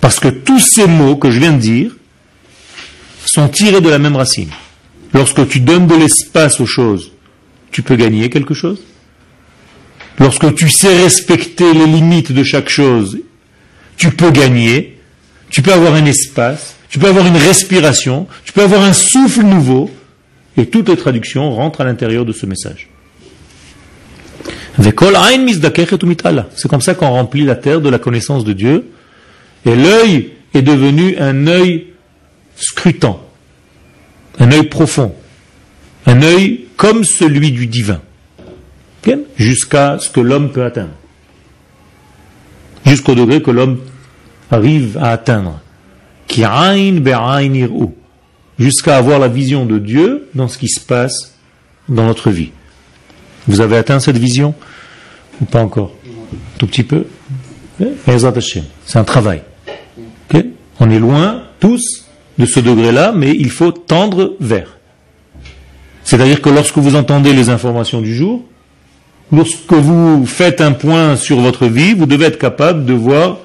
Parce 0.00 0.18
que 0.18 0.28
tous 0.28 0.60
ces 0.60 0.86
mots 0.86 1.16
que 1.16 1.30
je 1.30 1.38
viens 1.38 1.52
de 1.52 1.60
dire 1.60 1.96
sont 3.26 3.48
tirés 3.48 3.82
de 3.82 3.90
la 3.90 3.98
même 3.98 4.16
racine. 4.16 4.50
Lorsque 5.12 5.46
tu 5.48 5.60
donnes 5.60 5.86
de 5.86 5.94
l'espace 5.94 6.58
aux 6.60 6.66
choses, 6.66 7.12
tu 7.70 7.82
peux 7.82 7.96
gagner 7.96 8.30
quelque 8.30 8.54
chose. 8.54 8.80
Lorsque 10.18 10.54
tu 10.54 10.70
sais 10.70 11.02
respecter 11.02 11.74
les 11.74 11.86
limites 11.86 12.32
de 12.32 12.42
chaque 12.42 12.70
chose, 12.70 13.18
tu 13.98 14.10
peux 14.10 14.30
gagner, 14.30 14.98
tu 15.50 15.60
peux 15.60 15.72
avoir 15.72 15.94
un 15.94 16.06
espace, 16.06 16.75
tu 16.88 16.98
peux 16.98 17.08
avoir 17.08 17.26
une 17.26 17.36
respiration, 17.36 18.26
tu 18.44 18.52
peux 18.52 18.62
avoir 18.62 18.82
un 18.82 18.92
souffle 18.92 19.42
nouveau, 19.42 19.90
et 20.56 20.66
toutes 20.66 20.88
les 20.88 20.96
traductions 20.96 21.54
rentrent 21.54 21.80
à 21.80 21.84
l'intérieur 21.84 22.24
de 22.24 22.32
ce 22.32 22.46
message. 22.46 22.88
C'est 24.78 24.94
comme 24.94 26.80
ça 26.80 26.94
qu'on 26.94 27.10
remplit 27.10 27.44
la 27.44 27.56
terre 27.56 27.80
de 27.80 27.88
la 27.88 27.98
connaissance 27.98 28.44
de 28.44 28.52
Dieu 28.52 28.86
et 29.64 29.74
l'œil 29.74 30.32
est 30.54 30.62
devenu 30.62 31.16
un 31.18 31.46
œil 31.46 31.88
scrutant, 32.56 33.26
un 34.38 34.52
œil 34.52 34.64
profond, 34.64 35.14
un 36.06 36.22
œil 36.22 36.66
comme 36.76 37.04
celui 37.04 37.52
du 37.52 37.66
divin, 37.66 38.00
jusqu'à 39.36 39.98
ce 39.98 40.10
que 40.10 40.20
l'homme 40.20 40.52
peut 40.52 40.64
atteindre, 40.64 40.94
jusqu'au 42.84 43.14
degré 43.14 43.40
que 43.42 43.50
l'homme 43.50 43.80
arrive 44.50 44.98
à 44.98 45.10
atteindre, 45.10 45.60
jusqu'à 48.58 48.96
avoir 48.96 49.18
la 49.18 49.28
vision 49.28 49.66
de 49.66 49.78
Dieu 49.78 50.28
dans 50.34 50.48
ce 50.48 50.58
qui 50.58 50.68
se 50.68 50.80
passe 50.80 51.34
dans 51.88 52.04
notre 52.04 52.30
vie. 52.30 52.50
Vous 53.46 53.60
avez 53.60 53.76
atteint 53.76 54.00
cette 54.00 54.18
vision 54.18 54.54
ou 55.40 55.44
pas 55.44 55.62
encore? 55.62 55.92
Tout 56.58 56.66
petit 56.66 56.82
peu? 56.82 57.04
C'est 58.84 58.98
un 58.98 59.04
travail. 59.04 59.42
On 60.78 60.90
est 60.90 60.98
loin, 60.98 61.42
tous, 61.58 62.04
de 62.38 62.44
ce 62.44 62.60
degré-là, 62.60 63.12
mais 63.14 63.32
il 63.32 63.50
faut 63.50 63.72
tendre 63.72 64.36
vers. 64.40 64.76
C'est-à-dire 66.04 66.42
que 66.42 66.50
lorsque 66.50 66.78
vous 66.78 66.96
entendez 66.96 67.32
les 67.32 67.48
informations 67.48 68.00
du 68.00 68.14
jour, 68.14 68.44
lorsque 69.32 69.72
vous 69.72 70.26
faites 70.26 70.60
un 70.60 70.72
point 70.72 71.16
sur 71.16 71.40
votre 71.40 71.66
vie, 71.66 71.94
vous 71.94 72.06
devez 72.06 72.26
être 72.26 72.38
capable 72.38 72.84
de 72.84 72.92
voir 72.92 73.38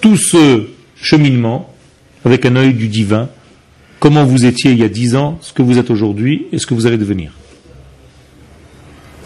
tout 0.00 0.16
ce 0.16 0.66
cheminement 1.00 1.72
avec 2.26 2.44
un 2.44 2.56
œil 2.56 2.74
du 2.74 2.88
divin, 2.88 3.28
comment 4.00 4.24
vous 4.24 4.46
étiez 4.46 4.72
il 4.72 4.78
y 4.78 4.82
a 4.82 4.88
dix 4.88 5.14
ans, 5.14 5.38
ce 5.40 5.52
que 5.52 5.62
vous 5.62 5.78
êtes 5.78 5.90
aujourd'hui 5.90 6.46
et 6.50 6.58
ce 6.58 6.66
que 6.66 6.74
vous 6.74 6.86
allez 6.86 6.98
devenir. 6.98 7.32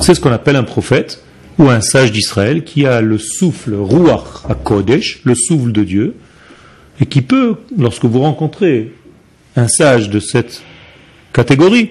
C'est 0.00 0.14
ce 0.14 0.20
qu'on 0.20 0.30
appelle 0.32 0.56
un 0.56 0.64
prophète 0.64 1.24
ou 1.58 1.70
un 1.70 1.80
sage 1.80 2.12
d'Israël 2.12 2.62
qui 2.62 2.86
a 2.86 3.00
le 3.00 3.16
souffle 3.16 3.74
Ruach 3.74 4.44
à 4.48 4.54
Kodesh, 4.54 5.22
le 5.24 5.34
souffle 5.34 5.72
de 5.72 5.82
Dieu, 5.82 6.14
et 7.00 7.06
qui 7.06 7.22
peut, 7.22 7.56
lorsque 7.78 8.04
vous 8.04 8.20
rencontrez 8.20 8.92
un 9.56 9.66
sage 9.66 10.10
de 10.10 10.20
cette 10.20 10.62
catégorie, 11.32 11.90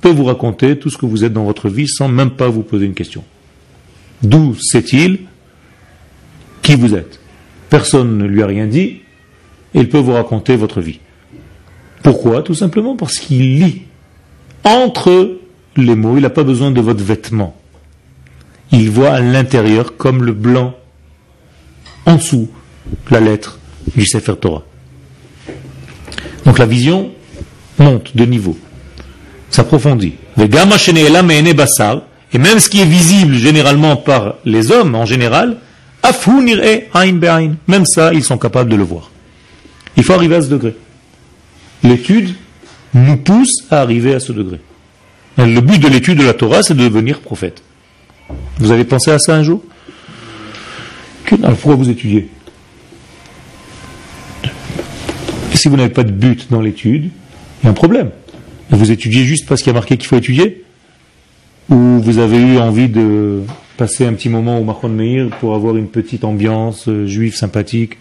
peut 0.00 0.08
vous 0.08 0.24
raconter 0.24 0.78
tout 0.78 0.88
ce 0.88 0.96
que 0.96 1.04
vous 1.04 1.24
êtes 1.24 1.34
dans 1.34 1.44
votre 1.44 1.68
vie 1.68 1.88
sans 1.88 2.08
même 2.08 2.30
pas 2.30 2.48
vous 2.48 2.62
poser 2.62 2.86
une 2.86 2.94
question. 2.94 3.22
D'où 4.22 4.54
sait-il 4.54 5.20
qui 6.62 6.74
vous 6.74 6.94
êtes? 6.94 7.20
Personne 7.68 8.16
ne 8.16 8.24
lui 8.24 8.42
a 8.42 8.46
rien 8.46 8.66
dit, 8.66 9.00
il 9.74 9.88
peut 9.88 9.98
vous 9.98 10.12
raconter 10.12 10.56
votre 10.56 10.80
vie. 10.80 11.00
Pourquoi? 12.02 12.42
Tout 12.42 12.54
simplement 12.54 12.96
parce 12.96 13.18
qu'il 13.18 13.58
lit 13.58 13.82
entre 14.64 15.38
les 15.76 15.94
mots, 15.94 16.16
il 16.16 16.22
n'a 16.22 16.30
pas 16.30 16.44
besoin 16.44 16.70
de 16.70 16.80
votre 16.80 17.02
vêtement. 17.02 17.54
Il 18.72 18.90
voit 18.90 19.10
à 19.10 19.20
l'intérieur 19.20 19.96
comme 19.96 20.24
le 20.24 20.32
blanc, 20.32 20.74
en 22.06 22.16
dessous, 22.16 22.48
la 23.10 23.20
lettre 23.20 23.58
du 23.96 24.04
Sefer 24.06 24.34
Torah. 24.40 24.64
Donc 26.44 26.58
la 26.58 26.66
vision 26.66 27.10
monte 27.78 28.16
de 28.16 28.24
niveau, 28.24 28.56
s'approfondit. 29.50 30.14
Et 32.32 32.38
même 32.38 32.58
ce 32.58 32.68
qui 32.68 32.80
est 32.80 32.84
visible 32.84 33.34
généralement 33.34 33.96
par 33.96 34.34
les 34.44 34.70
hommes 34.70 34.94
en 34.94 35.06
général. 35.06 35.56
Même 37.66 37.86
ça, 37.86 38.12
ils 38.12 38.24
sont 38.24 38.38
capables 38.38 38.70
de 38.70 38.76
le 38.76 38.84
voir. 38.84 39.10
Il 39.98 40.04
faut 40.04 40.12
arriver 40.12 40.36
à 40.36 40.42
ce 40.42 40.48
degré. 40.48 40.74
L'étude 41.82 42.34
nous 42.94 43.16
pousse 43.16 43.66
à 43.70 43.80
arriver 43.80 44.14
à 44.14 44.20
ce 44.20 44.32
degré. 44.32 44.60
Le 45.36 45.60
but 45.60 45.80
de 45.80 45.88
l'étude 45.88 46.18
de 46.18 46.24
la 46.24 46.34
Torah, 46.34 46.62
c'est 46.62 46.74
de 46.74 46.84
devenir 46.84 47.20
prophète. 47.20 47.62
Vous 48.58 48.70
avez 48.70 48.84
pensé 48.84 49.10
à 49.10 49.18
ça 49.18 49.34
un 49.34 49.42
jour? 49.42 49.62
Pourquoi 51.26 51.74
vous 51.74 51.90
étudiez? 51.90 52.28
Et 55.52 55.56
si 55.56 55.68
vous 55.68 55.76
n'avez 55.76 55.92
pas 55.92 56.04
de 56.04 56.12
but 56.12 56.46
dans 56.48 56.60
l'étude, 56.60 57.10
il 57.62 57.64
y 57.64 57.66
a 57.66 57.70
un 57.70 57.74
problème. 57.74 58.10
Vous 58.70 58.92
étudiez 58.92 59.24
juste 59.24 59.46
parce 59.48 59.62
qu'il 59.62 59.72
y 59.72 59.74
a 59.76 59.78
marqué 59.78 59.96
qu'il 59.96 60.06
faut 60.06 60.16
étudier? 60.16 60.64
Ou 61.70 62.00
vous 62.00 62.18
avez 62.18 62.38
eu 62.38 62.58
envie 62.58 62.88
de 62.88 63.42
passer 63.76 64.06
un 64.06 64.12
petit 64.12 64.28
moment 64.28 64.60
au 64.60 64.64
Mahon 64.64 64.88
Meir 64.88 65.28
pour 65.40 65.56
avoir 65.56 65.76
une 65.76 65.88
petite 65.88 66.24
ambiance 66.24 66.88
euh, 66.88 67.06
juive 67.06 67.34
sympathique? 67.34 67.98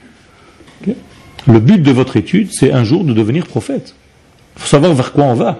Le 1.45 1.59
but 1.59 1.81
de 1.81 1.91
votre 1.91 2.17
étude, 2.17 2.49
c'est 2.51 2.71
un 2.73 2.83
jour 2.83 3.03
de 3.03 3.13
devenir 3.13 3.45
prophète. 3.45 3.95
Il 4.55 4.61
faut 4.63 4.67
savoir 4.67 4.93
vers 4.93 5.13
quoi 5.13 5.25
on 5.25 5.35
va. 5.35 5.59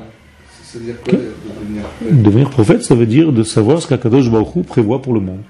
Ça 0.64 0.80
veut 0.80 0.86
dire 0.86 0.96
quoi 1.04 1.14
de 1.14 1.20
devenir 1.62 2.24
Devenir 2.24 2.50
prophète, 2.50 2.84
ça 2.84 2.96
veut 2.96 3.06
dire 3.06 3.32
de 3.32 3.44
savoir 3.44 3.82
ce 3.82 3.88
qu'Akadosh 3.88 4.30
Baruch 4.30 4.66
prévoit 4.66 5.02
pour 5.02 5.14
le 5.14 5.20
monde. 5.20 5.42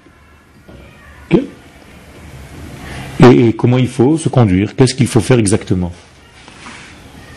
Et 3.30 3.52
comment 3.52 3.78
il 3.78 3.88
faut 3.88 4.16
se 4.16 4.28
conduire, 4.28 4.74
qu'est-ce 4.74 4.94
qu'il 4.94 5.06
faut 5.06 5.20
faire 5.20 5.38
exactement? 5.38 5.92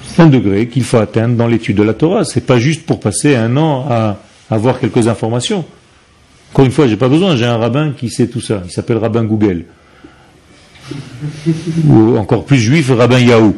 C'est 0.04 0.22
un 0.22 0.28
degré 0.28 0.68
qu'il 0.68 0.84
faut 0.84 0.98
atteindre 0.98 1.36
dans 1.36 1.48
l'étude 1.48 1.78
de 1.78 1.84
la 1.84 1.94
Torah. 1.94 2.24
C'est 2.24 2.46
pas 2.46 2.60
juste 2.60 2.86
pour 2.86 3.00
passer 3.00 3.36
un 3.36 3.58
an 3.58 3.86
à 3.90 4.18
avoir 4.50 4.80
quelques 4.80 5.08
informations. 5.08 5.66
Encore 6.52 6.66
une 6.66 6.72
fois, 6.72 6.88
j'ai 6.88 6.98
pas 6.98 7.08
besoin, 7.08 7.36
j'ai 7.36 7.46
un 7.46 7.58
rabbin 7.58 7.92
qui 7.92 8.10
sait 8.10 8.28
tout 8.28 8.42
ça. 8.42 8.62
Il 8.66 8.72
s'appelle 8.72 8.98
rabbin 8.98 9.24
Google. 9.24 9.66
Ou 11.88 12.18
encore 12.18 12.46
plus 12.46 12.58
juif, 12.58 12.90
rabbin 12.92 13.20
Yahoo. 13.20 13.56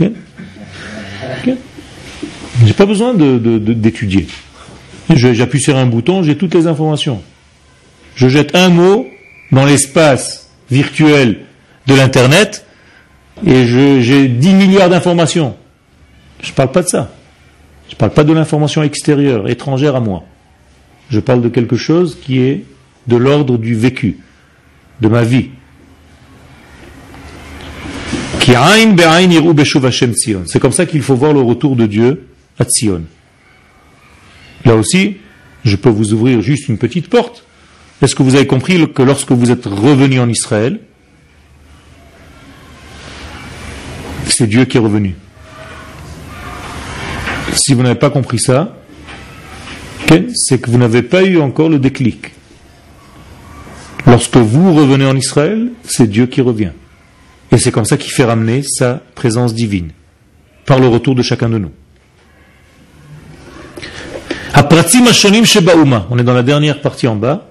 Ok 0.00 0.10
Ok 1.46 1.54
j'ai 2.64 2.74
pas 2.74 2.86
besoin 2.86 3.12
de- 3.14 3.38
de- 3.38 3.58
de- 3.58 3.72
d'étudier. 3.72 4.26
Je- 5.12 5.32
J'appuie 5.32 5.60
sur 5.60 5.76
un 5.76 5.86
bouton, 5.86 6.22
j'ai 6.22 6.36
toutes 6.36 6.54
les 6.54 6.66
informations. 6.66 7.20
Je 8.14 8.28
jette 8.28 8.54
un 8.54 8.68
mot 8.68 9.06
dans 9.50 9.64
l'espace 9.64 10.50
virtuel 10.70 11.40
de 11.86 11.94
l'Internet 11.94 12.64
et 13.44 13.66
j'ai 13.66 14.28
10 14.28 14.52
milliards 14.54 14.90
d'informations. 14.90 15.56
Je 16.42 16.50
ne 16.50 16.54
parle 16.54 16.70
pas 16.72 16.82
de 16.82 16.88
ça. 16.88 17.10
Je 17.88 17.94
ne 17.94 17.98
parle 17.98 18.12
pas 18.12 18.24
de 18.24 18.32
l'information 18.32 18.82
extérieure, 18.82 19.48
étrangère 19.50 19.96
à 19.96 20.00
moi. 20.00 20.22
Je 21.10 21.18
parle 21.20 21.42
de 21.42 21.48
quelque 21.48 21.76
chose 21.76 22.16
qui 22.22 22.38
est 22.38 22.64
de 23.08 23.16
l'ordre 23.16 23.58
du 23.58 23.74
vécu, 23.74 24.18
de 25.00 25.08
ma 25.08 25.22
vie. 25.24 25.48
Ki 28.31 28.31
ayn 28.31 28.31
be'ayn 28.31 28.31
yiru 28.31 28.31
beshuv 28.31 28.31
Hashem 28.31 28.31
Tzion. 28.31 28.31
C'est 30.46 30.58
comme 30.58 30.72
ça 30.72 30.86
qu'il 30.86 31.02
faut 31.02 31.14
voir 31.14 31.32
le 31.32 31.40
retour 31.40 31.76
de 31.76 31.86
Dieu 31.86 32.26
à 32.58 32.64
Tzion. 32.64 33.02
Là 34.64 34.74
aussi, 34.74 35.18
je 35.64 35.76
peux 35.76 35.88
vous 35.88 36.12
ouvrir 36.12 36.40
juste 36.40 36.68
une 36.68 36.76
petite 36.76 37.08
porte. 37.08 37.44
Est-ce 38.00 38.16
que 38.16 38.22
vous 38.24 38.34
avez 38.34 38.48
compris 38.48 38.92
que 38.92 39.02
lorsque 39.02 39.30
vous 39.30 39.52
êtes 39.52 39.66
revenu 39.66 40.18
en 40.18 40.28
Israël, 40.28 40.80
c'est 44.26 44.48
Dieu 44.48 44.64
qui 44.64 44.76
est 44.76 44.80
revenu? 44.80 45.14
Si 47.54 47.74
vous 47.74 47.82
n'avez 47.82 47.98
pas 47.98 48.10
compris 48.10 48.40
ça, 48.40 48.76
c'est 50.34 50.60
que 50.60 50.68
vous 50.68 50.78
n'avez 50.78 51.02
pas 51.02 51.22
eu 51.22 51.38
encore 51.38 51.68
le 51.68 51.78
déclic. 51.78 52.32
Lorsque 54.04 54.36
vous 54.36 54.74
revenez 54.74 55.06
en 55.06 55.16
Israël, 55.16 55.70
c'est 55.84 56.08
Dieu 56.10 56.26
qui 56.26 56.40
revient. 56.40 56.72
Et 57.51 57.57
c'est 57.57 57.71
comme 57.71 57.85
ça 57.85 57.97
qu'il 57.97 58.11
fait 58.11 58.25
ramener 58.25 58.61
sa 58.63 59.01
présence 59.15 59.53
divine, 59.53 59.91
par 60.65 60.79
le 60.79 60.87
retour 60.87 61.15
de 61.15 61.21
chacun 61.21 61.49
de 61.49 61.57
nous. 61.57 61.71
הפרצים 64.53 65.07
השונים 65.07 65.45
שבאומה, 65.45 66.05
on 66.09 66.17
est 66.17 66.23
dans 66.23 66.33
la 66.33 66.41
dernière 66.43 66.81
partie 66.81 67.07
en 67.07 67.15
bas, 67.15 67.47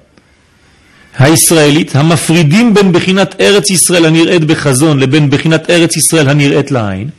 הישראלית, 1.19 1.97
המפרידים 1.97 2.75
בין 2.75 2.93
בחינת 2.93 3.41
ארץ 3.41 3.71
ישראל 3.71 4.05
הנראית 4.05 4.45
בחזון 4.45 5.01
לבין 5.01 5.31
בחינת 5.31 5.71
ארץ 5.71 5.97
ישראל 5.97 6.29
הנראית 6.29 6.71
לעין, 6.71 7.11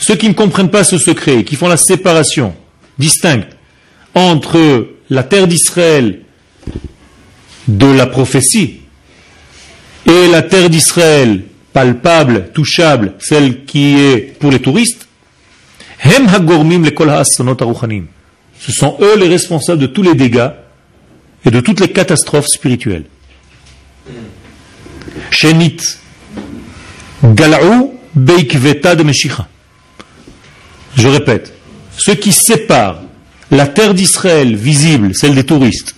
ceux 0.00 0.14
qui 0.16 0.28
ne 0.28 0.34
comprennent 0.34 0.70
pas 0.70 0.84
ce 0.84 0.96
secret, 0.96 1.44
qui 1.44 1.56
font 1.56 1.68
la 1.68 1.76
séparation 1.76 2.54
distincte 2.98 3.48
entre 4.14 4.88
la 5.10 5.22
terre 5.22 5.46
d'Israël 5.46 6.20
de 7.68 7.86
la 7.86 8.06
prophétie 8.06 8.80
et 10.06 10.28
la 10.30 10.42
terre 10.42 10.70
d'Israël 10.70 11.42
palpable, 11.75 12.51
touchable, 12.53 13.15
celle 13.19 13.65
qui 13.65 13.99
est 13.99 14.39
pour 14.39 14.49
les 14.49 14.59
touristes, 14.59 15.09
Ce 18.57 18.71
sont 18.71 18.97
eux 19.01 19.17
les 19.17 19.27
responsables 19.27 19.81
de 19.81 19.87
tous 19.87 20.01
les 20.01 20.15
dégâts 20.15 20.51
et 21.43 21.51
de 21.51 21.59
toutes 21.59 21.81
les 21.81 21.91
catastrophes 21.91 22.47
spirituelles. 22.47 23.03
Je 30.95 31.09
répète, 31.09 31.53
ce 31.97 32.11
qui 32.11 32.31
sépare 32.31 33.01
la 33.51 33.67
terre 33.67 33.93
d'Israël 33.93 34.55
visible, 34.55 35.13
celle 35.13 35.35
des 35.35 35.43
touristes, 35.43 35.93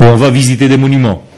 où 0.00 0.04
on 0.04 0.16
va 0.16 0.30
visiter 0.30 0.66
des 0.66 0.78
monuments 0.78 1.28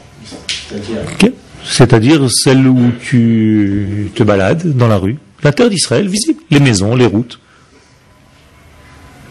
c'est-à-dire 1.67 2.29
celle 2.31 2.67
où 2.67 2.91
tu 3.01 4.11
te 4.15 4.23
balades 4.23 4.75
dans 4.75 4.87
la 4.87 4.97
rue, 4.97 5.17
la 5.43 5.51
terre 5.51 5.69
d'Israël 5.69 6.07
visible, 6.07 6.39
les 6.49 6.59
maisons, 6.59 6.95
les 6.95 7.05
routes, 7.05 7.39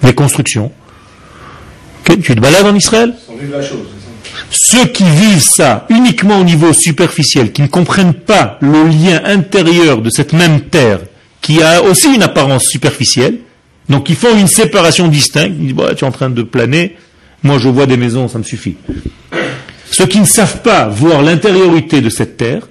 les 0.03 0.14
constructions. 0.14 0.72
Tu 2.05 2.35
te 2.35 2.41
balades 2.41 2.66
en 2.66 2.74
Israël? 2.74 3.14
La 3.51 3.62
chose, 3.62 3.87
Ceux 4.51 4.87
qui 4.87 5.05
vivent 5.05 5.43
ça 5.43 5.87
uniquement 5.89 6.39
au 6.39 6.45
niveau 6.45 6.72
superficiel, 6.72 7.53
qui 7.53 7.62
ne 7.62 7.66
comprennent 7.66 8.14
pas 8.14 8.59
le 8.61 8.87
lien 8.87 9.20
intérieur 9.24 10.03
de 10.03 10.11
cette 10.11 10.32
même 10.32 10.62
terre, 10.62 11.01
qui 11.41 11.62
a 11.62 11.82
aussi 11.82 12.14
une 12.14 12.22
apparence 12.22 12.64
superficielle, 12.64 13.39
donc 13.89 14.09
ils 14.11 14.16
font 14.16 14.37
une 14.37 14.47
séparation 14.47 15.09
distincte, 15.09 15.57
ils 15.59 15.66
disent, 15.66 15.74
Bah, 15.74 15.95
tu 15.95 16.05
es 16.05 16.09
en 16.09 16.12
train 16.12 16.30
de 16.30 16.43
planer, 16.43 16.97
moi 17.43 17.59
je 17.59 17.68
vois 17.68 17.87
des 17.87 17.97
maisons, 17.97 18.28
ça 18.28 18.39
me 18.39 18.45
suffit. 18.45 18.76
Ceux 19.97 20.07
qui 20.07 20.19
ne 20.19 20.25
savent 20.25 20.61
pas 20.63 20.89
voir 20.89 21.23
l'intériorité 21.23 22.01
de 22.01 22.11
cette 22.11 22.37
terre, 22.37 22.67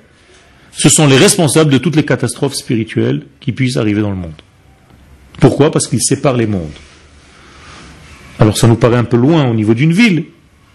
ce 0.73 0.89
sont 0.89 1.07
les 1.07 1.15
responsables 1.15 1.71
de 1.71 1.77
toutes 1.77 1.95
les 1.95 2.03
catastrophes 2.03 2.55
spirituelles 2.55 3.25
qui 3.39 3.53
puissent 3.53 3.77
arriver 3.77 4.01
dans 4.01 4.09
le 4.09 4.17
monde. 4.17 4.41
Pourquoi? 5.39 5.71
Parce 5.71 5.87
qu'ils 5.87 6.01
séparent 6.01 6.35
les 6.35 6.47
mondes. 6.47 6.73
Alors 8.39 8.57
ça 8.57 8.67
nous 8.67 8.75
paraît 8.75 8.97
un 8.97 9.05
peu 9.05 9.15
loin 9.15 9.49
au 9.49 9.53
niveau 9.53 9.73
d'une 9.73 9.93
ville. 9.93 10.25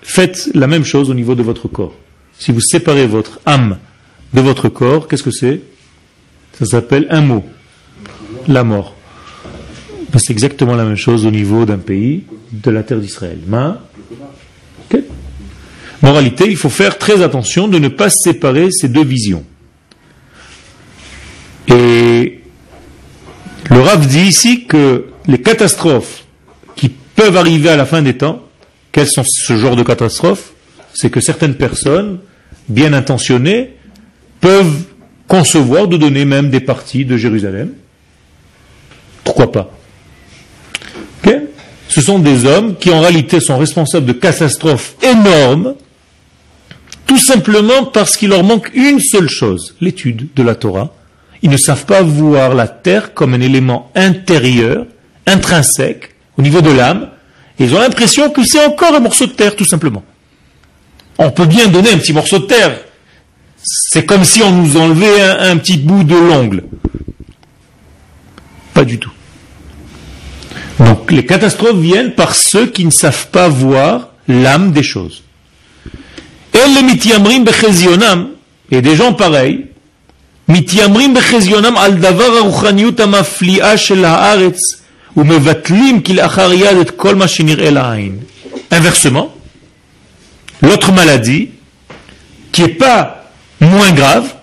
Faites 0.01 0.49
la 0.55 0.67
même 0.67 0.87
chose 0.87 1.11
au 1.11 1.15
niveau 1.15 1.35
de 1.35 1.43
votre 1.43 1.69
corps. 1.69 1.95
Si 2.39 2.51
vous 2.51 2.63
séparez 2.63 3.07
votre 3.07 3.41
âme 3.45 3.77
de 4.33 4.41
votre 4.41 4.71
corps, 4.71 5.07
qu'est-ce 5.07 5.25
que 5.25 5.31
c'est? 5.31 5.61
Ça 6.59 6.65
s'appelle 6.65 7.09
un 7.11 7.21
mot. 7.21 7.45
La 8.47 8.65
mort. 8.65 8.95
Ben, 10.11 10.19
c'est 10.19 10.33
exactement 10.33 10.77
la 10.77 10.87
même 10.87 10.97
chose 10.97 11.27
au 11.27 11.31
niveau 11.31 11.67
d'un 11.67 11.77
pays, 11.77 12.25
de 12.53 12.71
la 12.71 12.85
terre 12.85 13.01
d'Israël. 13.01 13.41
Ma 13.47 13.83
Moralité, 16.03 16.47
il 16.49 16.57
faut 16.57 16.69
faire 16.69 16.99
très 16.99 17.23
attention 17.23 17.69
de 17.69 17.79
ne 17.79 17.89
pas 17.89 18.09
séparer 18.11 18.71
ces 18.71 18.89
deux 18.89 19.05
visions. 19.05 19.45
Et 21.67 22.41
le 23.71 23.81
Rav 23.81 24.07
dit 24.07 24.23
ici 24.23 24.65
que 24.67 25.07
les 25.27 25.43
catastrophes 25.43 26.25
qui 26.77 26.89
peuvent 26.89 27.37
arriver 27.37 27.69
à 27.69 27.77
la 27.77 27.85
fin 27.85 28.01
des 28.01 28.17
temps, 28.17 28.43
quelles 28.93 29.09
sont 29.09 29.25
ce 29.27 29.57
genre 29.57 29.77
de 29.77 29.83
catastrophes? 29.83 30.53
C'est 30.95 31.11
que 31.11 31.21
certaines 31.21 31.55
personnes, 31.55 32.21
bien 32.69 32.93
intentionnées, 32.93 33.75
peuvent 34.41 34.85
concevoir 35.27 35.89
de 35.89 35.97
donner 35.97 36.25
même 36.25 36.49
des 36.49 36.61
parties 36.61 37.05
de 37.05 37.17
Jérusalem. 37.17 37.73
Pourquoi 39.25 39.53
pas? 39.53 39.71
Ce 41.89 42.03
sont 42.03 42.19
des 42.19 42.45
hommes 42.45 42.77
qui 42.77 42.91
en 42.91 43.01
réalité 43.01 43.41
sont 43.41 43.59
responsables 43.59 44.07
de 44.07 44.13
catastrophes 44.13 44.95
énormes, 45.03 45.75
tout 47.09 47.19
simplement 47.19 47.87
parce 47.87 48.17
qu'il 48.17 48.29
leur 48.29 48.45
manque 48.45 48.71
une 48.75 49.01
seule 49.01 49.31
chose, 49.31 49.75
l'étude 49.81 50.29
de 50.37 50.43
la 50.43 50.55
Torah. 50.55 50.95
Ils 51.43 51.51
ne 51.51 51.57
savent 51.57 51.87
pas 51.87 52.03
voir 52.03 52.55
la 52.55 52.69
terre 52.69 53.15
comme 53.15 53.33
un 53.33 53.41
élément 53.41 53.91
intérieur, 53.95 54.87
intrinsèque, 55.27 56.15
au 56.37 56.43
niveau 56.43 56.61
de 56.61 56.71
l'âme. 56.71 57.09
Ils 57.59 57.75
ont 57.75 57.81
l'impression 57.81 58.31
que 58.31 58.45
c'est 58.45 58.65
encore 58.65 58.95
un 58.95 59.01
morceau 59.01 59.27
de 59.27 59.33
terre, 59.33 59.57
tout 59.57 59.65
simplement. 59.65 60.05
On 61.17 61.31
peut 61.31 61.47
bien 61.47 61.69
donner 61.69 61.91
un 61.91 61.99
petit 61.99 62.13
morceau 62.13 62.41
de 62.41 62.45
terre. 62.45 62.79
C'est 63.63 64.05
comme 64.05 64.25
si 64.25 64.43
on 64.43 64.53
nous 64.53 64.77
enlevait 64.77 65.23
un 65.23 65.57
petit 65.57 65.79
bout 65.79 66.05
de 66.05 66.15
l'ongle. 66.15 66.65
Pas 68.75 68.85
du 68.85 68.99
tout. 68.99 69.13
Donc 70.79 71.11
les 71.11 71.25
catastrophes 71.25 71.81
viennent 71.81 72.15
par 72.15 72.35
ceux 72.35 72.67
qui 72.67 72.85
ne 72.85 72.91
savent 72.91 73.29
pas 73.29 73.49
voir 73.49 74.11
l'âme 74.29 74.73
des 74.73 74.83
choses. 74.83 75.23
Et 78.71 78.83
des 78.83 78.97
gens 78.97 79.13
pareils, 79.15 79.67
mevatlim 85.25 86.03
kil 86.03 86.21
achar 86.21 86.53
yad 86.55 86.79
et 86.79 86.97
kol 86.97 87.17
ma 87.17 87.27
shenir'e 87.27 87.71
la'ain. 87.71 88.13
Inversement, 88.71 89.33
l'autre 90.63 90.93
maladie, 90.93 91.51
qui 92.53 92.63
est 92.63 92.69
pas 92.69 93.31
moins 93.61 93.93
grave, 93.93 94.35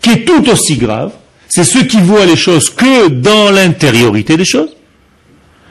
qui 0.00 0.10
est 0.10 0.24
tout 0.24 0.48
aussi 0.48 0.76
grave, 0.76 1.12
c'est 1.48 1.64
ceux 1.64 1.84
qui 1.84 2.00
voient 2.00 2.26
les 2.26 2.36
choses 2.36 2.70
que 2.70 3.08
dans 3.08 3.50
l'intériorité 3.50 4.36
des 4.36 4.44
choses, 4.44 4.74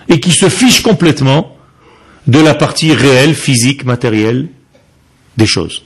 et 0.10 0.20
qui 0.20 0.32
se 0.32 0.50
fichent 0.50 0.82
complètement 0.82 1.56
de 2.28 2.40
la 2.40 2.54
partie 2.54 2.94
réelle, 2.94 3.36
physique, 3.36 3.86
matérielle 3.86 4.48
des 5.38 5.46
choses. 5.46 5.84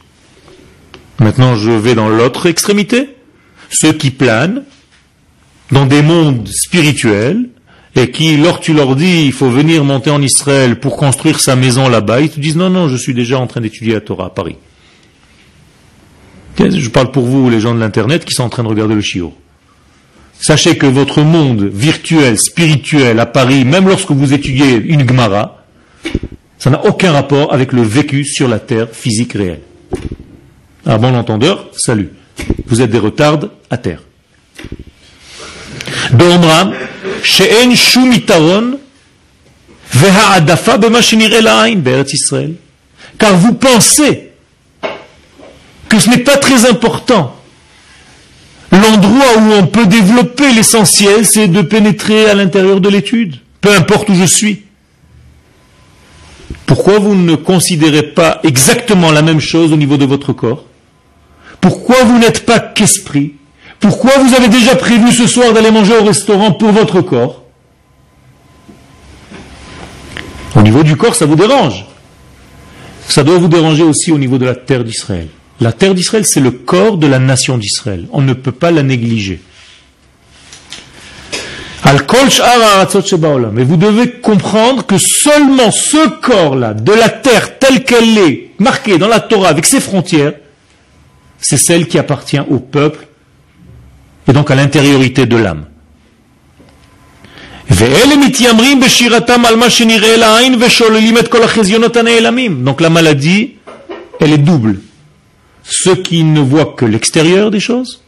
Maintenant, 1.20 1.56
je 1.56 1.72
vais 1.72 1.96
dans 1.96 2.10
l'autre 2.10 2.46
extrémité, 2.46 3.10
ceux 3.70 3.94
qui 3.94 4.12
planent 4.12 4.64
dans 5.72 5.86
des 5.86 6.02
mondes 6.02 6.48
spirituels 6.48 7.50
et 7.96 8.12
qui, 8.12 8.38
lorsque 8.38 8.62
tu 8.62 8.74
leur 8.74 8.96
dis 8.96 9.26
il 9.26 9.34
faut 9.34 9.50
venir 9.50 9.84
monter 9.84 10.12
en 10.12 10.22
Israël 10.22 10.80
pour 10.80 10.98
construire 10.98 11.40
sa 11.40 11.56
maison 11.56 11.90
là-bas, 11.90 12.22
ils 12.22 12.30
te 12.30 12.40
disent 12.40 12.56
non, 12.56 12.70
non, 12.70 12.88
je 12.88 12.96
suis 12.96 13.14
déjà 13.14 13.40
en 13.40 13.48
train 13.48 13.62
d'étudier 13.62 13.94
la 13.94 14.02
Torah 14.02 14.28
à 14.28 14.30
Paris. 14.30 14.56
Je 16.60 16.90
parle 16.90 17.12
pour 17.12 17.26
vous, 17.26 17.50
les 17.50 17.60
gens 17.60 17.74
de 17.74 17.80
l'Internet, 17.80 18.26
qui 18.26 18.34
sont 18.34 18.44
en 18.44 18.50
train 18.50 18.64
de 18.64 18.68
regarder 18.68 18.96
le 18.96 19.02
chiot. 19.02 19.34
Sachez 20.40 20.78
que 20.78 20.86
votre 20.86 21.22
monde 21.22 21.64
virtuel, 21.64 22.38
spirituel 22.38 23.20
à 23.20 23.26
Paris, 23.26 23.66
même 23.66 23.88
lorsque 23.88 24.12
vous 24.12 24.34
étudiez 24.34 24.76
une 24.76 25.08
Gemara, 25.08 25.64
ça 26.60 26.70
n'a 26.70 26.84
aucun 26.86 27.12
rapport 27.12 27.54
avec 27.54 27.74
le 27.74 27.82
vécu 27.82 28.24
sur 28.26 28.48
la 28.48 28.60
terre 28.60 28.90
physique 28.92 29.34
réelle. 29.34 29.62
À 30.88 30.98
bon 30.98 31.14
entendeur, 31.16 31.68
salut. 31.74 32.12
Vous 32.68 32.82
êtes 32.82 32.90
des 32.90 32.98
retards 32.98 33.40
à 33.70 33.78
terre. 33.78 34.00
car 43.20 43.36
vous 43.36 43.54
pensez 43.54 44.30
que 45.90 46.00
ce 46.00 46.10
n'est 46.10 46.20
pas 46.20 46.38
très 46.38 46.66
important. 46.66 47.36
L'endroit 48.72 49.38
où 49.40 49.52
on 49.60 49.68
peut 49.68 49.88
développer 49.88 50.54
l'essentiel, 50.54 51.26
c'est 51.26 51.50
de 51.50 51.64
pénétrer 51.64 52.30
à 52.30 52.34
l'intérieur 52.34 52.80
de 52.80 52.88
l'étude, 52.88 53.36
peu 53.60 53.76
importe 53.76 54.08
où 54.08 54.16
je 54.16 54.24
suis. 54.24 54.64
Pourquoi 56.66 57.00
vous 57.00 57.16
ne 57.16 57.36
considérez 57.36 58.04
pas 58.04 58.40
exactement 58.44 59.12
la 59.12 59.22
même 59.22 59.42
chose 59.42 59.74
au 59.74 59.78
niveau 59.78 59.98
de 59.98 60.06
votre 60.06 60.32
corps? 60.32 60.64
Pourquoi 61.68 62.02
vous 62.06 62.18
n'êtes 62.18 62.46
pas 62.46 62.62
qu'esprit? 62.62 63.34
Pourquoi 63.82 64.18
vous 64.20 64.34
avez 64.34 64.48
déjà 64.48 64.78
prévu 64.78 65.12
ce 65.12 65.28
soir 65.28 65.52
d'aller 65.52 65.70
manger 65.70 65.98
au 65.98 66.04
restaurant 66.06 66.54
pour 66.54 66.72
votre 66.72 67.02
corps? 67.02 67.44
Au 70.56 70.62
niveau 70.62 70.84
du 70.84 70.96
corps, 70.96 71.14
ça 71.14 71.26
vous 71.26 71.36
dérange. 71.36 71.84
Ça 73.10 73.26
doit 73.26 73.38
vous 73.38 73.50
déranger 73.50 73.84
aussi 73.84 74.14
au 74.14 74.18
niveau 74.18 74.38
de 74.38 74.46
la 74.46 74.56
terre 74.56 74.86
d'Israël. 74.86 75.28
La 75.60 75.74
terre 75.74 75.94
d'Israël, 75.94 76.26
c'est 76.26 76.40
le 76.40 76.52
corps 76.52 76.98
de 76.98 77.06
la 77.06 77.20
nation 77.20 77.58
d'Israël. 77.58 78.08
On 78.14 78.22
ne 78.22 78.32
peut 78.32 78.54
pas 78.54 78.72
la 78.72 78.84
négliger. 78.84 79.42
Mais 81.84 83.64
vous 83.66 83.78
devez 83.78 84.12
comprendre 84.22 84.86
que 84.86 84.98
seulement 84.98 85.72
ce 85.72 86.08
corps-là, 86.22 86.76
de 86.76 86.94
la 86.94 87.10
terre 87.10 87.60
telle 87.60 87.84
qu'elle 87.84 88.18
est, 88.18 88.52
marquée 88.58 88.98
dans 88.98 89.10
la 89.10 89.20
Torah 89.20 89.50
avec 89.50 89.66
ses 89.66 89.82
frontières, 89.82 90.32
c'est 91.40 91.58
celle 91.58 91.88
qui 91.88 91.98
appartient 91.98 92.40
au 92.50 92.60
peuple 92.60 93.08
et 94.28 94.34
donc 94.34 94.52
à 94.52 94.56
l'intériorité 94.56 95.26
de 95.26 95.38
l'âme. 95.38 95.66
Donc 102.64 102.82
la 102.82 102.90
maladie, 102.90 103.56
elle 104.20 104.34
est 104.34 104.38
double. 104.38 104.80
Ceux 105.64 105.96
qui 105.96 106.24
ne 106.24 106.40
voient 106.40 106.74
que 106.78 106.86
l'extérieur 106.86 107.52
des 107.52 107.60
choses 107.60 108.02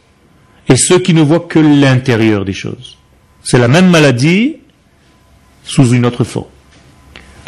et 0.68 0.76
ceux 0.76 0.98
qui 0.98 1.14
ne 1.14 1.22
voient 1.22 1.40
que 1.40 1.58
l'intérieur 1.58 2.44
des 2.44 2.52
choses. 2.52 2.96
C'est 3.42 3.58
la 3.58 3.68
même 3.68 3.90
maladie 3.90 4.56
sous 5.64 5.90
une 5.90 6.06
autre 6.06 6.24
forme. 6.24 6.46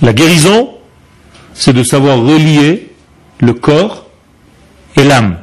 La 0.01 0.13
guérison, 0.13 0.71
c'est 1.55 1.73
de 1.73 1.83
savoir 1.83 2.19
relier 2.19 2.91
le 3.41 3.55
corps 3.55 4.07
et 4.97 5.05
l'âme. 5.05 5.42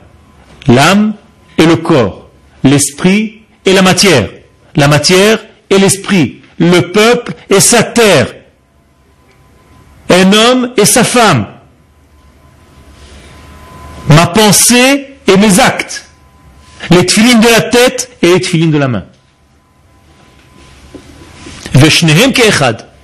L'âme 0.70 1.14
et 1.58 1.66
le 1.66 1.76
corps. 1.76 2.30
L'esprit 2.64 3.42
et 3.66 3.74
la 3.74 3.82
matière. 3.82 4.30
La 4.76 4.88
matière 4.88 5.40
et 5.70 5.78
l'esprit. 5.78 6.42
Le 6.58 6.92
peuple 6.92 7.34
et 7.50 7.60
sa 7.60 7.84
terre. 7.84 8.36
Un 10.10 10.32
homme 10.32 10.74
et 10.78 10.86
sa 10.86 11.04
femme. 11.04 11.48
Ma 14.08 14.28
pensée 14.28 15.18
et 15.28 15.38
mes 15.38 15.60
actes. 15.60 16.06
Les 16.92 17.06
tefilines 17.06 17.42
de 17.42 17.48
la 17.48 17.62
tête 17.62 18.10
et 18.22 18.28
les 18.28 18.40
tefilines 18.40 18.72
de 18.72 18.78
la 18.78 18.88
main. 18.88 19.06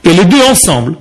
Et 0.03 0.13
les 0.13 0.25
deux 0.25 0.41
ensemble, 0.43 0.97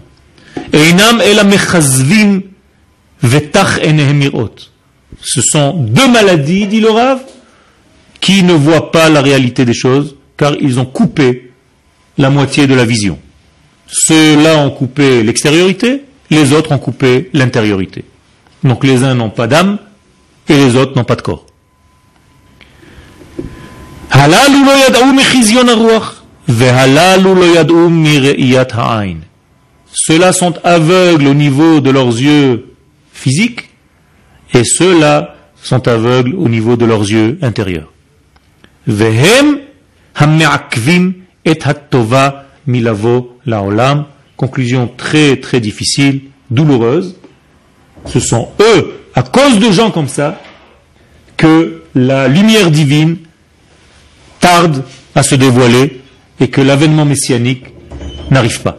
ce 5.25 5.41
sont 5.41 5.72
deux 5.72 6.09
maladies, 6.09 6.66
dit 6.66 6.81
le 6.81 6.91
qui 8.20 8.43
ne 8.43 8.53
voient 8.53 8.91
pas 8.91 9.09
la 9.09 9.20
réalité 9.22 9.64
des 9.64 9.75
choses, 9.75 10.16
car 10.37 10.55
ils 10.61 10.79
ont 10.79 10.85
coupé 10.85 11.51
la 12.18 12.31
moitié 12.31 12.66
de 12.66 12.75
la 12.75 12.85
vision. 12.85 13.18
Ceux-là 13.87 14.59
ont 14.59 14.70
coupé 14.70 15.22
l'extériorité, 15.22 16.03
les 16.31 16.53
autres 16.53 16.72
ont 16.72 16.79
coupé 16.79 17.31
l'intériorité. 17.33 18.05
Donc 18.62 18.85
les 18.85 19.03
uns 19.03 19.14
n'ont 19.14 19.31
pas 19.31 19.47
d'âme 19.47 19.79
et 20.49 20.55
les 20.55 20.77
autres 20.77 20.97
n'ont 20.97 21.05
pas 21.05 21.16
de 21.16 21.22
corps. 21.22 21.47
Ceux-là 29.93 30.33
sont 30.33 30.55
aveugles 30.64 31.27
au 31.27 31.35
niveau 31.35 31.81
de 31.81 31.91
leurs 31.91 32.09
yeux 32.09 32.75
physiques 33.12 33.70
et 34.55 34.65
ceux-là 34.65 35.35
sont 35.63 35.87
aveugles 35.89 36.35
au 36.37 36.49
niveau 36.49 36.77
de 36.77 36.85
leurs 36.85 37.03
yeux 37.03 37.39
intérieurs. 37.43 37.93
Conclusion 44.37 44.91
très 44.97 45.37
très 45.37 45.61
difficile, 45.61 46.23
douloureuse. 46.51 47.17
Ce 48.07 48.21
sont 48.21 48.49
eux, 48.61 49.01
à 49.15 49.23
cause 49.23 49.59
de 49.59 49.71
gens 49.71 49.91
comme 49.91 50.09
ça, 50.09 50.41
que 51.37 51.83
la 51.95 52.29
lumière 52.29 52.71
divine 52.71 53.17
tarde 54.41 54.85
à 55.15 55.23
se 55.23 55.35
dévoiler 55.35 56.03
et 56.41 56.49
que 56.49 56.61
l'avènement 56.61 57.05
messianique 57.05 57.65
n'arrive 58.31 58.61
pas. 58.61 58.79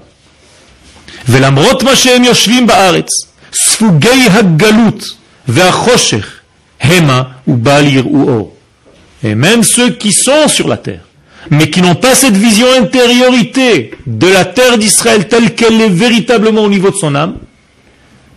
Et 9.24 9.36
même 9.36 9.64
ceux 9.64 9.92
qui 9.92 10.12
sont 10.12 10.48
sur 10.48 10.68
la 10.68 10.78
terre, 10.78 11.02
mais 11.50 11.70
qui 11.70 11.82
n'ont 11.82 11.96
pas 11.96 12.16
cette 12.16 12.36
vision 12.36 12.68
intériorité 12.78 13.92
de 14.06 14.28
la 14.28 14.46
terre 14.46 14.78
d'Israël 14.78 15.28
telle 15.28 15.56
qu'elle 15.56 15.80
est 15.82 15.90
véritablement 15.90 16.64
au 16.64 16.70
niveau 16.70 16.90
de 16.90 16.96
son 16.96 17.16
âme, 17.16 17.38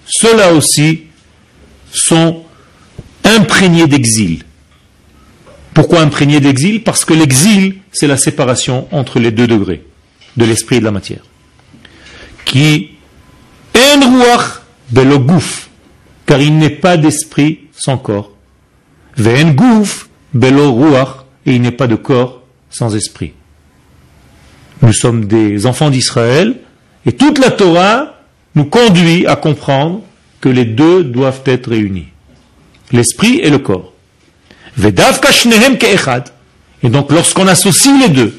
ceux-là 0.07 0.53
aussi 0.53 1.03
sont 1.93 2.43
imprégnés 3.25 3.87
d'exil. 3.87 4.45
Pourquoi 5.75 6.01
imprégné 6.01 6.41
d'exil? 6.41 6.83
Parce 6.83 7.05
que 7.05 7.15
l'exil, 7.15 7.77
c'est 7.93 8.07
la 8.07 8.17
séparation 8.17 8.89
entre 8.91 9.21
les 9.21 9.31
deux 9.31 9.47
degrés 9.47 9.85
de 10.37 10.45
l'esprit 10.45 10.77
et 10.77 10.81
de 10.81 10.85
la 10.85 10.91
matière. 10.91 11.23
Qui 12.45 12.91
en 13.77 14.01
ruach 14.01 14.63
belogouf, 14.91 15.68
car 16.29 16.41
il 16.43 16.57
n'est 16.59 16.69
pas 16.69 16.97
d'esprit 16.99 17.61
sans 17.73 17.97
corps. 17.97 18.31
Et 19.19 19.33
il 21.47 21.63
n'est 21.63 21.71
pas 21.71 21.87
de 21.87 21.95
corps 21.95 22.43
sans 22.69 22.95
esprit. 22.95 23.33
Nous 24.83 24.93
sommes 24.93 25.25
des 25.25 25.65
enfants 25.65 25.89
d'Israël, 25.89 26.57
et 27.07 27.13
toute 27.13 27.39
la 27.39 27.51
Torah 27.51 28.21
nous 28.55 28.67
conduit 28.67 29.27
à 29.27 29.37
comprendre 29.37 30.03
que 30.43 30.51
les 30.51 30.67
deux 30.67 31.03
doivent 31.03 31.41
être 31.47 31.71
réunis. 31.71 32.09
L'esprit 32.93 33.39
et 33.39 33.49
le 33.49 33.59
corps. 33.59 33.95
Et 36.83 36.89
donc 36.91 37.11
lorsqu'on 37.11 37.49
associe 37.49 38.01
les 38.01 38.11
deux, 38.11 38.39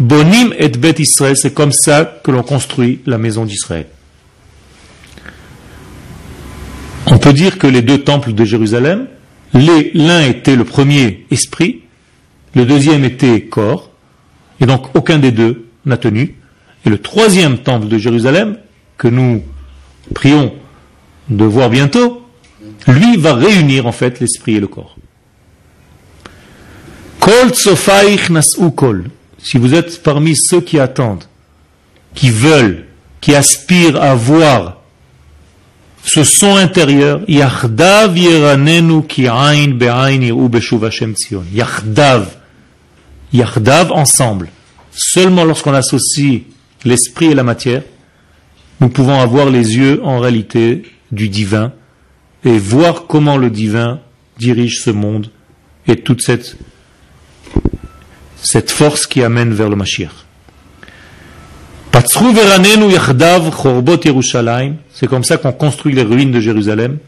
Bonim 0.00 0.52
et 0.58 0.68
Bet 0.68 0.96
Israël, 0.98 1.36
c'est 1.36 1.54
comme 1.54 1.72
ça 1.72 2.20
que 2.24 2.32
l'on 2.32 2.42
construit 2.42 3.00
la 3.06 3.18
maison 3.18 3.44
d'Israël. 3.44 3.86
On 7.06 7.18
peut 7.18 7.32
dire 7.32 7.58
que 7.58 7.66
les 7.66 7.82
deux 7.82 7.98
temples 7.98 8.32
de 8.32 8.44
Jérusalem, 8.44 9.06
l'un 9.54 10.22
était 10.22 10.56
le 10.56 10.64
premier 10.64 11.26
esprit, 11.30 11.82
le 12.54 12.64
deuxième 12.64 13.04
était 13.04 13.42
corps, 13.42 13.90
et 14.60 14.66
donc 14.66 14.94
aucun 14.94 15.18
des 15.18 15.32
deux 15.32 15.66
n'a 15.86 15.96
tenu. 15.96 16.36
Et 16.84 16.90
le 16.90 16.98
troisième 16.98 17.58
temple 17.58 17.88
de 17.88 17.98
Jérusalem, 17.98 18.58
que 18.96 19.08
nous 19.08 19.42
prions 20.14 20.52
de 21.28 21.44
voir 21.44 21.70
bientôt, 21.70 22.22
lui 22.86 23.16
va 23.16 23.34
réunir 23.34 23.86
en 23.86 23.92
fait 23.92 24.20
l'esprit 24.20 24.56
et 24.56 24.60
le 24.60 24.66
corps. 24.66 24.96
Kol. 28.76 29.04
Si 29.42 29.58
vous 29.58 29.74
êtes 29.74 30.02
parmi 30.02 30.36
ceux 30.36 30.60
qui 30.60 30.78
attendent, 30.78 31.24
qui 32.14 32.30
veulent, 32.30 32.84
qui 33.20 33.34
aspirent 33.34 34.00
à 34.02 34.14
voir 34.14 34.79
ce 36.02 36.24
son 36.24 36.56
intérieur, 36.56 37.20
Yachdav 37.28 38.16
yeranenu 38.16 39.02
ki 39.06 39.28
ain 39.28 39.68
be'ain 39.68 40.20
Tzion. 40.20 41.44
Yachdav. 41.52 42.36
Yachdav 43.32 43.92
ensemble. 43.92 44.48
Seulement 44.92 45.44
lorsqu'on 45.44 45.74
associe 45.74 46.42
l'esprit 46.84 47.26
et 47.26 47.34
la 47.34 47.42
matière, 47.42 47.82
nous 48.80 48.88
pouvons 48.88 49.20
avoir 49.20 49.50
les 49.50 49.76
yeux 49.76 50.00
en 50.02 50.18
réalité 50.18 50.82
du 51.12 51.28
divin 51.28 51.72
et 52.44 52.58
voir 52.58 53.06
comment 53.06 53.36
le 53.36 53.50
divin 53.50 54.00
dirige 54.38 54.82
ce 54.82 54.90
monde 54.90 55.30
et 55.86 55.96
toute 55.96 56.22
cette, 56.22 56.56
cette 58.42 58.70
force 58.70 59.06
qui 59.06 59.22
amène 59.22 59.52
vers 59.52 59.68
le 59.68 59.76
Mashiach. 59.76 60.29
C'est 64.94 65.06
comme 65.06 65.24
ça 65.24 65.36
qu'on 65.36 65.52
construit 65.52 65.94
les 65.94 66.02
ruines 66.02 66.30
de 66.30 66.40
Jérusalem. 66.40 66.98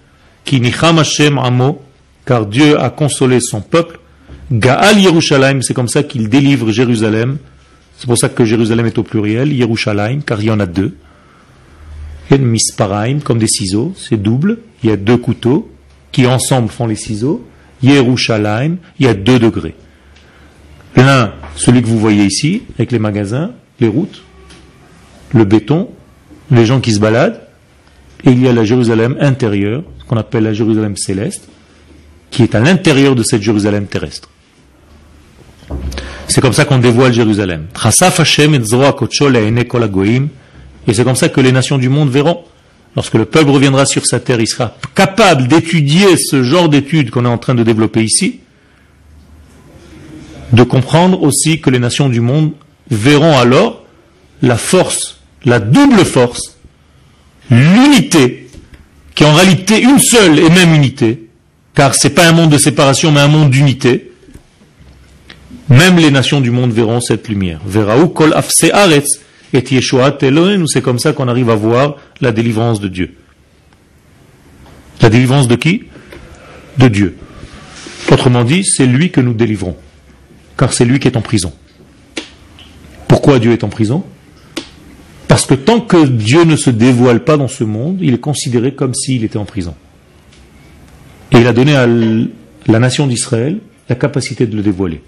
car 2.27 2.47
Dieu 2.47 2.81
a 2.81 2.91
consolé 2.91 3.41
son 3.41 3.61
peuple. 3.61 3.99
Gaal 4.51 4.99
Yerushalayim, 4.99 5.63
c'est 5.63 5.75
comme 5.75 5.89
ça 5.89 6.03
qu'il 6.03 6.29
délivre 6.29 6.71
Jérusalem. 6.71 7.39
C'est 7.97 8.07
pour 8.07 8.19
ça 8.19 8.29
que 8.29 8.45
Jérusalem 8.45 8.87
est 8.87 8.99
au 8.99 9.03
pluriel, 9.03 9.53
Yerushalayim, 9.53 10.21
car 10.21 10.41
il 10.41 10.47
y 10.47 10.51
en 10.51 10.61
a 10.61 10.67
deux. 10.67 10.97
Et 12.31 12.39
Misparaim, 12.39 13.21
comme 13.21 13.39
des 13.39 13.47
ciseaux, 13.47 13.95
c'est 13.97 14.21
double. 14.21 14.59
Il 14.83 14.91
y 14.91 14.93
a 14.93 14.97
deux 14.97 15.17
couteaux 15.17 15.71
qui 16.11 16.27
ensemble 16.27 16.69
font 16.69 16.87
les 16.87 16.97
ciseaux. 16.97 17.47
Yerushalayim, 17.83 18.77
il 18.99 19.07
y 19.07 19.09
a 19.09 19.15
deux 19.15 19.39
degrés. 19.39 19.75
L'un, 20.97 21.33
celui 21.57 21.83
que 21.83 21.87
vous 21.87 21.99
voyez 21.99 22.25
ici, 22.25 22.63
avec 22.77 22.93
les 22.93 22.99
magasins, 22.99 23.53
les 23.81 23.89
routes, 23.89 24.23
le 25.33 25.45
béton, 25.45 25.89
les 26.51 26.67
gens 26.67 26.81
qui 26.81 26.93
se 26.93 27.01
baladent, 27.01 27.41
et 28.25 28.31
il 28.31 28.43
y 28.43 28.49
a 28.49 28.53
la 28.53 28.65
Jérusalem 28.65 29.17
intérieure, 29.21 29.83
ce 29.99 30.05
qu'on 30.05 30.17
appelle 30.17 30.45
la 30.45 30.53
Jérusalem 30.53 30.97
céleste, 30.97 31.49
qui 32.31 32.43
est 32.43 32.55
à 32.55 32.61
l'intérieur 32.61 33.15
de 33.15 33.23
cette 33.23 33.43
Jérusalem 33.43 33.87
terrestre. 33.87 34.29
C'est 36.29 36.41
comme 36.41 36.53
ça 36.53 36.65
qu'on 36.65 36.79
dévoile 36.79 37.13
Jérusalem. 37.13 37.67
Et 40.87 40.95
c'est 40.95 41.05
comme 41.05 41.17
ça 41.17 41.29
que 41.29 41.41
les 41.41 41.53
nations 41.53 41.79
du 41.79 41.89
monde 41.89 42.11
verront. 42.11 42.45
Lorsque 42.95 43.15
le 43.15 43.25
peuple 43.25 43.51
reviendra 43.51 43.87
sur 43.87 44.05
sa 44.07 44.21
terre, 44.21 44.41
il 44.41 44.47
sera 44.47 44.77
capable 44.95 45.49
d'étudier 45.49 46.17
ce 46.17 46.43
genre 46.43 46.69
d'études 46.69 47.11
qu'on 47.11 47.25
est 47.25 47.29
en 47.29 47.39
train 47.39 47.55
de 47.55 47.63
développer 47.63 48.03
ici, 48.03 48.41
de 50.53 50.63
comprendre 50.63 51.23
aussi 51.23 51.61
que 51.61 51.71
les 51.71 51.79
nations 51.79 52.11
du 52.11 52.21
monde 52.21 52.53
verront 52.91 53.39
alors 53.39 53.85
la 54.43 54.57
force 54.57 55.22
la 55.45 55.61
double 55.61 56.05
force, 56.05 56.59
l'unité, 57.51 58.49
qui 59.15 59.25
est 59.25 59.27
en 59.27 59.35
réalité 59.35 59.81
une 59.81 59.99
seule 59.99 60.39
et 60.39 60.49
même 60.51 60.75
unité, 60.75 61.29
car 61.75 61.95
ce 61.95 62.09
n'est 62.09 62.15
pas 62.15 62.29
un 62.29 62.33
monde 62.33 62.51
de 62.51 62.59
séparation, 62.59 63.13
mais 63.13 63.21
un 63.21 63.29
monde 63.29 63.51
d'unité, 63.51 64.13
même 65.69 65.97
les 65.97 66.11
nations 66.11 66.41
du 66.41 66.51
monde 66.51 66.73
verront 66.73 67.01
cette 67.01 67.29
lumière. 67.29 67.61
Verraou 67.67 68.09
kol 68.09 68.35
aretz 68.35 69.21
et 69.55 69.63
c'est 70.67 70.83
comme 70.83 70.99
ça 70.99 71.13
qu'on 71.13 71.29
arrive 71.29 71.51
à 71.51 71.55
voir 71.55 71.97
la 72.21 72.33
délivrance 72.33 72.81
de 72.81 72.89
Dieu. 72.89 73.15
La 75.01 75.11
délivrance 75.11 75.49
de 75.49 75.57
qui? 75.57 75.85
De 76.79 76.89
Dieu. 76.89 77.17
Autrement 78.11 78.45
dit, 78.45 78.65
c'est 78.65 78.87
lui 78.87 79.11
que 79.11 79.21
nous 79.21 79.35
délivrons, 79.35 79.77
car 80.57 80.73
c'est 80.73 80.85
lui 80.85 80.99
qui 81.01 81.09
est 81.09 81.17
en 81.17 81.23
prison. 81.23 81.53
Pourquoi 83.09 83.39
Dieu 83.39 83.53
est 83.53 83.65
en 83.65 83.69
prison? 83.69 84.05
Parce 85.33 85.47
que 85.47 85.55
tant 85.55 85.81
que 85.81 86.07
Dieu 86.07 86.45
ne 86.45 86.57
se 86.57 86.69
dévoile 86.69 87.25
pas 87.25 87.39
dans 87.39 87.49
ce 87.49 87.65
monde, 87.65 88.01
il 88.03 88.13
est 88.13 88.21
considéré 88.21 88.75
comme 88.75 88.93
s'il 88.93 89.25
était 89.25 89.39
en 89.39 89.47
prison. 89.47 89.75
Et 91.31 91.39
il 91.39 91.47
a 91.47 91.55
donné 91.55 91.75
à 91.75 91.87
la 91.87 92.79
nation 92.79 93.07
d'Israël 93.07 93.57
la 93.89 93.95
capacité 93.95 94.47
de 94.47 94.55
le 94.55 94.61
dévoiler. 94.61 95.01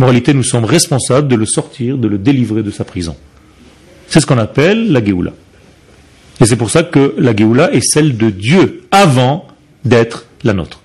En 0.00 0.06
réalité, 0.06 0.34
nous 0.34 0.42
sommes 0.42 0.64
responsables 0.64 1.28
de 1.28 1.36
le 1.36 1.46
sortir, 1.46 1.96
de 1.96 2.08
le 2.08 2.18
délivrer 2.18 2.64
de 2.64 2.72
sa 2.72 2.82
prison. 2.82 3.14
C'est 4.08 4.18
ce 4.18 4.26
qu'on 4.26 4.38
appelle 4.38 4.90
la 4.90 5.04
Géoula. 5.04 5.30
Et 6.40 6.46
c'est 6.46 6.56
pour 6.56 6.70
ça 6.70 6.82
que 6.82 7.14
la 7.16 7.32
Géoula 7.32 7.72
est 7.72 7.82
celle 7.82 8.16
de 8.16 8.30
Dieu 8.30 8.82
avant 8.90 9.46
d'être 9.84 10.26
la 10.42 10.54
nôtre. 10.54 10.80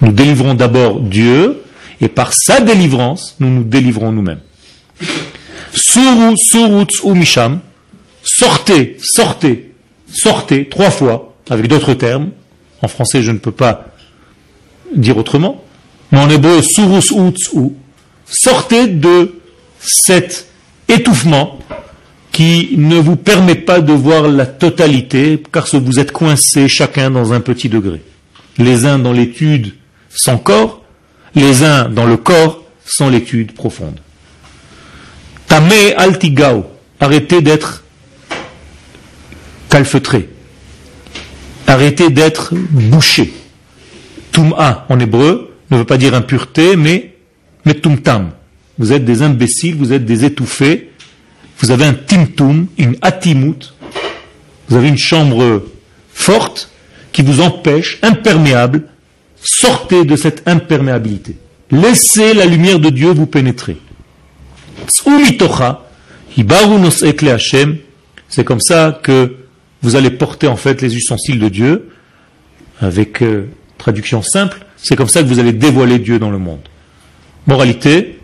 Nous 0.00 0.12
délivrons 0.12 0.54
d'abord 0.54 1.00
Dieu, 1.00 1.56
et 2.00 2.06
par 2.06 2.34
sa 2.34 2.60
délivrance, 2.60 3.34
nous 3.40 3.50
nous 3.50 3.64
délivrons 3.64 4.12
nous-mêmes. 4.12 4.42
Suru, 5.74 6.34
ou 7.02 7.14
misham. 7.14 7.60
Sortez, 8.22 8.96
sortez, 9.02 9.72
sortez, 10.12 10.68
trois 10.68 10.90
fois, 10.90 11.34
avec 11.48 11.68
d'autres 11.68 11.94
termes. 11.94 12.30
En 12.82 12.88
français, 12.88 13.22
je 13.22 13.30
ne 13.30 13.38
peux 13.38 13.52
pas 13.52 13.86
dire 14.94 15.16
autrement. 15.16 15.64
Mais 16.12 16.18
en 16.18 16.30
hébreu, 16.30 16.62
surus 16.62 17.10
ou. 17.10 17.74
Sortez 18.26 18.86
de 18.86 19.40
cet 19.80 20.46
étouffement 20.88 21.58
qui 22.32 22.74
ne 22.76 22.96
vous 22.96 23.16
permet 23.16 23.54
pas 23.54 23.80
de 23.80 23.92
voir 23.92 24.28
la 24.28 24.46
totalité, 24.46 25.42
car 25.52 25.66
vous 25.72 25.98
êtes 25.98 26.12
coincés 26.12 26.68
chacun 26.68 27.10
dans 27.10 27.32
un 27.32 27.40
petit 27.40 27.68
degré. 27.68 28.02
Les 28.58 28.86
uns 28.86 28.98
dans 28.98 29.12
l'étude 29.12 29.74
sans 30.08 30.38
corps, 30.38 30.82
les 31.34 31.62
uns 31.64 31.88
dans 31.88 32.06
le 32.06 32.16
corps 32.16 32.62
sans 32.84 33.08
l'étude 33.08 33.52
profonde. 33.52 33.98
Tamé 35.48 35.94
altigao, 35.96 36.66
arrêtez 37.00 37.40
d'être 37.40 37.84
calfeutré, 39.70 40.28
arrêtez 41.66 42.10
d'être 42.10 42.54
bouché. 42.54 43.32
Tum'a 44.30 44.86
en 44.88 45.00
hébreu 45.00 45.48
ne 45.70 45.78
veut 45.78 45.84
pas 45.84 45.98
dire 45.98 46.14
impureté, 46.14 46.76
mais, 46.76 47.14
mais 47.64 47.74
tumtam. 47.74 48.30
Vous 48.78 48.92
êtes 48.92 49.04
des 49.04 49.22
imbéciles, 49.22 49.74
vous 49.74 49.92
êtes 49.92 50.04
des 50.04 50.24
étouffés, 50.24 50.90
vous 51.58 51.70
avez 51.70 51.84
un 51.84 51.94
timtum, 51.94 52.66
une 52.78 52.96
atimut, 53.02 53.74
vous 54.68 54.76
avez 54.76 54.88
une 54.88 54.98
chambre 54.98 55.64
forte 56.12 56.70
qui 57.12 57.22
vous 57.22 57.40
empêche, 57.40 57.98
imperméable, 58.02 58.84
sortez 59.42 60.04
de 60.04 60.14
cette 60.14 60.46
imperméabilité. 60.46 61.36
Laissez 61.70 62.34
la 62.34 62.46
lumière 62.46 62.78
de 62.78 62.90
Dieu 62.90 63.10
vous 63.10 63.26
pénétrer. 63.26 63.76
C'est 68.28 68.44
comme 68.44 68.60
ça 68.60 69.00
que 69.02 69.36
vous 69.82 69.96
allez 69.96 70.10
porter 70.10 70.48
en 70.48 70.56
fait 70.56 70.82
les 70.82 70.96
ustensiles 70.96 71.38
de 71.38 71.48
Dieu, 71.48 71.88
avec 72.80 73.22
euh, 73.22 73.48
traduction 73.76 74.22
simple, 74.22 74.64
c'est 74.76 74.96
comme 74.96 75.08
ça 75.08 75.22
que 75.22 75.28
vous 75.28 75.38
allez 75.38 75.52
dévoiler 75.52 75.98
Dieu 75.98 76.18
dans 76.18 76.30
le 76.30 76.38
monde. 76.38 76.60
Moralité, 77.46 78.18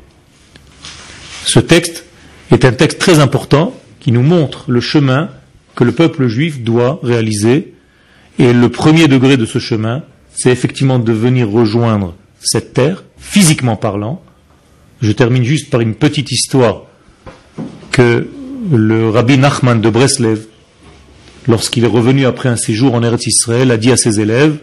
ce 1.44 1.60
texte 1.60 2.04
est 2.50 2.64
un 2.64 2.72
texte 2.72 2.98
très 2.98 3.18
important 3.18 3.74
qui 4.00 4.12
nous 4.12 4.22
montre 4.22 4.70
le 4.70 4.80
chemin 4.80 5.30
que 5.74 5.84
le 5.84 5.92
peuple 5.92 6.28
juif 6.28 6.60
doit 6.60 7.00
réaliser. 7.02 7.74
Et 8.38 8.52
le 8.52 8.68
premier 8.68 9.08
degré 9.08 9.36
de 9.36 9.46
ce 9.46 9.58
chemin, 9.58 10.02
c'est 10.34 10.50
effectivement 10.50 10.98
de 10.98 11.12
venir 11.12 11.48
rejoindre 11.48 12.14
cette 12.40 12.74
terre, 12.74 13.04
physiquement 13.18 13.76
parlant, 13.76 14.22
je 15.04 15.12
termine 15.12 15.44
juste 15.44 15.70
par 15.70 15.80
une 15.80 15.94
petite 15.94 16.30
histoire 16.32 16.84
que 17.90 18.28
le 18.72 19.10
rabbi 19.10 19.36
Nachman 19.36 19.80
de 19.80 19.90
Breslev, 19.90 20.46
lorsqu'il 21.46 21.84
est 21.84 21.88
revenu 21.88 22.26
après 22.26 22.48
un 22.48 22.56
séjour 22.56 22.94
en 22.94 23.02
Eretz 23.02 23.26
Israël, 23.26 23.70
a 23.70 23.76
dit 23.76 23.92
à 23.92 23.96
ses 23.96 24.20
élèves 24.20 24.58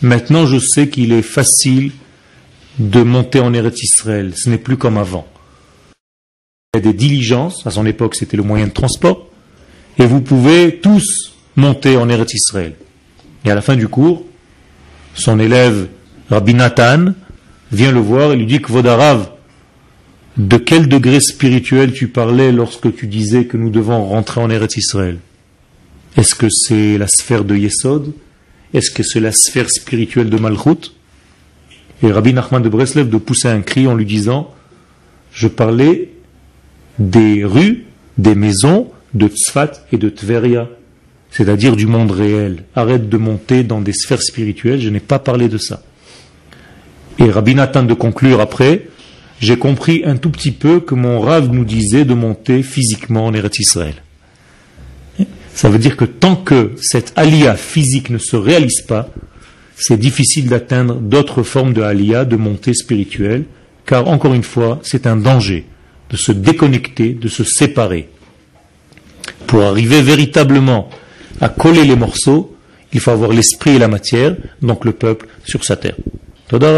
Maintenant 0.00 0.46
je 0.46 0.58
sais 0.58 0.88
qu'il 0.88 1.12
est 1.12 1.22
facile 1.22 1.92
de 2.78 3.02
monter 3.02 3.40
en 3.40 3.52
Eretz 3.52 3.82
Israël, 3.82 4.32
ce 4.36 4.48
n'est 4.48 4.58
plus 4.58 4.76
comme 4.76 4.98
avant. 4.98 5.26
Il 6.74 6.78
y 6.78 6.88
a 6.88 6.92
des 6.92 6.96
diligences, 6.96 7.66
à 7.66 7.70
son 7.70 7.84
époque 7.84 8.14
c'était 8.14 8.36
le 8.36 8.42
moyen 8.42 8.68
de 8.68 8.72
transport, 8.72 9.28
et 9.98 10.06
vous 10.06 10.20
pouvez 10.20 10.78
tous 10.80 11.34
monter 11.56 11.96
en 11.96 12.08
Eretz 12.08 12.34
Israël. 12.34 12.74
Et 13.44 13.50
à 13.50 13.54
la 13.54 13.60
fin 13.60 13.76
du 13.76 13.88
cours, 13.88 14.24
son 15.14 15.38
élève 15.40 15.88
Rabbi 16.30 16.54
Nathan 16.54 17.06
vient 17.72 17.92
le 17.92 18.00
voir 18.00 18.32
et 18.32 18.36
lui 18.36 18.46
dit 18.46 18.60
que 18.60 18.72
Vodarav, 18.72 19.31
de 20.36 20.56
quel 20.56 20.88
degré 20.88 21.20
spirituel 21.20 21.92
tu 21.92 22.08
parlais 22.08 22.52
lorsque 22.52 22.94
tu 22.94 23.06
disais 23.06 23.44
que 23.44 23.56
nous 23.56 23.70
devons 23.70 24.04
rentrer 24.04 24.40
en 24.40 24.50
Eretz 24.50 24.76
Israël? 24.76 25.18
Est-ce 26.16 26.34
que 26.34 26.48
c'est 26.50 26.98
la 26.98 27.06
sphère 27.06 27.44
de 27.44 27.56
Yesod? 27.56 28.12
Est-ce 28.74 28.90
que 28.90 29.02
c'est 29.02 29.20
la 29.20 29.32
sphère 29.32 29.68
spirituelle 29.70 30.30
de 30.30 30.38
Malchut? 30.38 30.92
Et 32.02 32.10
Rabbi 32.10 32.32
Nachman 32.32 32.62
de 32.62 32.68
Breslev 32.68 33.08
de 33.08 33.16
pousser 33.18 33.48
un 33.48 33.60
cri 33.60 33.86
en 33.86 33.94
lui 33.94 34.06
disant 34.06 34.52
Je 35.32 35.48
parlais 35.48 36.10
des 36.98 37.44
rues, 37.44 37.84
des 38.18 38.34
maisons 38.34 38.90
de 39.14 39.28
Tzfat 39.28 39.72
et 39.92 39.98
de 39.98 40.08
Tveria, 40.08 40.68
c'est-à-dire 41.30 41.76
du 41.76 41.86
monde 41.86 42.10
réel. 42.10 42.64
Arrête 42.74 43.08
de 43.08 43.16
monter 43.16 43.62
dans 43.62 43.80
des 43.80 43.92
sphères 43.92 44.22
spirituelles, 44.22 44.80
je 44.80 44.88
n'ai 44.88 45.00
pas 45.00 45.18
parlé 45.18 45.48
de 45.48 45.58
ça. 45.58 45.82
Et 47.18 47.30
Rabbi 47.30 47.54
Nathan 47.54 47.84
de 47.84 47.94
conclure 47.94 48.40
après 48.40 48.88
j'ai 49.42 49.58
compris 49.58 50.02
un 50.06 50.16
tout 50.16 50.30
petit 50.30 50.52
peu 50.52 50.78
que 50.78 50.94
mon 50.94 51.20
rave 51.20 51.50
nous 51.52 51.64
disait 51.64 52.04
de 52.04 52.14
monter 52.14 52.62
physiquement 52.62 53.26
en 53.26 53.34
Eretz 53.34 53.58
Israël. 53.58 53.96
Ça 55.52 55.68
veut 55.68 55.80
dire 55.80 55.96
que 55.96 56.04
tant 56.04 56.36
que 56.36 56.70
cette 56.80 57.12
alia 57.16 57.56
physique 57.56 58.08
ne 58.08 58.18
se 58.18 58.36
réalise 58.36 58.82
pas, 58.82 59.10
c'est 59.76 59.98
difficile 59.98 60.48
d'atteindre 60.48 60.94
d'autres 60.94 61.42
formes 61.42 61.72
de 61.72 61.82
alia, 61.82 62.24
de 62.24 62.36
montée 62.36 62.72
spirituelle, 62.72 63.44
car 63.84 64.06
encore 64.06 64.32
une 64.32 64.44
fois, 64.44 64.78
c'est 64.84 65.08
un 65.08 65.16
danger 65.16 65.66
de 66.08 66.16
se 66.16 66.30
déconnecter, 66.30 67.12
de 67.12 67.28
se 67.28 67.42
séparer. 67.42 68.08
Pour 69.48 69.62
arriver 69.62 70.02
véritablement 70.02 70.88
à 71.40 71.48
coller 71.48 71.84
les 71.84 71.96
morceaux, 71.96 72.56
il 72.92 73.00
faut 73.00 73.10
avoir 73.10 73.32
l'esprit 73.32 73.72
et 73.72 73.78
la 73.80 73.88
matière, 73.88 74.36
donc 74.62 74.84
le 74.84 74.92
peuple 74.92 75.26
sur 75.44 75.64
sa 75.64 75.76
terre. 75.76 75.96
Toda 76.46 76.70